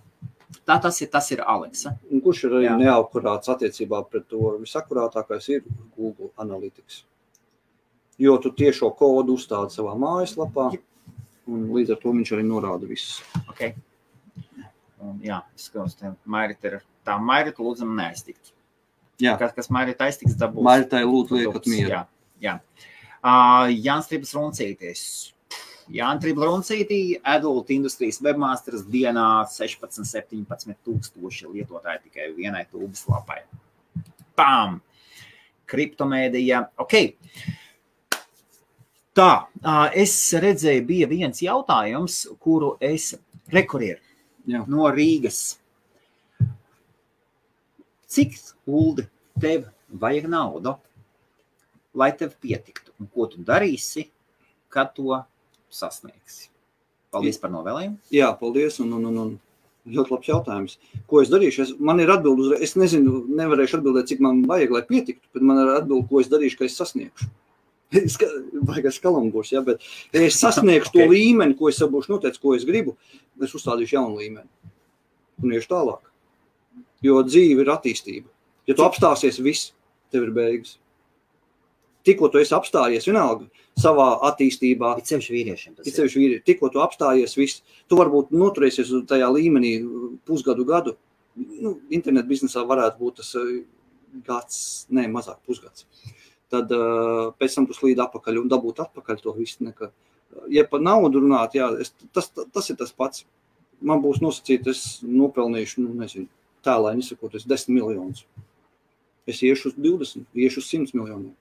[0.68, 1.96] Tā tas ir, tas ir Aleksa.
[2.12, 4.58] Un kurš ir arī neakurāts attiecībā pret to?
[4.62, 5.64] Visakurātākais ir
[5.96, 7.04] Google Analytics.
[8.22, 10.70] Jo tu tiešo kodu uzstādi savā mājaslapā,
[11.50, 13.22] un līdz ar to viņš arī norāda visus.
[13.50, 13.74] Okay.
[15.02, 18.54] Un, jā, skatos, ka Mairita ir tā Mairita lūdzam neaiztikt.
[19.22, 19.36] Jā.
[19.42, 20.66] Kas, kas Mairita aiztiks, dabūs.
[20.66, 21.90] Maitai lūdzu liekat mieru.
[21.94, 22.02] Jā,
[22.42, 22.58] jā.
[23.22, 25.04] Uh, Jānis Tribas Runcītis.
[25.92, 33.42] Jānis Tribas Runcītī, Adult Industries webmasters dienā 16, 17 tūkstoši lietotāji tikai vienai tūbas lapai.
[34.40, 34.80] Pām!
[35.72, 36.62] Kriptomēdija.
[36.84, 36.96] Ok.
[39.16, 39.32] Tā,
[39.96, 40.14] es
[40.44, 43.12] redzēju, bija viens jautājums, kuru es
[43.52, 45.42] rekurēju no Rīgas.
[48.12, 48.36] Cik
[48.68, 49.08] uldi
[49.40, 49.68] tev
[50.00, 50.76] vajag naudu,
[51.96, 52.92] lai tev pietiktu?
[53.00, 54.08] Un ko tu darīsi,
[54.72, 55.20] kad to
[55.76, 56.52] sasniegsi?
[57.12, 57.98] Paldies par novēlējumu.
[58.16, 58.80] Jā, paldies.
[58.84, 59.32] Un, un, un, un.
[59.92, 60.76] Ļoti labs jautājums.
[61.10, 61.64] Ko es darīšu?
[61.64, 62.62] Es, man ir atbilde uzreiz.
[62.68, 66.30] Es nezinu, nevarēšu atbildēt, cik man vajag, lai pietiktu, bet man ir atbilde, ko es
[66.32, 67.32] darīšu, ka es sasniegšu.
[67.92, 69.82] Es domāju, ka kalambūs, ja, bet
[70.16, 71.10] ja es sasniegšu okay.
[71.10, 72.94] to līmeni, ko es jau būšu noteicis, ko es gribu,
[73.44, 74.48] es uzstādīšu jaunu līmeni
[75.44, 76.06] un iešu tālāk.
[77.04, 78.30] Jo dzīve ir attīstība.
[78.70, 79.74] Ja tu apstāsies, viss
[80.14, 80.78] tev ir beigas.
[82.08, 83.50] Tikko tu esi apstājies, vienalga
[83.82, 85.76] savā attīstībā, Ir ceļš vīriešiem.
[85.78, 89.74] tas Ir sevišķi vīri, tikko tu apstājies, viss, tu varbūt noturēsies tajā līmenī
[90.28, 90.96] pusgadu, gadu.
[91.36, 93.62] Nu, internet biznesā varētu būt tas eh,
[94.28, 95.88] gads, ne mazāk, pusgads.
[96.52, 99.64] Tad uh, pēc tam tu slīd atpakaļ un dabūt atpakaļ to visu.
[99.64, 99.88] Neka.
[100.52, 103.24] Ja par naudu runāt, jā, es, tas, tas ir tas pats.
[103.82, 106.28] Man būs nosacīts, es nopelnīšu, nu, nezinu,
[106.66, 108.26] tēlēni izsakoties, 10 miljonus.
[109.30, 111.32] Es iešu uz 20, iešu uz 100 miljoniem.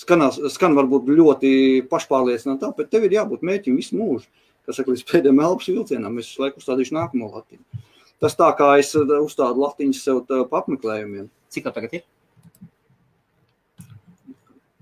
[0.00, 1.50] Skanās, skan varbūt ļoti
[1.90, 4.30] pašpārliecināti, bet tev ir jābūt mērķim visu mūžu.
[4.64, 7.82] Kas saka, līdz pēdējiem elpas vilcienam, es laiku uzstādīšu nākamo latiņu.
[8.20, 11.28] Tas tā kā es uh, uzstādu latiņas sev pa apmeklējumiem.
[11.52, 12.04] Cik tev tagad ir?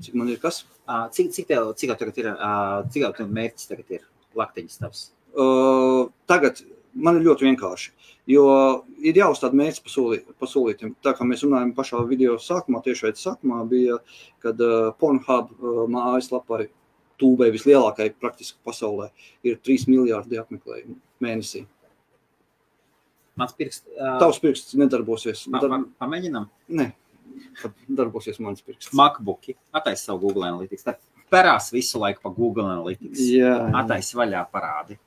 [0.05, 0.65] Cik man ir kas?
[1.15, 2.33] Cik, cik tev, cik tev tagad ir?
[2.95, 4.05] Cik tev mērķis tagad ir?
[4.39, 5.05] Laktiņas tavs.
[5.39, 6.63] Uh, tagad
[6.95, 7.91] man ir ļoti vienkārši.
[8.29, 8.45] Jo
[9.01, 10.95] ir jāuzstāda mērķis pasolī- pasolītiem.
[11.03, 13.99] Tā kā mēs runājam pašā video sākumā, tieši šeit sākumā bija,
[14.45, 16.69] kad uh, Pornhub uh, mājaslapai
[17.19, 19.09] tūbai vislielākai praktiski pasaulē
[19.43, 21.65] ir 3 miljārdi apmeklējumu mēnesī.
[23.39, 23.87] Mans pirksts.
[23.95, 25.45] ā, Tavs pirksts nedarbosies.
[25.51, 26.49] pa- pa- Pamēģinām.
[26.69, 26.93] ne,
[27.63, 28.93] kad darbosies mans pirksts.
[28.93, 29.55] MacBooki.
[29.73, 30.83] Attaisi savu Google Analytics.
[30.85, 30.99] Tad
[31.31, 33.19] perās visu laiku pa Google Analytics.
[33.21, 34.99] Jā, Attaisi vaļā parādi,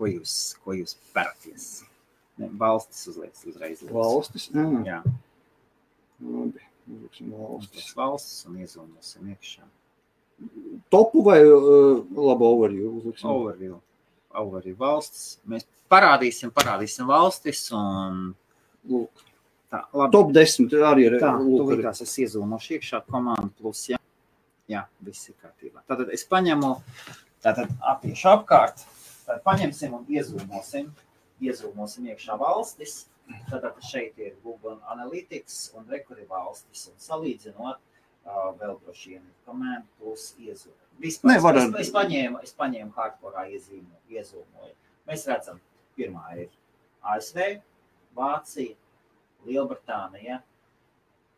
[0.00, 1.68] ko jūs, ko jūs peraties.
[2.40, 3.82] Ne, valstis uzliek uzreiz.
[3.84, 3.92] lūdzu.
[3.98, 4.46] valstis.
[4.56, 5.00] Jā, Jā,
[6.24, 6.64] labi.
[6.90, 7.90] Uzliksim valstis.
[7.94, 9.66] valstis un iezūmosim iekšā.
[10.90, 12.94] Topu vai uh, labu overview?
[13.02, 13.28] Uzliksim.
[13.30, 13.76] Overview.
[14.40, 15.34] Overview valstis.
[15.46, 18.30] Mēs parādīsim, parādīsim valstis un
[18.88, 19.24] Lūk.
[19.70, 19.82] tā.
[19.92, 20.12] Labi.
[20.16, 21.18] Top 10 arī ir.
[21.20, 21.80] Tā, lūk, tu arī.
[21.82, 24.00] likās, es iezūmošu iekšā komandu plus, jā.
[24.70, 25.82] Jā, viss ir kārtībā.
[25.90, 26.72] Tātad es paņemu,
[27.44, 28.84] tātad apiešu apkārt,
[29.30, 30.90] tad paņemsim un iezūmosim,
[31.44, 33.04] iezūmosim iekšā valstis.
[33.46, 39.86] Tātad šeit ir Google Analytics un rekuri valstis un salīdzinot uh, vēl droši vien command
[40.00, 40.74] plus iezūmu.
[41.00, 44.74] Vispār, Ne, es, es, paņēmu, es paņēmu hardcore iezīmu, iezūmoju.
[45.08, 45.62] Mēs redzam,
[45.96, 46.50] pirmā ir
[47.14, 47.60] ASV,
[48.18, 48.74] Vācija,
[49.46, 50.42] Lielbritānija.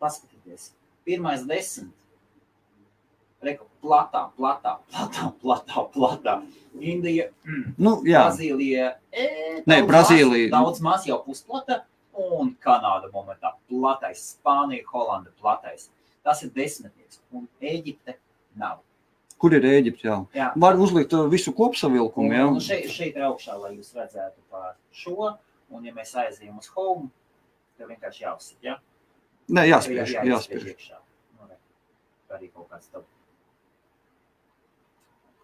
[0.02, 0.73] Paskatieties,
[1.06, 2.01] pirmais desmit.
[3.43, 6.35] Reku, platā, platā, platā, platā, platā.
[6.78, 7.28] Indija,
[7.78, 8.93] Nu, jā, Brazīlija.
[9.12, 11.82] E, Nē, Brazīlija- Maz, daudz maz jau pusplata.
[12.14, 15.89] Un Kanāda momentā platais, Spānija, Holanda platais.
[16.23, 17.19] Tas ir desmitnieks.
[17.32, 18.14] Un Eģipte
[18.55, 18.78] nav.
[19.39, 20.05] kur ir Ēģipte?
[20.06, 20.19] Jā.
[20.35, 20.52] Jā.
[20.56, 22.31] Var uzlikt uh, visu kopsavilkumu.
[22.32, 22.44] Jā.
[22.47, 25.32] un šeit, šeit ir augšā, lai jūs redzētu par šo.
[25.70, 27.09] Un, ja mēs aizējām uz home,
[27.78, 28.59] tad vienkārši jāuzsit.
[28.62, 28.77] Ja?
[29.51, 30.12] Nē, jāspiež.
[30.14, 30.69] Jā, jāspiež.
[30.77, 31.01] iekšā.
[31.40, 31.56] Nu, re.
[32.28, 33.02] Tā arī kaut kāds tev.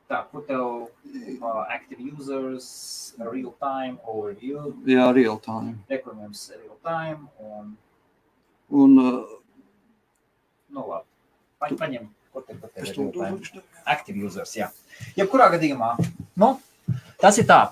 [0.09, 2.69] Tā, kur tev uh, active users,
[3.21, 5.75] real time overview, Jā, real time.
[5.91, 7.75] rekurējums real time un,
[8.69, 9.21] Un uh,
[10.69, 11.07] nu labi.
[11.61, 13.63] Pa, paņem, kur te, es ir.
[13.89, 14.69] Active users, jā.
[15.17, 15.95] Jebkurā gadījumā,
[16.41, 16.51] nu,
[17.21, 17.63] tas ir tā.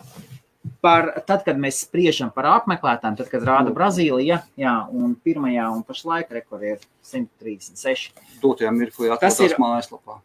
[0.87, 3.73] Par, tad, kad mēs spriežam par apmeklētājiem, tad, kad rāda.
[3.75, 8.13] Brazīlija, jā, un pirmajā un pašlaik rekordē ir 136.
[8.43, 10.21] Dotajā mirklī ir- mājaslapā.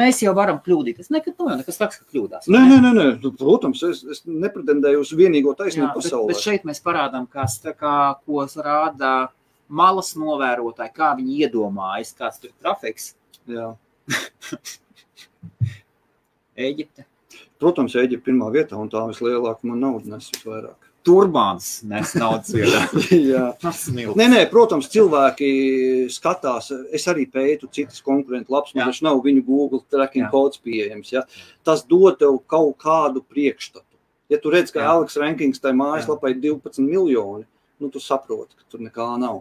[0.00, 1.10] Mēs jau varam kļūdīties.
[1.10, 2.46] Nekad nav jau nekas tāds, ka kļūdās.
[2.46, 3.08] Nē, nē, nē, nē.
[3.24, 6.30] Nu, protams, es, es nepretendēju uz vienīgo taisnību bet, pasaulē.
[6.30, 9.12] bet šeit mēs parādām, kas tā kā, ko rāda
[9.68, 13.14] malas novērotāji, kā viņi iedomājas, kāds tur ir trafiks.
[13.50, 13.74] Jā.
[16.68, 17.04] Eģipte.
[17.58, 20.76] Protams, Eģipte pirmā vietā, un tā vislielākā man nauda nes visvairāk.
[21.08, 22.82] Turbāns nes naudas vietā.
[23.14, 23.44] Jā.
[23.62, 24.14] Tas milz.
[24.18, 25.48] Nē, nē, protams, cilvēki
[26.12, 26.70] skatās.
[26.94, 28.84] Es arī pētu citas konkurentu Jā.
[28.84, 30.30] man taču nav viņu Google tracking Jā.
[30.34, 31.12] kods pieejams.
[31.14, 31.24] Ja?
[31.66, 33.86] Tas dod tev kaut kādu priekšstatu.
[34.28, 34.84] Ja tu redz, ka.
[34.84, 37.46] Aleks Rankings tai mājaslapā ir 12 miljoni,
[37.80, 39.40] nu tu saproti, ka tur nekā nav.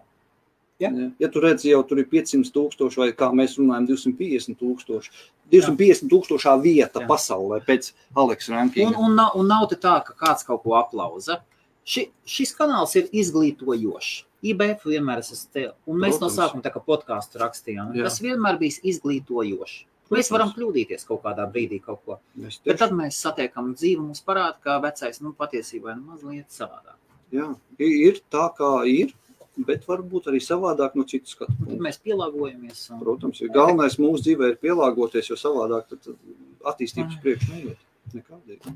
[0.79, 5.09] Ja, ja tu redz, jau tur ir 500 tūkstoši, vai kā mēs runājam, 250 tūkstoši.
[5.49, 7.07] 250 tūkstošā vieta Jā.
[7.09, 8.97] pasaulē pēc Aleks Un, Rankinga.
[8.99, 11.39] un, nav, un nav tā, ka kāds kaut ko aplauza.
[11.87, 14.23] Ši, šis kanāls ir izglītojošs.
[14.43, 15.63] IBF vienmēr esmu te.
[15.87, 16.35] Un mēs no Protams.
[16.37, 17.95] sākuma tā kā podkāstu rakstījām.
[17.97, 18.03] Jā.
[18.05, 19.77] Tas vienmēr bijis izglītojošs.
[20.11, 20.31] Mēs Protams.
[20.35, 22.19] varam kļūdīties kaut kādā brīdī kaut ko.
[22.37, 26.99] Mēs Bet tad mēs satiekam dzīvi, mums parāda, ka vecais nu, patiesībā ir mazliet savādāk.
[27.33, 27.47] Jā,
[27.79, 29.15] ir tā, kā ir.
[29.65, 31.79] Bet varbūt arī savādāk no citu skatu Tad punktu.
[31.81, 32.91] mēs pielāgojamies.
[32.91, 35.99] un- Protams, ir galvenais mūsu dzīvē ir pielāgoties, jo savādāk tad
[36.63, 37.77] attīstības priekš neiet.
[38.13, 38.75] Nekādīgi.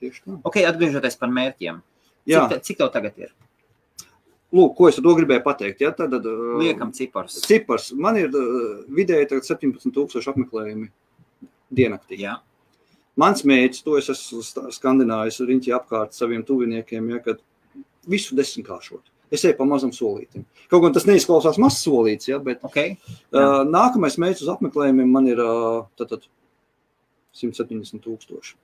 [0.00, 0.40] Tieši tā.
[0.44, 1.82] Ok, atgriežoties par mērķiem.
[2.26, 3.30] Jā, Cik, te- cik tev tagad ir?
[4.52, 5.80] lūk, ko es ar to gribēju pateikt.
[5.80, 5.90] Ja?
[5.92, 7.40] Tad, uh, Liekam cipars.
[7.42, 7.92] Cipars.
[7.92, 10.88] Man ir vidēji tagad 17,000 apmeklējumi
[11.72, 12.18] diennaktī.
[12.18, 12.38] Jā,
[13.16, 14.40] Mans mērķis, to es esmu
[14.72, 17.38] skandinājis riņķi apkārt saviem tuviniekiem, ja, kad
[18.08, 19.02] visu desmitkāršot.
[19.30, 20.42] Es eju pa mazam solītam.
[20.70, 22.80] Kaut gan tas neizklausās mazs solīts, ja, bet ok.
[22.90, 26.26] uh, nākamais mērķis uz apmeklējumiem man ir uh, tātad
[27.38, 28.56] 170 tūkstoši.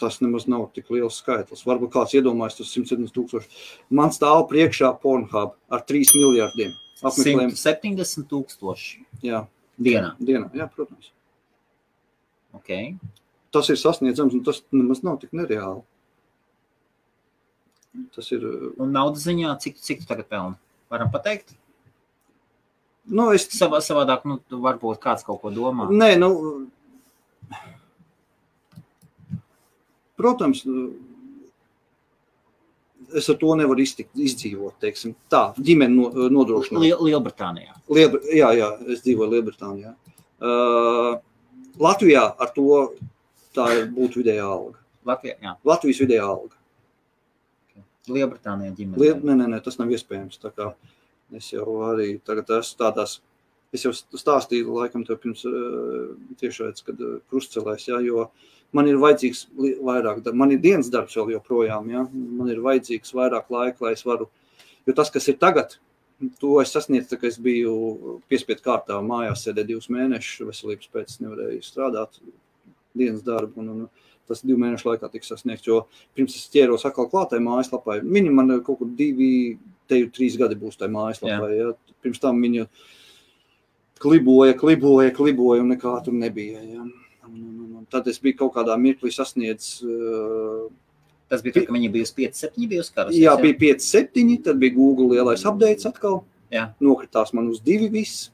[0.00, 1.62] Tas nemaz nav tik liels skaitlis.
[1.68, 3.64] Varbūt kāds iedomājas, tas 170 tūkstoši.
[3.94, 6.72] Man stāv priekšā Pornhub ar 3 miljardiem
[7.04, 7.54] apmeklējumu.
[7.54, 9.44] 170 tūkstoši Jā,
[9.78, 10.14] dienā.
[10.18, 10.48] dienā.
[10.56, 11.12] Jā, protams.
[12.58, 12.96] Okay.
[13.54, 15.82] tas ir sasniedzams, un tas nemaz nav tik nereāli.
[18.14, 18.44] Tas ir.
[18.80, 20.58] Un naudas ziņā, cik, cik tu tagad pelni?
[20.90, 21.56] Varam pateikt?
[23.10, 25.88] Nu, es, Savā, savādāk, nu, varbūt kāds kaut ko domā.
[25.90, 26.30] nē, nu,
[30.20, 30.62] protams,
[33.16, 34.76] es ar to nevaru iztikt, izdzīvot.
[34.82, 35.16] Teiksim.
[35.32, 36.82] Tā, ģimene no, nodrošina.
[36.84, 37.74] Liel, Lielbritānijā.
[37.90, 39.96] Lielbr jā, jā, es dzīvoju Lielbritānijā.
[40.40, 41.18] Uh,
[41.80, 42.68] Latvijā ar to
[43.56, 44.78] tā būtu vidējā alga.
[45.08, 45.56] Latvijā, jā.
[45.66, 46.59] Latvijas vidējā alga.
[48.14, 49.00] Lielbritānijā ģimene.
[49.00, 50.40] Liet, nē, nē, nē, tas nav iespējams.
[51.38, 53.20] Es jau arī tagad esmu tādās,
[53.74, 58.26] es jau stāstīju, laikam, tev pirms uh, tiešais, kad uh, krustcelēs, jā, jo
[58.74, 59.44] man ir vajadzīgs
[59.86, 64.02] vairāk, man ir dienas darbs vēl joprojām, jā, man ir vajadzīgs vairāk laika, lai es
[64.06, 64.26] varu,
[64.86, 65.78] jo tas, kas ir tagad,
[66.42, 71.18] to es sasniedzu, tā, ka es biju piespiedu kārtā mājās, sēdēju divus mēnešus, veselības pēc
[71.22, 72.18] nevarēju strādāt
[72.98, 75.82] dienas darbu, un, un tas divu mēnešu laikā tika sasniegts, jo
[76.16, 79.58] pirms es ķēros atkal klātai mājaslapai, viņi man kaut kur divi,
[79.90, 81.72] te jau trīs gadi būs tajā mājaslapā, ja?
[82.00, 82.66] pirms tam viņa
[84.00, 86.86] kliboja, kliboja, kliboja, un nekā tur nebija, ja?
[87.30, 90.70] Un, un, un, un tad es biju kaut kādā mirklī sasniedzis, uh,
[91.30, 93.14] Tas bija tā, ka viņi bija uz 5, 7, bija uz karas.
[93.14, 96.72] jā, bija 5, 7, tad bija Google lielais updates atkal, Jā.
[96.82, 98.32] nokritās man uz divi viss,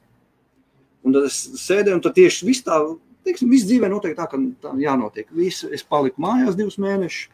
[1.05, 2.79] un tad es sēdēju, un tad tieši viss tā,
[3.27, 5.29] teiksim, viss dzīvē notiek tā, ka tā jānotiek.
[5.35, 7.29] Visu, es paliku mājās divus mēnešus,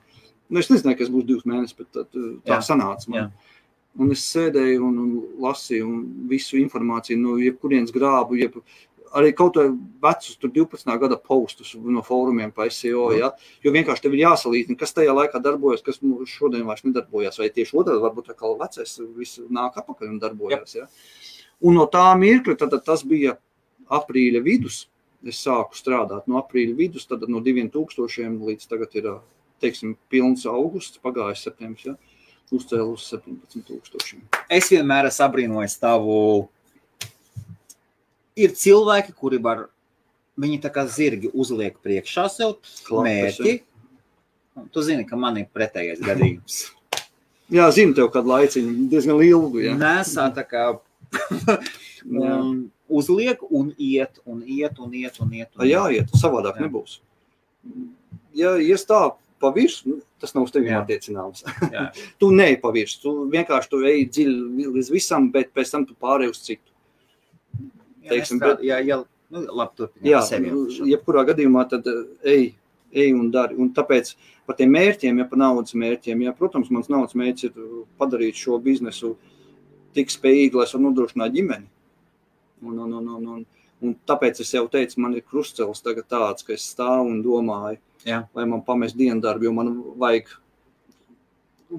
[0.53, 2.63] nu es nezināju, ka es būšu divus mēnešus, bet tad, uh, tā Jā.
[2.73, 3.19] sanāca man.
[3.19, 3.59] Jā.
[4.03, 5.09] Un es sēdēju un, un
[5.43, 5.99] lasīju un
[6.29, 8.55] visu informāciju no jebkurienes grābu, jeb,
[9.13, 10.95] arī kaut kādā vecus, tur 12.
[11.01, 13.11] gada postus no fórumiem pa SEO.
[13.17, 13.31] Ja?
[13.63, 16.01] Jo vienkārši tev ir jāsalīdzina, kas tajā laikā darbojas, kas
[16.31, 17.37] šodien vairs nedarbojas.
[17.41, 20.77] Vai tieši otrādi, varbūt tā kā vecais viss nāk atpakaļ un darbojas.
[20.79, 20.87] Ja?
[21.63, 23.37] Un no tā mirkļa tad, tad tas bija
[23.93, 24.87] aprīļa vidus.
[25.23, 29.07] Es sāku strādāt no aprīļa vidus, tad no 2000 līdz tagad ir
[29.63, 31.87] teiksim, pilns augusts, pagājis septembris.
[31.87, 31.95] Ja?
[32.53, 34.27] Uzcēlu uz 17,000.
[34.51, 36.17] Es vienmēr esmu apbrīnojis tavu.
[38.37, 39.67] Ir cilvēki, kuri var,
[40.37, 42.57] viņi tā kā zirgi uzliek priekšā sev
[42.91, 43.55] mērķi.
[44.73, 46.59] Tu zini, ka man ir pretējais gadījums.
[47.53, 49.63] Jā, zinu, tev kādu laiciņu diezgan ilgu.
[49.65, 49.73] Ja?
[49.77, 50.67] Nesā tā kā
[52.09, 55.49] un uzliek un iet, un iet, un iet, un iet.
[55.55, 56.67] Tā jāiet, savādāk Jā.
[56.67, 56.99] nebūs.
[58.35, 58.99] Ja ies tā
[59.43, 60.81] pa virsmu, tas nav uz tevi Jā.
[60.83, 61.43] attiecināms.
[61.71, 61.87] Jā.
[62.21, 65.95] tu neej pa virsmu, tu vienkārši tu ej dziļi līdz visam, bet pēc tam tu
[65.99, 66.69] pārēj uz citu.
[68.03, 68.99] Jā, teiksim, nestrādā- bet- jā, jā,
[69.31, 70.11] nu, labi, turpiniet.
[70.11, 72.01] Jā, sevi nu, jebkurā gadījumā tad eh,
[72.35, 72.45] ej,
[72.91, 73.55] ej un dari.
[73.59, 74.13] Un tāpēc
[74.47, 77.69] par tiem mērķiem, ja par naudas mērķiem, ja, protams, mans naudas mērķis ir
[77.99, 79.13] padarīt šo biznesu
[79.95, 81.69] tik spējīgu, lai es varu nodrošināt ģimeni.
[82.63, 83.45] Un, un, un, un, un,
[83.83, 87.81] un tāpēc es jau teicu, man ir krustcelis tagad tāds, ka es stāvu un domāju,
[88.07, 88.23] Jā.
[88.35, 90.31] lai man pamest dienu darbu, jo man vajag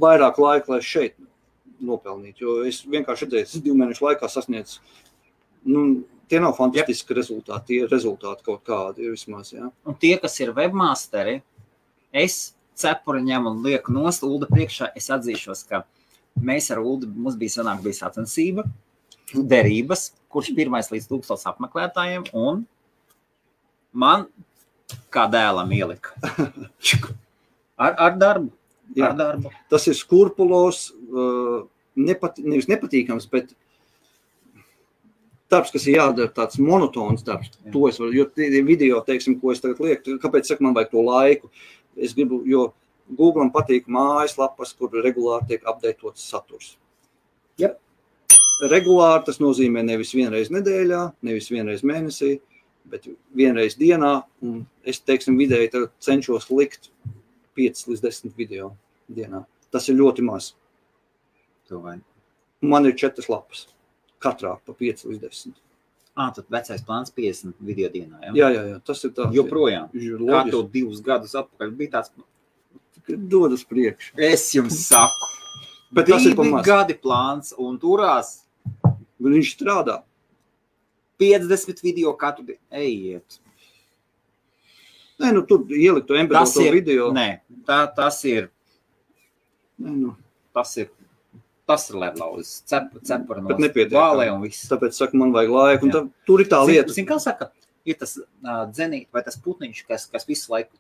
[0.04, 1.16] vairāk laika, lai šeit
[1.84, 2.44] nopelnītu.
[2.44, 4.80] Jo es vienkārši redzēju, ka divu mēnešu laikā sasniedzu.
[5.68, 5.84] Nu,
[6.30, 7.18] tie nav fantastiski yep.
[7.20, 9.52] rezultāti, tie ir rezultāti kaut kādi vismaz.
[9.54, 9.70] Ja?
[9.86, 11.38] Un tie, kas ir webmasteri,
[12.12, 14.90] es cepuri ņemu un lieku nost Ulda priekšā.
[14.98, 15.84] Es atzīšos, ka
[16.42, 18.66] mēs ar Uldu, mums bija sanāk, bija sacensība,
[19.42, 22.62] derības, kurš pirmais līdz tūkstots apmeklētājiem, un
[23.92, 24.28] man
[25.14, 26.14] kā dēlam ielika.
[27.74, 28.52] Ar, ar darbu.
[28.94, 29.08] Jā.
[29.10, 29.50] Ar darbu.
[29.72, 31.64] Tas ir skurpulos, uh,
[31.98, 33.54] nepat, nevis nepatīkams, bet
[35.50, 37.50] darbs, kas ir jādara, tāds monotons darbs.
[37.64, 37.72] Jā.
[37.74, 40.92] To es varu, jo tie video, teiksim, ko es tagad lieku, kāpēc saka, man vajag
[40.94, 41.50] to laiku?
[41.94, 42.68] Es gribu, jo
[43.10, 46.74] Google patīk mājaslapas, kur regulāri tiek apdeitots saturs.
[47.60, 47.78] Jep.
[48.62, 52.36] Regulāri tas nozīmē nevis vienreiz nedēļā, nevis vienreiz mēnesī,
[52.90, 54.22] bet vienreiz dienā.
[54.44, 56.90] Un es, teiksim, vidēji cenšos likt
[57.58, 58.74] 5 līdz 10 video
[59.10, 59.44] dienā.
[59.74, 60.52] Tas ir ļoti maz.
[61.68, 61.80] To.
[62.62, 63.66] Man ir četras lapas.
[64.22, 65.58] Katrā pa 5 līdz 10.
[66.14, 68.20] Ah, tad vecais plāns 50 video dienā.
[68.22, 68.32] Ja?
[68.38, 69.26] Jā, jā, jā tas ir tā.
[69.34, 69.90] Joprojām.
[69.90, 70.70] Kā Loģiski.
[70.70, 72.14] divus gadus atpakaļ bija tāds,
[73.04, 74.14] Dod uz priekšu.
[74.16, 75.26] es jums saku,
[75.92, 76.64] Bet tas ir divi pamats.
[76.66, 78.43] gadi plāns un turās
[79.24, 80.02] Viņš strādā.
[81.20, 82.60] 50 video katru dienu.
[82.74, 83.38] Ejiet.
[85.22, 87.12] Nē, nu tur ielikt to embedēto video.
[87.14, 88.48] nē, tā, tas ir,
[89.78, 90.16] Nē, nu.
[90.52, 90.88] tas ir,
[91.70, 93.94] tas ir ledlauzis, cep, cepura no Bet nepietiekami.
[93.94, 94.66] vālē un viss.
[94.68, 95.86] Tāpēc saka, man vajag laiku.
[95.86, 96.92] Un tā, tur ir tā Zin- lieta.
[96.92, 97.52] Zin, kā saka,
[97.86, 100.74] ir tas uh, dzenīt vai tas putniņš, kas, kas visu laiku,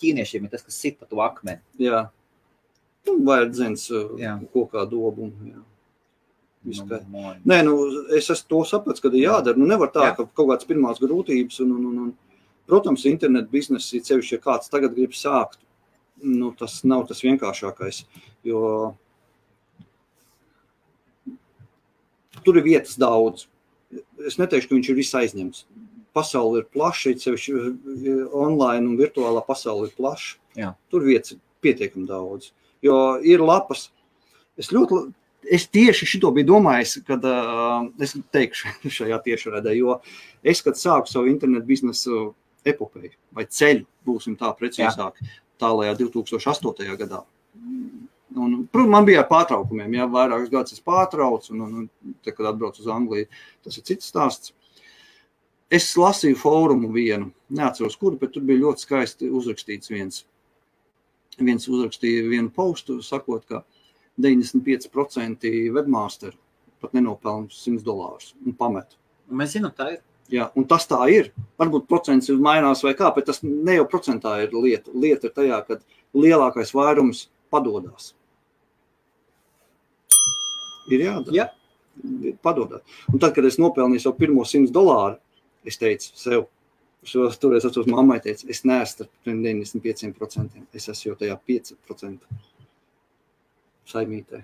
[0.00, 1.60] ķīniešiem ir tas, kas sit pa to akmeni.
[1.78, 2.06] Jā.
[3.06, 4.38] Nu, vajag dzens Jā.
[4.54, 5.28] kokā dobu.
[5.28, 5.60] un, Jā.
[6.64, 7.34] Viss Nu.
[7.44, 7.74] Nē, nu,
[8.16, 9.58] es to sapratis, ka ir jādara.
[9.60, 10.16] Nu, nevar tā, Jā.
[10.16, 11.60] ka kaut kādas pirmās grūtības.
[11.60, 15.60] Un, un, un, un, protams, internetu biznesa ir sevišķi, ja kāds tagad grib sākt.
[16.24, 18.04] Nu, tas nav tas vienkāršākais.
[18.48, 18.94] Jo
[22.44, 23.48] tur ir vietas daudz.
[24.26, 25.64] Es neteikšu, ka viņš ir viss aizņemts.
[26.14, 30.36] Pasaule ir plaša, sevišķi eh, online un virtuālā pasaule ir plaša.
[30.58, 30.72] Jā.
[30.92, 32.52] Tur vietas ir pietiekami daudz.
[32.84, 33.88] Jo ir lapas.
[34.60, 35.00] Es ļoti,
[35.50, 39.98] es tieši šito biju domājis, kad uh, es teikšu šajā tiešraidē, jo
[40.42, 42.24] es, kad sāku savu internetu biznesu
[42.64, 45.20] epopeju vai ceļu, būsim tā precīzāk,
[45.60, 46.96] tālajā 2008.
[47.00, 47.22] gadā.
[48.34, 52.48] Un, protams, man bija pārtraukumiem, ja vairākus gadus es pārtraucu, un, un, un te, kad
[52.50, 53.28] atbraucu uz Angliju,
[53.62, 54.54] tas ir cits stāsts.
[55.70, 60.24] Es lasīju fórumu vienu, neatceros, kuru, bet tur bija ļoti skaisti uzrakstīts viens.
[61.38, 63.62] Viens uzrakstīja vienu postu, sakot, ka
[64.20, 66.38] 95% webmasteru
[66.84, 68.98] pat nenopelna 100 dolārus un pamet.
[69.32, 70.02] Mēs zinām, tā ir.
[70.32, 71.30] Jā, un tas tā ir.
[71.60, 74.92] Varbūt procents ir mainās vai kā, bet tas ne jau procentā ir lieta.
[74.96, 75.78] Lieta ir tajā, ka
[76.16, 78.14] lielākais vairums padodas.
[80.92, 81.36] Ir jādara.
[81.36, 81.46] Jā.
[82.44, 82.82] Padodas.
[83.12, 85.20] Un tad, kad es nopelnīju savu pirmo 100 dolāru,
[85.64, 86.48] es teicu sev,
[87.04, 90.64] šo toreiz atceros mammai, teicu, es neesmu starp tiem 95%.
[90.76, 92.42] Es esmu jau tajā 5%
[93.90, 94.42] saimītē.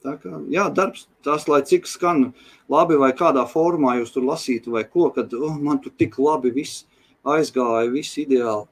[0.00, 2.30] Tā kā, jā, darbs, tas, lai cik skan
[2.72, 6.52] labi, vai kādā formā jūs tur lasītu, vai ko, kad oh, man tur tik labi
[6.56, 6.86] viss
[7.28, 8.64] aizgāja, viss ideāli.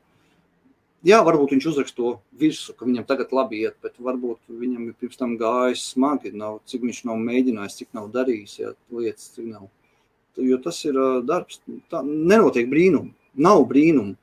[1.06, 4.96] Jā, varbūt viņš uzraksta to virsmu, ka viņam tagad labi iet, bet varbūt viņam ir
[4.98, 9.52] pirms tam gājis smagi, nav, cik viņš nav mēģinājis, cik nav darījis, jā, lietas, cik
[9.52, 9.68] nav.
[10.38, 10.96] Jo tas ir
[11.28, 11.60] darbs,
[11.92, 14.16] tā nenotiek brīnumi, nav brīnumu.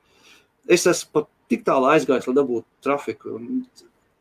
[0.68, 3.66] Es esmu pat tik tālu aizgājis, lai dabūtu trafiku un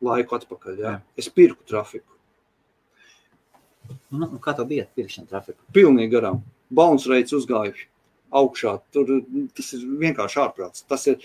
[0.06, 0.92] laiku atpakaļ, jā.
[0.96, 1.02] Jā.
[1.18, 2.12] Es pirku trafiku.
[4.16, 5.60] Nu, un kā tev bija pirkšana trafika?
[5.76, 6.40] pilnīgi garām.
[6.74, 7.74] Bounce rates uzgāja
[8.36, 8.80] augšā.
[8.92, 9.12] Tur
[9.56, 10.82] tas ir vienkārši ārprāts.
[10.90, 11.20] Tas ir,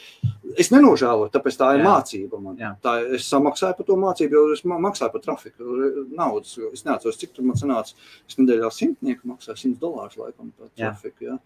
[0.61, 1.87] es nenožēloju, tāpēc tā ir Jā.
[1.89, 2.59] mācība man.
[2.61, 2.75] Jā.
[2.85, 5.81] Tā, es samaksāju par to mācību, jo es ma- maksāju par trafiku
[6.13, 6.53] naudas.
[6.73, 7.95] Es neatceros, cik tur man sanāca.
[8.29, 10.93] Es nedēļā simtnieku maksāju 100 dolārus laikam par Jā.
[10.93, 11.31] trafiku.
[11.33, 11.39] Jā.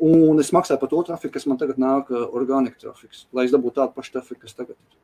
[0.00, 3.76] Un es maksāju par to trafiku, kas man tagad nāk, organika trafiks, lai es dabūtu
[3.76, 5.00] tādu pašu trafiku, kas tagad ir.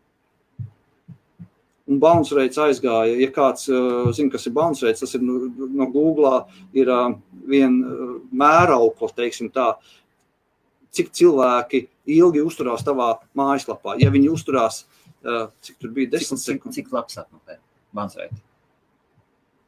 [1.87, 3.15] Un bounce rates aizgāja.
[3.21, 5.37] Ja kāds uh, zina, kas ir bounce rates, tas ir no,
[5.71, 6.41] no Google.
[6.75, 7.13] Ir uh,
[7.47, 9.69] viena uh, mēraukla, teiksim tā,
[10.97, 11.85] cik cilvēki
[12.17, 13.99] ilgi uzturās tavā mājaslapā.
[14.03, 14.83] Ja viņi uzturās,
[15.23, 17.61] uh, cik tur bija Cik, desmit cik, sekundes, cik labs atmokē?
[17.95, 18.35] Bansreit.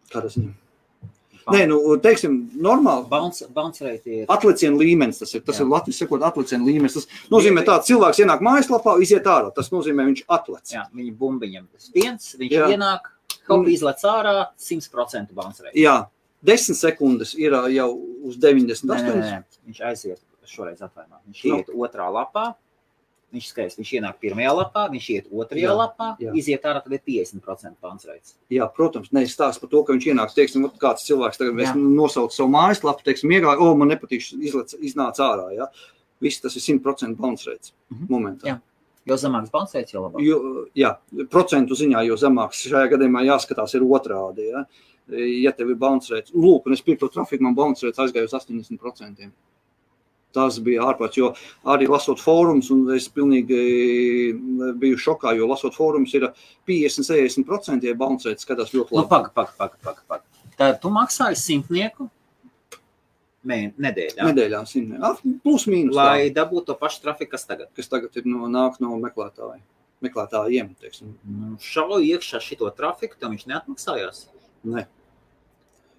[0.09, 0.68] kāda ziņa?
[1.55, 3.07] Nē, nu, teiksim, normāli.
[3.09, 4.27] Bounce, bounce rate ir.
[4.29, 5.43] Atlicienu līmenis tas ir.
[5.47, 5.65] Tas Jā.
[5.65, 6.97] Ir Latvijas sakot, atlicienu līmenis.
[6.99, 9.51] Tas nozīmē, ka cilvēks ienāk mājaslapā, iziet ārā.
[9.57, 10.73] Tas nozīmē, viņš atlec.
[10.75, 12.69] Jā, viņa bumbiņam tas viens, viņš Jā.
[12.77, 13.11] Ienāk,
[13.49, 15.77] kaut izlec ārā, 100% bounce rate.
[15.79, 15.97] Jā,
[16.45, 17.91] desmit sekundes ir jau
[18.29, 19.09] uz 98.
[19.09, 21.19] Nē, nē, nē, viņš aiziet šoreiz atvainā.
[21.29, 21.57] Viņš Nu.
[21.59, 22.55] iet otrā lapā,
[23.35, 26.33] viņš skaidrs, viņš ienāk pirmajā lapā, viņš iet otrajā Jā, lapā, jā.
[26.35, 28.33] iziet ārā, tad ir 50% bounce rate.
[28.51, 32.49] Jā, protams, ne stāsta par to, ka viņš ienāks, teiksim, kāds cilvēks tagad nosauc savu
[32.55, 34.25] mājaslapu, teiksim, iegāja, o, man nepatīk,
[34.81, 35.69] iznāca ārā, jā.
[36.25, 38.07] Viss tas ir 100% bounce rates Mhm.
[38.09, 38.45] momentā.
[38.47, 38.61] Jā.
[39.09, 40.21] Jo zemāks rate, jo labāk.
[40.25, 40.97] Jo, jā,
[41.31, 44.65] procentu ziņā, jo zemāks šajā gadījumā jāskatās ir otrādi, jā.
[45.45, 48.25] Ja tev ir bounce rates, lūk, un es pirku to trafiku, man bounce rates aizgāja
[48.29, 49.31] uz 80%.
[50.37, 51.31] Tas bija ārprāts, jo
[51.65, 53.59] arī lasot fórumus, un es pilnīgi
[54.79, 56.27] biju šokā, jo lasot fórumus ir
[56.69, 59.09] 50-60%, ja bounce rates skatās ļoti Nu, labi.
[59.09, 60.23] paga, paga, paga, paga, paga.
[60.59, 62.11] Tad tu maksāji simtnieku
[63.49, 65.01] mē, nedēļā, Nedēļā simtiem.
[65.03, 65.95] Ah, Plus mīnus.
[65.97, 67.71] lai dabūtu to pašu trafiku, kas tagad.
[67.77, 69.63] kas tagad ir no, nāk no meklētāja.
[70.05, 71.15] Meklētājiem, teiksim.
[71.25, 74.27] Nu, Šauju iekšā šito trafiku, tam viņš neatmaksājās.
[74.65, 74.85] Ne.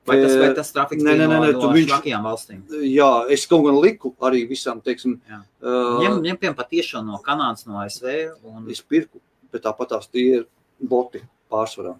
[0.09, 2.59] Vai tas, vai tas trafiks nē, bija nē, nē, no, no viņš- švakajām valstīm?
[2.89, 5.41] Jā, es kaut gan liku arī visam, teiksim, Jā.
[5.61, 8.35] uh, Ņem, ņem piemēram patiešām no Kanādas, no ASV.
[8.43, 8.67] Un...
[8.73, 9.21] es pirku,
[9.53, 10.47] bet tāpat tās tie ir
[10.81, 11.21] boti
[11.51, 11.95] pārsvarā.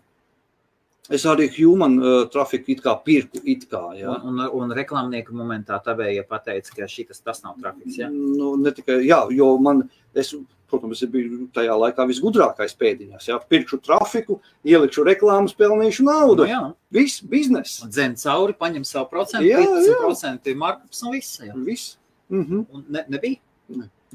[1.09, 4.11] Es arī human uh, trafiku it kā pirku, it kā, jā.
[4.13, 7.97] Un, un, un reklāmnieka momentā tavējie pateica, ka šitas tas nav trafiks.
[7.97, 8.11] Ja?
[8.13, 9.81] Nu, ne tikai, jā, jo man,
[10.13, 10.29] es,
[10.69, 14.37] protams, es biju tajā laikā visgudrākais pēdiņās, jā, pirkšu trafiku,
[14.69, 16.45] ielikšu reklāmas, pelnīšu naudu.
[16.45, 16.61] Nu, jā,
[16.93, 17.79] Viss, biznes.
[17.85, 21.41] un dzen cauri, paņem savu procentu, Jā, 15% markups un viss.
[21.41, 21.57] Jā.
[21.65, 21.95] Viss.
[22.29, 22.67] Mhm.
[22.69, 23.41] Un ne, nebija?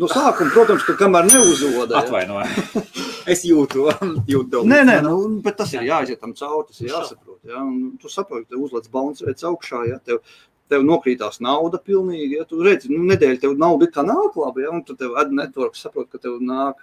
[0.01, 1.95] No sākuma, protams, ka kamēr neuzoda.
[1.95, 2.01] jā.
[2.03, 2.89] Atvainojiet.
[3.35, 3.85] es jūtu,
[4.27, 4.65] jūtu to.
[4.67, 5.15] Nē, nē, nu,
[5.45, 7.39] bet tas ir jāiziet tam cauri, tas ir jāsaprot.
[7.47, 7.61] Jā.
[7.63, 10.19] Un Tu saproti, ka balans redz augšā, ja tev,
[10.73, 14.75] tev nokrītās nauda pilnīgi, ja tu redzi, nu, nedēļa tev nauda kā nāk labi, ja,
[14.75, 16.83] un tad tev ad network saprot, ka tev nāk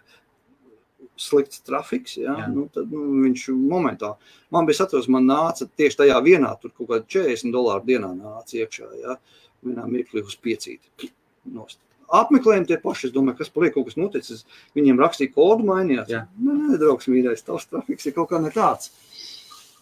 [1.22, 2.48] slikts trafiks, ja, Jā.
[2.50, 4.16] nu, tad nu, viņš momentā,
[4.54, 8.58] man bija atceros, man nāca tieši tajā vienā, tur kaut kādi 40 dolāru dienā nāca
[8.62, 9.20] iekšā, ja,
[9.66, 11.12] vienā mirklī uz piecīti.
[11.52, 11.82] Nost.
[12.12, 14.44] Apmeklējumi tie paši, es domāju, kas paliek kaut kas noticis,
[14.76, 16.10] viņiem rakstīja kodu mainījās.
[16.12, 16.26] Jā.
[16.44, 18.92] Nē, nē, draugs mīļais, tavs trafiks ir kaut kā ne tāds.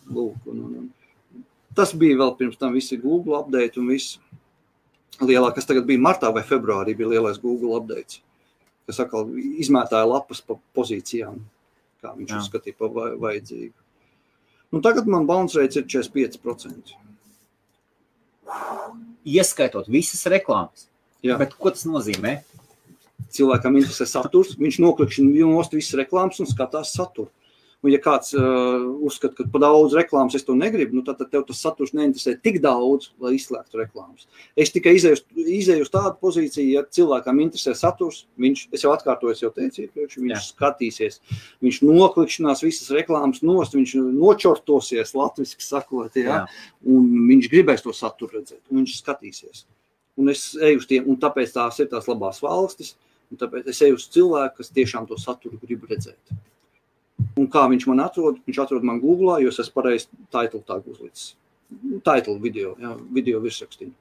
[0.09, 1.43] Lūk, un, un, un.
[1.77, 4.19] Tas bija vēl pirms tam visi Google update un viss.
[5.19, 8.21] Lielākais, kas tagad bija martā vai februārī, bija lielais Google update,
[8.87, 11.41] kas atkal izmētāja lapas pa pozīcijām,
[11.99, 12.39] kā viņš Jā.
[12.39, 13.73] uzskatīja vai- vajadzīgu.
[14.71, 16.93] Nu, tagad man bounce rates ir 45%.
[19.29, 20.87] Ieskaitot visas reklāmas.
[21.25, 21.35] Jā.
[21.41, 22.39] Bet ko tas nozīmē?
[23.33, 27.31] cilvēkam interesē saturs, viņš noklikšķina nost visas reklāmas un skatās saturu.
[27.79, 31.29] Un, ja kāds uh, uzskata, ka par daudz reklāmas es to negribu, nu, tad, tad
[31.31, 34.25] tev tas saturs neinteresē tik daudz, lai izslēgtu reklāmas.
[34.59, 39.37] Es tikai izēju, izēju uz tādu pozīciju, ja cilvēkam interesē saturs, viņš, es jau atkārtoju,
[39.37, 40.43] es jau teicu, iepriekš, viņš Jā.
[40.49, 41.21] Skatīsies,
[41.63, 46.43] viņš noklikšķinās visas reklāmas nost, viņš nočortosies, latviski sakot, ja,
[46.83, 49.69] un viņš gribēs to saturu redzēt, un viņš skatīsies.
[50.17, 52.95] Un es eju uz tiem, un tāpēc tās ir tās labās valstis,
[53.31, 56.33] un tāpēc es eju uz cilvēku, kas tiešām to saturu grib redzēt.
[57.39, 58.39] Un kā viņš man atrod?
[58.47, 61.33] Viņš atrod man Google, jo es esmu pareizi title tag uzlicis.
[62.03, 63.93] Title video, jā, video virsrakstīnu.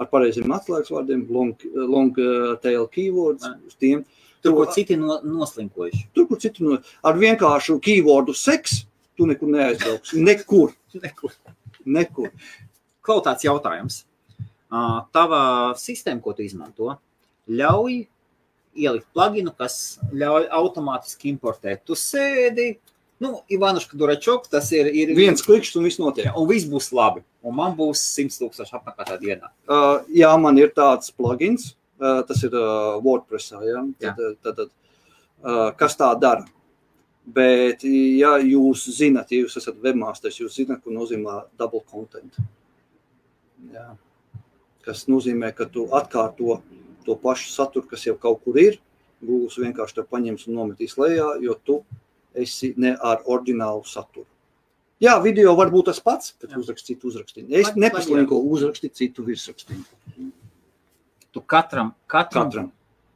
[0.00, 4.02] Ar pareiziem atslēgas vārdiem, long, long uh, tail keywords, uz tiem.
[4.42, 6.08] Tur, kur citi no, noslinkojuši.
[6.16, 8.82] Tur, kur citur no, ar vienkāršu keywordu seks,
[9.16, 10.18] tu nekur neaizbrauksi.
[10.28, 11.36] Nekur, Nekur.
[11.84, 12.32] nekur.
[13.04, 14.02] Kaut tāds jautājums.
[15.14, 15.40] Tava
[15.78, 16.96] sistēma, ko tu izmanto,
[17.50, 18.00] ļauj
[18.74, 21.84] ielikt pluginu, kas ļauj automātiski importēt.
[21.86, 22.72] Tu sēdi,
[23.22, 26.30] nu, Ivanuška Duračok, tas ir, ir Viens klikšķis un viss notiek.
[26.34, 27.22] un viss būs labi.
[27.44, 29.52] Un man būs 100 tūkstoši apmēram dienā.
[29.68, 33.54] Uh, jā, man ir tāds plugins, uh, tas ir uh, WordPress.
[33.54, 33.84] Ja?
[34.02, 34.16] Jā.
[34.16, 34.74] Tad, tad, tad,
[35.44, 36.46] uh, kas tā dara?
[37.24, 42.36] Bet, ja jūs zināt, ja jūs esat webmasters, jūs zināt, ko nozīmē double content.
[43.72, 43.94] Jā.
[44.84, 46.60] Kas nozīmē, ka tu atkārto
[47.06, 48.78] to pašu saturu, kas jau kaut kur ir.
[49.24, 51.80] Google vienkārši to paņems un nometīs lejā, jo tu
[52.36, 54.26] esi ne ar oriģinālu saturu.
[55.02, 56.60] Jā, video var būt tas pats, bet Jā.
[56.60, 57.50] uzrakst citu uzrakstīnu.
[57.50, 59.84] Es nepaslinko uzrakstīt citu virsrakstīnu.
[61.34, 62.70] Tu katram, katram, Katram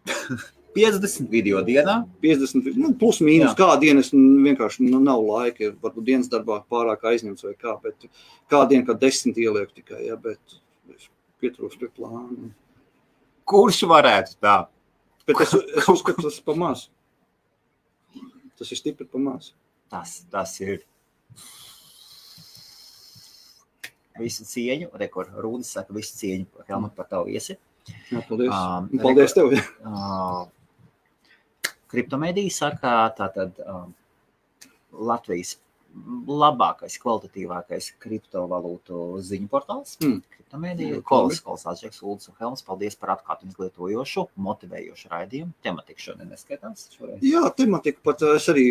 [0.78, 3.78] 50 video dienā 50, nu, plus mīnus, Jā.
[3.98, 5.72] es nu, vienkārši nu, nav laika.
[5.82, 8.08] Varbūt dienas darbā pārāk aizņemts vai kā, bet
[8.50, 10.58] kādā dienā, kad desmit ielieku tikai, ja, bet
[11.38, 12.50] es pietrūkstu pie plāna.
[13.48, 14.66] kurš varētu tā?
[15.26, 16.88] Bet es, es uzskatu, tas ir pa maz.
[18.58, 19.52] Tas ir stipri pa maz.
[19.88, 20.82] Tas, tas ir.
[24.18, 27.54] Visu cieņu, rekord, Rūdas saka, visu cieņu Helmut par tavu viesi.
[28.10, 28.50] Jā, paldies.
[28.50, 29.54] Un paldies tev.
[29.54, 29.62] ja.
[29.86, 30.48] Uh,
[31.88, 33.86] Kriptomēdija saka, tātad uh,
[34.92, 35.54] Latvijas
[36.28, 39.96] labākais, kvalitatīvākais kriptovalūtu ziņu portāls.
[40.02, 40.20] Hmm.
[40.34, 42.64] Kriptomēdija, Kolas, Atžeks, Ulds un Helms.
[42.66, 45.56] Paldies par atklātu un izglītojošu, motivējošu raidījumu.
[45.64, 47.18] Tematika šodien neskaitās šoreiz.
[47.24, 48.68] Jā, tematika pat es arī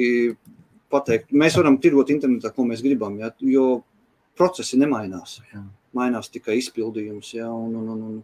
[0.93, 1.37] pateiktu.
[1.37, 3.67] Mēs varam tirgot internetā, ko mēs gribam, ja, jo
[4.37, 5.39] procesi nemainās.
[5.51, 5.65] Jā.
[5.97, 8.17] Mainās tikai izpildījums, ja, un, un, un, un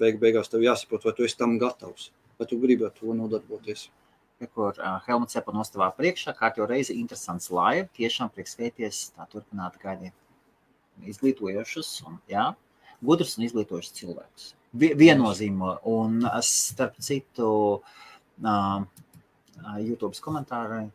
[0.00, 3.88] beig, beigās tev jāsaprot, vai tu esi tam gatavs, vai tu gribi ar to nodarboties.
[4.54, 9.26] Kur uh, Helmuts Cepa nostāvā priekšā, kā jau reizi interesants live, tiešām prieks vēties tā
[9.30, 10.12] turpināt gaidīt
[11.08, 12.48] izglītojošus un, jā,
[13.04, 14.48] gudrus un izglītojošus cilvēkus.
[14.74, 17.82] Vi- Viennozīmīgi, un starp citu,
[18.42, 18.82] uh,
[19.78, 20.88] YouTube komentāri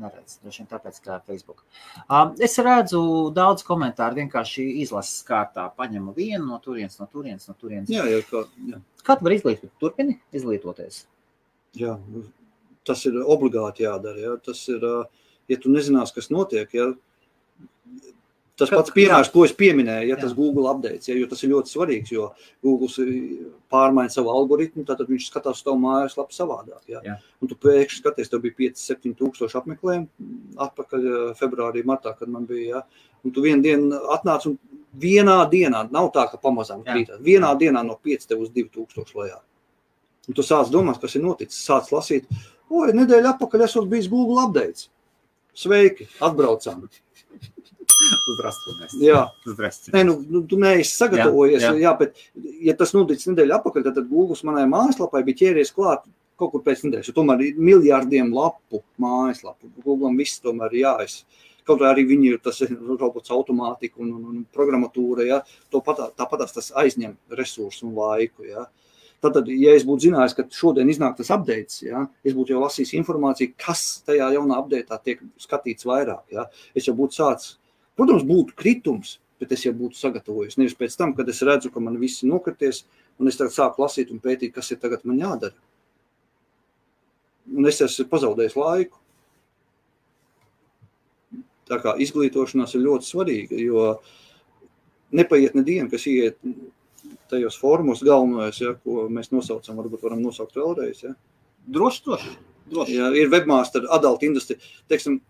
[0.00, 1.60] neredzu, droši vien tāpēc, ka Facebook.
[2.08, 7.54] Uh, es redzu daudz komentāru, vienkārši izlases kārtā, paņemu vienu no turienes, no turienes, no
[7.60, 7.90] turienes.
[7.92, 8.80] Jā, kā, jā.
[9.04, 9.70] Kā tu vari izglītot?
[9.82, 11.04] Turpini izglītoties.
[11.74, 11.98] jā,
[12.86, 14.20] tas ir obligāti jādara.
[14.20, 14.36] Ja.
[14.44, 15.04] Tas ir, ā,
[15.50, 16.92] ja tu nezinās, kas notiek, ja,
[18.54, 19.32] Tas pats piemērs, jā.
[19.34, 20.20] ko es pieminēju, ja Jā.
[20.20, 22.28] tas Google updates, ja, jo tas ir ļoti svarīgs, jo
[22.62, 22.86] Google
[23.72, 26.84] pārmaina savu algoritmu, tad viņš skatās uz tavu mājaslapu savādāk.
[26.92, 27.00] Ja.
[27.02, 27.16] Jā.
[27.42, 30.30] Un tu pēkšņi skaties, tev bija 5-7 tūkstoši apmeklējumu
[30.68, 32.84] atpakaļ eh, februārī, martā, kad man bija.
[32.84, 33.10] Ja.
[33.26, 34.54] Un tu vienu dienu atnāc un
[35.02, 36.92] vienā dienā, nav tā, ka pamazām Jā.
[36.92, 39.40] krītās, vienā dienā no 5 tev uz 2000 lejā.
[40.30, 42.30] Un tu sāc domāt, kas ir noticis, sāc lasīt,
[42.69, 44.89] oi, nedēļa atpakaļ esot bijis Google updates.
[45.57, 46.85] Sveiki, atbraucām.
[48.29, 48.87] Здравствуйте.
[49.03, 49.25] Jā.
[49.45, 49.95] Здравствуйте.
[49.97, 51.61] Nē, nu, nu, tu neesi sagatavojies.
[51.61, 51.81] Jā, Jā, jā.
[51.81, 51.83] jā.
[51.83, 56.05] jā, bet, ja tas noticis nedēļa atpakaļ, tad, tad Google manai mājaslapai bija ķēries klāt
[56.39, 57.11] kaut kur pēc nedēļas.
[57.11, 59.71] jo Tomēr ir miljardiem lapu mājaslapu.
[59.83, 61.21] Google viss tomēr ir jāiz.
[61.67, 65.25] Kaut arī viņi ir tas ir robots, automātika un, un, un programmatūra.
[65.27, 68.47] Ja, to patā, tāpat tas aizņem resursu un laiku.
[68.47, 68.69] Ja.
[69.24, 72.92] Tātad, ja es būtu zinājis, ka šodien iznāk tas updates, ja, es būtu jau lasījis
[72.98, 76.26] informāciju, kas tajā jaunā updatā tiek skatīts vairāk.
[76.34, 76.44] Ja.
[76.76, 77.54] Es jau būtu sācis,
[77.96, 80.58] protams, būtu kritums, bet es jau būtu sagatavojies.
[80.60, 82.82] Nevis pēc tam, kad es redzu, ka man viss ir nokrities,
[83.16, 85.56] un es tagad sāku lasīt un pētīt, kas ir tagad man jādara.
[87.54, 89.00] Un es esmu pazaudējis laiku.
[91.64, 93.88] Tā kā izglītošanās ir ļoti svarīga, jo
[95.16, 96.36] nepaiet ne diena, kas iet
[97.30, 101.02] tajos formos galvenajos, ja, ko mēs nosaucam, varbūt varam nosaukt vēlreiz.
[101.06, 101.14] Ja.
[101.66, 102.32] Droši, droši.
[102.70, 102.96] droši.
[102.98, 104.56] Ja, ir webmaster, adult industry.
[104.88, 105.20] Teiksim,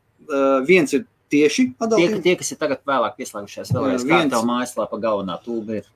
[0.66, 4.32] viens ir tieši adult Tie, tie, kas ir tagad vēlāk pieslēgušies, vēlreiz Jā, kā viens-
[4.34, 5.86] tev mājaslapa galvenā tūba ir.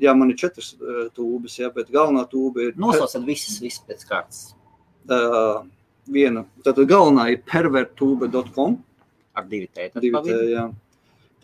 [0.00, 0.74] Jā, man ir četras
[1.16, 4.42] tūbes, ja, bet galvenā tūba ir Nosauciet visas, visas pēc kārtas.
[5.08, 5.64] uh,
[6.08, 6.44] viena.
[6.64, 8.76] Tātad galvenā ir pervertūbe.com.
[9.36, 10.00] Ar divi tēti.
[10.00, 10.66] Divi T, jā.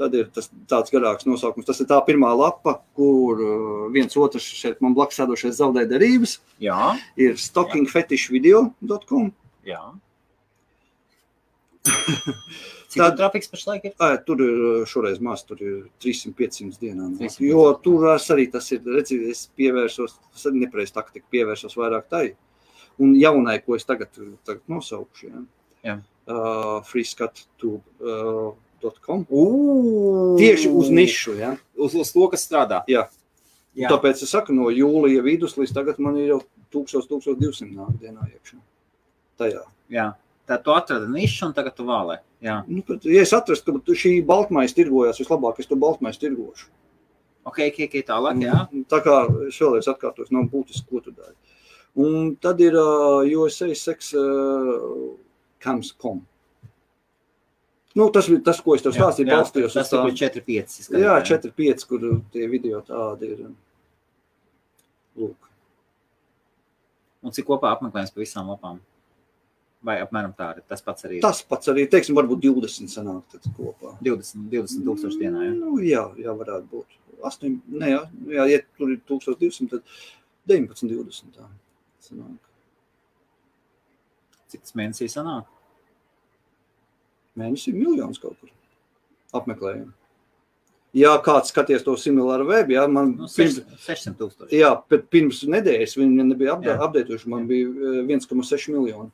[0.01, 1.67] Tad ir tas tāds garāks nosaukums.
[1.69, 6.39] Tas ir tā pirmā lapa, kur uh, viens otrs šeit man blakus sēdošais zaudē derības.
[6.65, 9.33] Jā, Ir stockingfetishvideo.com.
[9.69, 9.83] jā.
[12.93, 13.17] Cik Tad...
[13.19, 13.93] trafiks pašlaik ir?
[14.05, 17.07] Ā, Tur ir uh, šoreiz maz, tur ir 300-500 dienā.
[17.09, 17.21] nāk.
[17.21, 17.45] 300.
[17.49, 22.27] Jo tur arī tas ir, redzi, es pievērsos, tas ir nepareiz taktika, pievērsos vairāk tai.
[23.01, 24.13] Un jaunai, ko es tagad,
[24.45, 25.45] tagad nosaukšu, ja?
[25.85, 25.97] Jā.
[26.29, 28.61] Uh, freescatube.com.
[29.31, 30.37] Uu!
[30.41, 31.55] Tieši uz nišu, ja?
[31.77, 32.83] Uz, uz to, kas strādā.
[32.91, 33.07] Jā.
[33.89, 36.41] Tāpēc es saku, no jūlija vidus līdz tagad man ir jau
[36.75, 38.59] 1000, 1200 nāk dienā iekšā.
[39.41, 39.65] Tajā.
[39.93, 40.11] Jā.
[40.49, 42.19] Tad tu atradi nišu un tagad tu vālē.
[42.43, 42.61] Jā.
[42.67, 46.69] Nu, bet, ja es atrastu, ka šī baltmaisa tirgojas, vislabāk es to baltmaisu tirgošu.
[47.49, 48.59] Ok, ok, ok, tālāk, jā.
[48.91, 49.17] Tā kā
[49.49, 51.35] es vēlreiz atkārtos, nav būtiski, ko tu dari.
[52.03, 55.13] Un tad ir uh, USA Sex uh,
[55.63, 56.23] Cams.com.
[57.99, 60.05] Nu, tas ir tas, ko es tev stāstīju, jā, balstījos tas uz tā.
[60.09, 60.79] ir 4-5.
[61.03, 63.43] Jā, 4-5, kur tie video tādi ir.
[65.21, 65.51] Lūk.
[67.23, 68.81] Un cik kopā apmeklējums pa visām lapām?
[69.83, 71.25] Vai apmēram tā arī tas pats arī ir?
[71.25, 73.97] Tas pats arī, teiksim, varbūt 20 sanāk tad kopā.
[74.07, 75.55] 20, 20 tūkstoši dienā, jā.
[75.59, 76.99] Nu, jā, jā, varētu būt.
[77.23, 79.83] 8, ne, jā, jā, ja tur ir 1200, tad
[80.51, 81.35] 19, 20.
[81.37, 81.51] Tā.
[82.03, 82.39] Sanāk.
[84.51, 85.51] Cik tas mēnesī sanāk?
[87.39, 88.51] Mēnesī miljons kaut kur
[89.39, 89.93] apmeklējumu.
[90.93, 94.59] Ja kāds skaties to similāru web, jā, man Nu, pirms, 600 tūkstoši.
[94.59, 96.75] jā, bet pirms nedēļas viņi nebija Jā.
[96.85, 99.09] apdētuši, man bija eh, 1,6 miljoni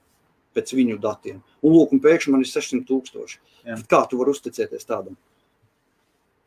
[0.59, 1.39] pēc viņu datiem.
[1.63, 3.39] Un lūk, un pēkšņi man ir 600 tūkstoši.
[3.69, 3.77] Jā.
[3.87, 5.15] Kā tu vari uzticēties tādam?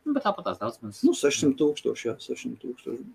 [0.03, 0.99] Nu, bet tāpat tās daudz maz.
[1.07, 3.05] Nu, 600 tūkstoši, jā, 600 tūkstoši.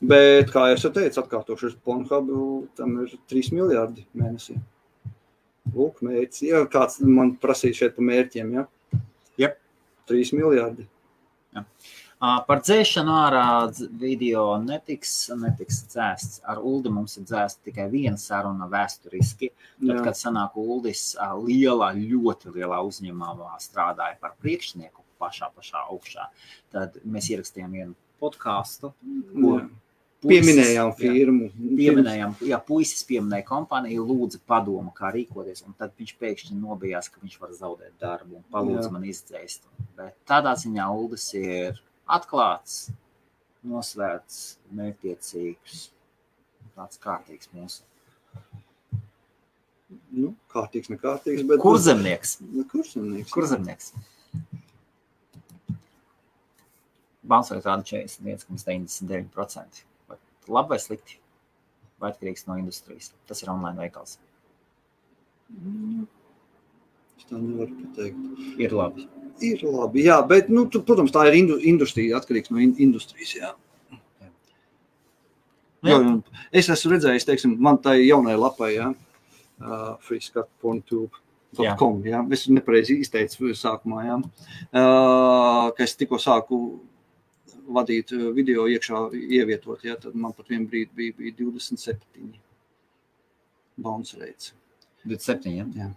[0.00, 4.56] Bet, kā jau teicu, atkārtošu, uz Pornhub tam ir 3 miljardi mēnesī.
[5.74, 6.44] Lūk, mērķis.
[6.48, 8.66] Jā, kāds man prasīja šeit par mērķiem, jā?
[9.40, 9.58] Jep.
[10.10, 10.86] 3 miljardi.
[11.54, 13.44] Ā, Par dzēšanu ārā
[14.00, 16.40] video netiks, netiks dzēsts.
[16.44, 19.48] Ar Ulu mums ir dzēsta tikai viena saruna vēsturiski.
[19.78, 20.00] Tad, Jā.
[20.04, 21.14] kad sanāk Uldis
[21.46, 26.26] lielā, ļoti lielā uzņēmumā strādāja par priekšnieku pašā, pašā augšā,
[26.72, 28.92] tad mēs ierakstījām vienu podkāstu.
[29.00, 29.64] Jā.
[30.20, 31.46] Pieminējām firmu.
[31.78, 35.64] Pieminējām, jā, puisis pieminēja kompāniju, lūdza padomu, kā rīkoties.
[35.80, 38.92] Tad viņš pēkšņi nobijās, ka viņš var zaudēt darbu un palūdza Jā.
[38.92, 39.64] man izdzēst.
[39.96, 42.90] Bet tādā ziņā Uldis ir atklāts,
[43.64, 45.88] nosvērts, mērķiecīgs,
[46.76, 47.80] tāds kārtīgs mūsu.
[50.12, 51.48] Nu, kārtīgs, nekārtīgs.
[51.48, 51.64] Bet...
[51.64, 52.42] Kurzemnieks.
[52.44, 53.32] Nu, Kurzemnieks.
[53.32, 53.94] Kurzemnieks.
[57.30, 59.88] Balsojot rāda 41,99%.
[60.50, 61.20] Labi vai slikti?
[62.00, 63.12] Vai atkarīgs no industrijas?
[63.28, 64.16] Tas ir online veikals.
[65.50, 66.06] Nu,
[67.20, 68.44] Es tā nevaru pateikt.
[68.64, 69.04] Ir labi.
[69.44, 73.34] Ir labi, jā, bet, nu, tu, protams, tā ir indu, industrija, atkarīgs no in, industrijas.
[73.36, 73.50] Jā.
[73.92, 74.30] Nu, jā.
[75.90, 76.14] Jā, jā.
[76.60, 78.90] Es esmu redzējis, teiksim, man tai jaunai lapai, ja,
[79.60, 81.12] uh, freescat.tube.
[81.58, 81.74] Jā.
[81.74, 82.20] .com, jā.
[82.30, 84.18] Es nepareizi izteicu sākumā, jā.
[84.70, 86.60] Uh, ka es tikko sāku
[87.70, 92.32] vadīt uh, video iekšā ievietot, jā, tad man pat vien brīdi bija, bija 27
[93.80, 94.52] bounce rates.
[95.06, 95.72] 27.
[95.78, 95.88] Ja?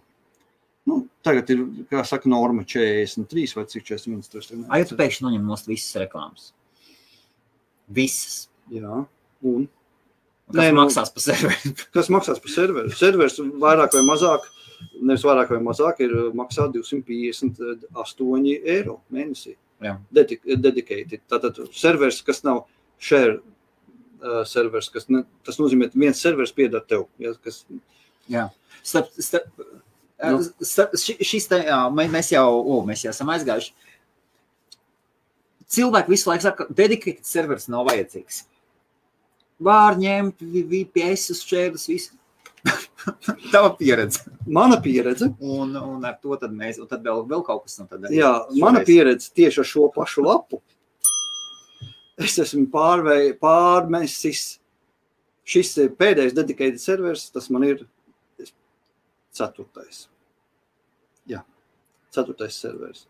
[0.88, 4.28] Nu, tagad ir, kā saka, norma 43 vai cik 41.
[4.30, 6.50] tur es te Ai, ja tu pēkšņi noņem nost visas reklāmas?
[7.92, 8.46] Visas.
[8.72, 9.04] Jā,
[9.44, 9.66] un
[10.44, 11.70] Kas Nē, nu- maksās par serveri?
[11.96, 12.90] kas maksās par serveru?
[12.92, 14.44] Servers vairāk vai mazāk,
[15.00, 19.54] nevis vairāk vai mazāk, ir maksā 258 eiro mēnesī.
[20.12, 21.20] Dedicated.
[21.30, 22.62] Tātad servers, kas nav
[22.98, 23.38] share
[24.22, 27.06] uh, servers, kas ne, tas nozīmē, ka viens servers pieder tev.
[27.20, 27.64] Ja, kas,
[28.30, 28.46] Jā.
[28.82, 29.50] Starp, starp,
[30.24, 30.38] Nu.
[30.38, 30.64] nu.
[30.64, 33.72] starp, ši- šis te, jā, mē- mēs jau, o, mēs jau esam aizgājuši.
[35.74, 38.42] Cilvēki visu laiku saka, ka dedicated servers nav vajadzīgs.
[39.64, 40.40] Var ņemt
[40.70, 42.16] VPS, šķērdus, visu.
[43.52, 44.22] Tava pieredze.
[44.46, 47.76] mana pieredze, Un, un ar to mēs, un tad vēl, vēl kaut kas.
[47.90, 48.30] Tad jā,
[48.60, 50.62] mana pieredze tieši ar šo pašu lapu.
[52.16, 54.58] Es esmu pārvei, pārmesis.
[55.44, 57.82] Šis pēdējais dedicated servers, tas man ir
[59.34, 60.06] ceturtais.
[61.28, 61.42] Jā,
[62.14, 63.04] ceturtais servers.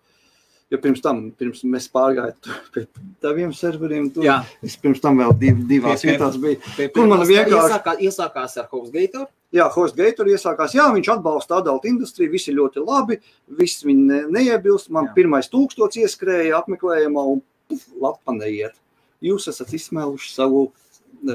[0.73, 2.87] Jo pirms tam, pirms mēs pārgājām pie
[3.23, 4.25] taviem serveriem, tur
[4.65, 6.61] es pirms tam vēl div, divās Pie- pie- vietās biju.
[6.77, 9.29] pie- Kur man vienkārši- Iesākā, iesākās ar HostGator.
[9.55, 10.75] Jā, HostGate tur iesākās.
[10.75, 13.21] Jā, viņš atbalsta adultu industriju, visi ļoti labi.
[13.61, 14.91] Viss viņi ne, neiebilst.
[14.95, 15.15] Man Jā.
[15.21, 18.75] Pirmais tūkstots ieskrēja apmeklējumā un puf, lapa neiet.
[19.23, 20.67] Jūs esat izsmēluši savu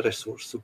[0.03, 0.59] resursu.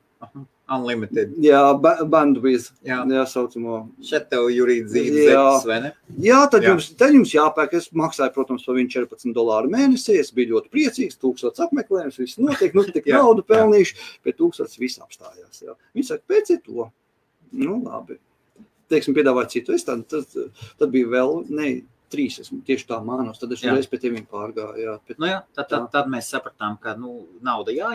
[0.65, 1.35] Unlimited.
[1.45, 2.71] Jā, ba- bandwidth.
[2.83, 3.03] Jā.
[3.05, 3.83] Jā, saucamo.
[4.01, 4.65] Šeit tev Jā.
[4.89, 5.91] zeķis, vai ne?
[6.25, 6.73] Jā, tad, Jā.
[6.73, 7.75] Jums, tad jums jāpērk.
[7.77, 10.17] Es maksāju, protams, par viņu 14 dolāru mēnesī.
[10.19, 11.19] Es biju ļoti priecīgs.
[11.21, 12.73] Tūkstots apmeklējums, viss notiek.
[12.73, 13.95] Nu, tik naudu pelnīšu,
[14.25, 15.61] bet tūkstots viss apstājās.
[15.61, 15.77] Jā.
[15.95, 16.91] Viņi saka, pēc to.
[17.51, 18.19] Nu, labi.
[18.89, 19.73] Teiksim, piedāvāt citu.
[19.73, 20.29] Es tad, tad,
[20.79, 21.71] tad bija vēl, ne,
[22.13, 22.37] trīs.
[22.43, 23.39] Esmu tieši tā mānos.
[23.41, 23.73] Tad es Jā.
[23.73, 24.77] reiz pie tiem pārgāju.
[24.81, 27.91] Jā, bet, Nu, jā, tad, tad, tad mēs sapratām, ka nu, nauda jā,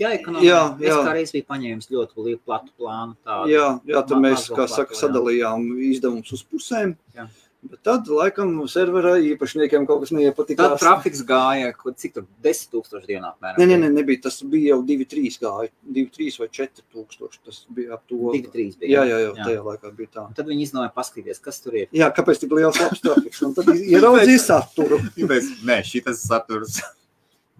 [0.00, 0.44] jāekonomē.
[0.46, 0.98] Jā, Es jā.
[1.04, 3.16] kā reiz biju paņēmis ļoti lielu platu plānu.
[3.26, 3.52] Tādu.
[3.52, 5.00] jā, jā, tad mēs, kā saka, platu, jā.
[5.02, 6.96] sadalījām izdevumus uz pusēm.
[7.16, 7.28] Jā.
[7.60, 10.78] Bet tad, laikam, servera īpašniekiem kaut kas neiepatikās.
[10.78, 13.58] Tad trafiks gāja, kur- cik tur 10 tūkstoši dienā apmēram.
[13.60, 14.22] Nē, nē, nē, nebija.
[14.24, 15.68] Tas bija jau 2, 3 gāja.
[15.84, 17.42] 2, 3 vai 4 tūkstoši.
[17.44, 18.16] Tas bija ap to.
[18.32, 18.88] 2, 3 bija.
[18.94, 19.44] Jā, jā, jā, Jā.
[19.44, 20.24] tajā laikā bija tā.
[20.30, 21.88] Un tad viņi izdomāja paskatīties, kas tur ir.
[21.92, 23.42] Jā, kāpēc tik liels labs trafiks?
[23.44, 24.98] Un tad ieraudzīja saturu.
[25.68, 26.80] Nē, šis saturs.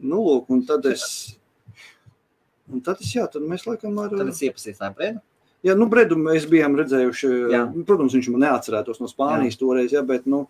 [0.01, 1.37] Nu, lūk, un tad es.
[2.73, 4.09] Un tad es, jā, tad mēs laikam ar.
[4.09, 5.21] Tad es iepazīstināju Bredu.
[5.67, 7.31] Jā, nu, Bredu mēs bijām redzējuši.
[7.53, 7.65] Jā.
[7.89, 9.61] Protams, viņš man neatcerētos no Spānijas jā.
[9.61, 10.47] toreiz, jā, bet, nu,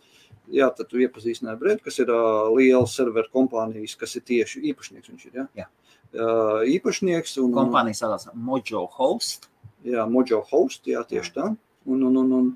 [0.55, 5.11] jā, tad tu iepazīstināji Bredu, kas ir uh, liels serveru kompānijas, kas ir tieši īpašnieks
[5.11, 5.47] viņš ir, jā?
[5.59, 5.67] Jā.
[6.11, 9.47] Uh, īpašnieks un Kompānija saucās Mojo Host.
[9.87, 11.51] jā, Mojo Host, jā, tieši tā.
[11.87, 12.49] Un, un, un, un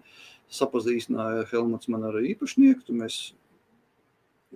[0.51, 3.19] sapazīstināja Helmuts man ar īpašnieku, tu mēs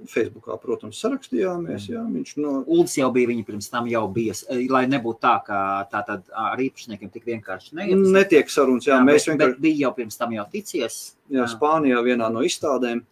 [0.07, 4.35] Facebookā, protams, sarakstījāmies, jā, viņš no, Uldis jau bija, viņa pirms tam jau bija.
[4.49, 5.59] eh, Lai nebūtu tā, ka
[5.91, 8.15] tā tad ar īpašniekiem tik vienkārši neiepazīstināt.
[8.15, 11.15] netiek sarunas, jā, jā mēs bet, vienkārši, bet bija jau pirms tam jau ticies.
[11.31, 13.03] jā, Spānijā vienā no izstādēm,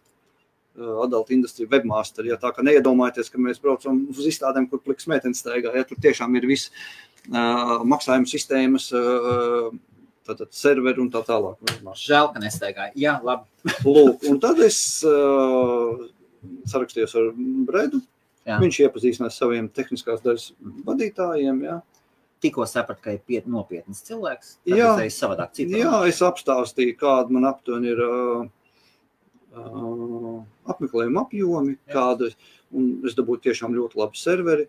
[0.79, 5.07] uh, Adult Industry Webmaster, jā, tā kā neiedomājieties, ka mēs braucam uz izstādēm, kur pliks
[5.07, 6.71] meitenes staigā, jā, tur tiešām ir viss
[7.33, 9.71] uh, maksājuma sistēmas, uh,
[10.27, 11.57] tātad serveri un tā tālāk.
[11.95, 12.93] Žēl, ka nestaigāja.
[12.99, 13.47] Jā, labi.
[13.87, 16.07] Lūk, un tad es uh,
[16.69, 17.33] sarakstījos ar
[17.69, 18.01] Bredu.
[18.47, 18.61] Jā.
[18.63, 20.51] Viņš iepazīstinās saviem tehniskās daļas
[20.87, 21.65] vadītājiem.
[21.67, 21.81] Jā,
[22.45, 24.59] Tikko sapratu, ka ir piet, nopietns cilvēks.
[24.69, 24.93] Jā.
[25.01, 25.57] Ir savādāk.
[25.73, 28.43] Jā es apstāstīju, kāda man aptuveni ir uh,
[29.57, 30.35] uh,
[30.69, 34.69] apmeklējuma apjomi, kāda es dabūju tiešām ļoti labu serveri.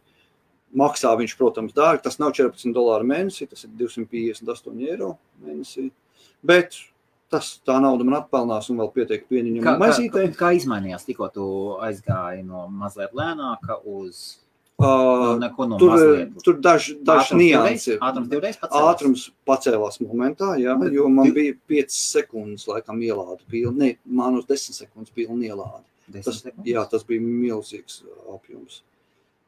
[0.77, 2.05] Maksā viņš, protams, dārgi.
[2.07, 5.13] Tas nav 14 dolāri mēnesī, tas ir 258 eiro
[5.43, 5.89] mēnesī.
[6.47, 6.75] Bet
[7.29, 9.77] tas tā nauda man atpelnās un vēl pietiek Kā, pieņemama
[10.13, 11.05] kā, kā izmainījās?
[11.05, 11.45] Tikko tu
[11.83, 14.37] aizgāji no mazliet lēnāka uz
[14.79, 16.33] Uh, neko no Tur, mazliet.
[16.45, 17.31] tur Ātrums divreiz?
[17.33, 17.97] nianses ir.
[17.97, 18.75] Ātrums divreiz pats.
[18.77, 23.39] Ātrums pacēlās momentā, jā, Bet jo man div- bija 5 sekundes, laikam, ielāde.
[23.49, 25.81] Pilni, ne, man uz 10 sekundes pilna ielāde.
[26.23, 28.83] Tas, jā, tas bija milzīgs apjoms.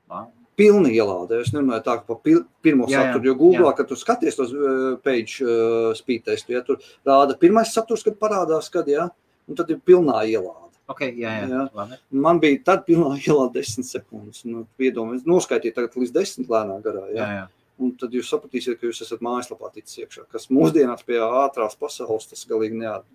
[0.10, 0.32] Wow.
[0.60, 1.40] Pilna ielāde.
[1.44, 3.76] Es nemanāju tā, ka pa pirmo Jā, jā, saturu, jo Google, jā.
[3.78, 8.20] kad tu skaties tos uh, page uh, speed testu, ja tur rāda pirmais saturs, kad
[8.20, 9.08] parādās, kad, jā,
[9.48, 10.70] un tad ir pilnā ielāde.
[10.90, 11.48] Okay, jā, jā.
[11.52, 11.64] Jā.
[11.78, 12.00] Labi.
[12.26, 14.42] Man bija tad pilnā ielāde 10 sekundes.
[14.50, 17.06] Nu, iedomājieties, noskaitiet tagad līdz 10 lēnā garā.
[17.14, 17.20] Jā.
[17.20, 17.48] Jā, jā.
[17.80, 22.28] Un tad jūs sapratīsiet, ka jūs esat mājaslapā ticis iekšā, kas mūsdienās pie ātrās pasaules
[22.28, 23.06] tas galīgi neat.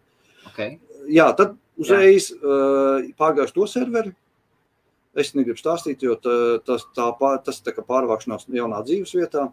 [0.53, 0.79] Okay.
[1.13, 4.15] Jā, tad uzreiz uh, pārgājuši to serveri.
[5.17, 9.53] Es negribu stāstīt, jo tā, tas, tā, pār, tas tā pārvākšanās jaunā dzīves vietā.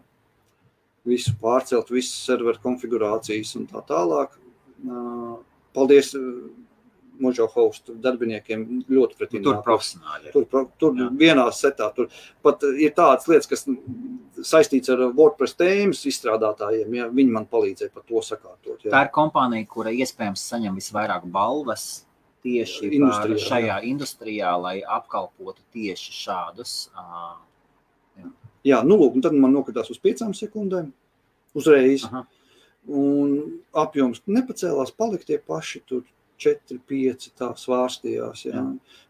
[1.06, 4.34] Visu pārcelt, visas serveru konfigurācijas un tā tālāk.
[5.74, 6.12] Paldies
[7.22, 9.42] Mojo hostu darbiniekiem ļoti pretīm.
[9.44, 10.32] Tur profesionāli.
[10.32, 11.06] Tur, pro- tur Jā.
[11.20, 12.08] vienā setā tur
[12.42, 13.62] pat ir tādas lietas, kas
[14.48, 16.96] saistīts ar WordPress tēmas izstrādātājiem.
[16.96, 18.80] Ja, viņi man palīdzēja par to sakārtot.
[18.82, 19.02] Tā Ja.
[19.04, 22.06] ir kompānija, kura iespējams saņem visvairāk balvas
[22.42, 26.76] tieši Industrijā, šajā industrijā, lai apkalpotu tieši šādus.
[26.96, 27.36] ā,
[28.62, 30.92] Jā, nu, lūk, tad man nokritās uz piecām sekundēm.
[31.58, 32.04] Uzreiz.
[32.06, 32.20] Aha.
[32.86, 33.32] Un
[33.74, 35.82] apjoms nepacēlās, palika tie paši.
[35.86, 36.04] Tur
[36.42, 38.44] 4, 5 tā svārstījās.
[38.46, 38.54] Jā.
[38.54, 38.62] Jā.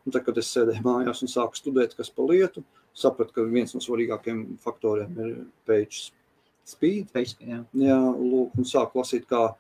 [0.07, 2.65] Un tad, kad es sēdēju mājās un sāku studēt, kas pa lietu,
[2.97, 5.37] sapratu, ka viens no svarīgākajiem faktoriem ir
[5.69, 6.11] page
[6.65, 7.13] speed.
[7.13, 7.63] Pēc- jā.
[7.77, 9.55] Jā, lūk, un sāku lasīt, kā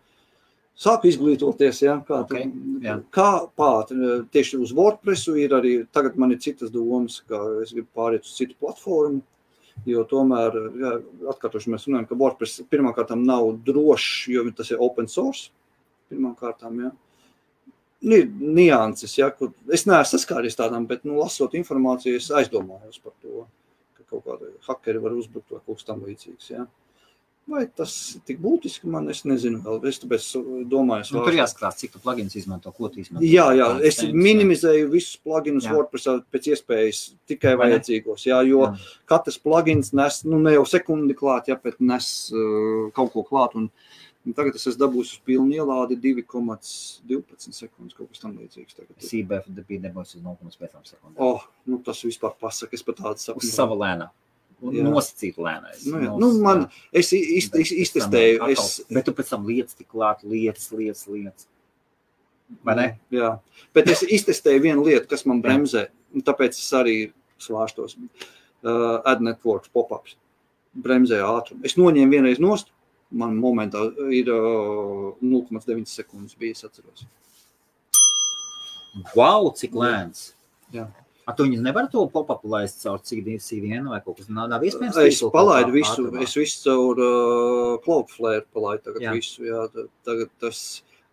[0.78, 1.82] sāku izglītoties.
[1.84, 2.36] Jā, kā, Ok,
[2.82, 2.96] jā.
[3.14, 3.28] kā
[3.58, 8.26] pātri tieši uz WordPressu ir arī tagad man ir citas domas, ka es gribu pāriet
[8.26, 9.22] uz citu platformu.
[9.88, 10.90] Jo tomēr, jā,
[11.32, 15.48] atkārtoši mēs runājam, ka WordPress pirmkārt nav drošs, jo tas ir open source.
[16.12, 16.92] Pirmkārt, jā.
[18.02, 22.98] Nu, Ir nianses, ja, kur es neesmu saskāries tādām, bet, nu, lasot informāciju, es aizdomājos
[22.98, 23.44] par to,
[23.94, 26.48] ka kaut kāda hakeri var uzbrukt vai kaut kas tam līdzīgs.
[26.50, 26.66] Ja.
[27.50, 29.58] Vai tas ir tik būtiski, man es nezinu.
[29.64, 29.80] Vēl.
[29.90, 30.26] Es tāpēc
[30.70, 33.26] domāju, Nu, tur jāskatās, cik tu plugins izmanto, ko tu izmanto.
[33.26, 34.12] Jā, jā, es jā.
[34.14, 35.74] minimizēju visus pluginus Jā.
[35.74, 38.28] WordPressā pēc iespējas tikai vajadzīgos.
[38.30, 38.70] Jā, jo Jā.
[39.10, 43.58] katrs plugins nes, nu, ne jau sekundi klāt, ja, bet nes uh, kaut ko klāt.
[43.58, 43.66] Un,
[44.22, 48.78] un tagad es dabūjis uz pilnu ielādi 2,12 sekundes, kaut kas tam līdzīgs.
[49.02, 51.18] CBF bija nebūs uz 0,5 sekundēm.
[51.18, 53.42] Oh, nu, tas vispār pasaka, es pat tādu saku.
[53.42, 54.12] Uz sava lēnā.
[54.62, 54.84] Jā.
[54.86, 55.80] Nosacīt lēnais.
[55.90, 56.10] Nu, jā.
[56.22, 57.00] Nu, man, jā.
[57.00, 61.48] es iztestēju, atkal- es, Bet tu pēc tam lietas tik klāt, lietas, lietas, lietas.
[62.62, 62.86] Vai ne?
[63.10, 63.40] Jā,
[63.74, 65.46] bet es iztestēju vienu lietu, kas man Jā.
[65.48, 65.86] bremzē.
[66.14, 67.96] un Tāpēc es arī svārstos.
[68.62, 70.14] Uh, Ad networks pop-ups
[70.78, 71.64] bremzē ātrumu.
[71.64, 72.68] Es noņēmu vienreiz nost,
[73.10, 73.82] man momentā
[74.12, 77.06] ir uh, 0,9 sekundes bija, es atceros.
[79.16, 80.34] Wow, cik lēns!
[80.72, 80.86] Jā.
[81.32, 85.00] A, tu viņus nevar to pop-up laist caur CDN vai kaut kas nav, nav iespējams?
[85.02, 86.22] Es tīklu palaidu visu, ātrumā?
[86.26, 89.12] es visu caur uh, Cloudflare palaidu tagad Jā.
[89.16, 90.62] visu, jā, ta- tagad tas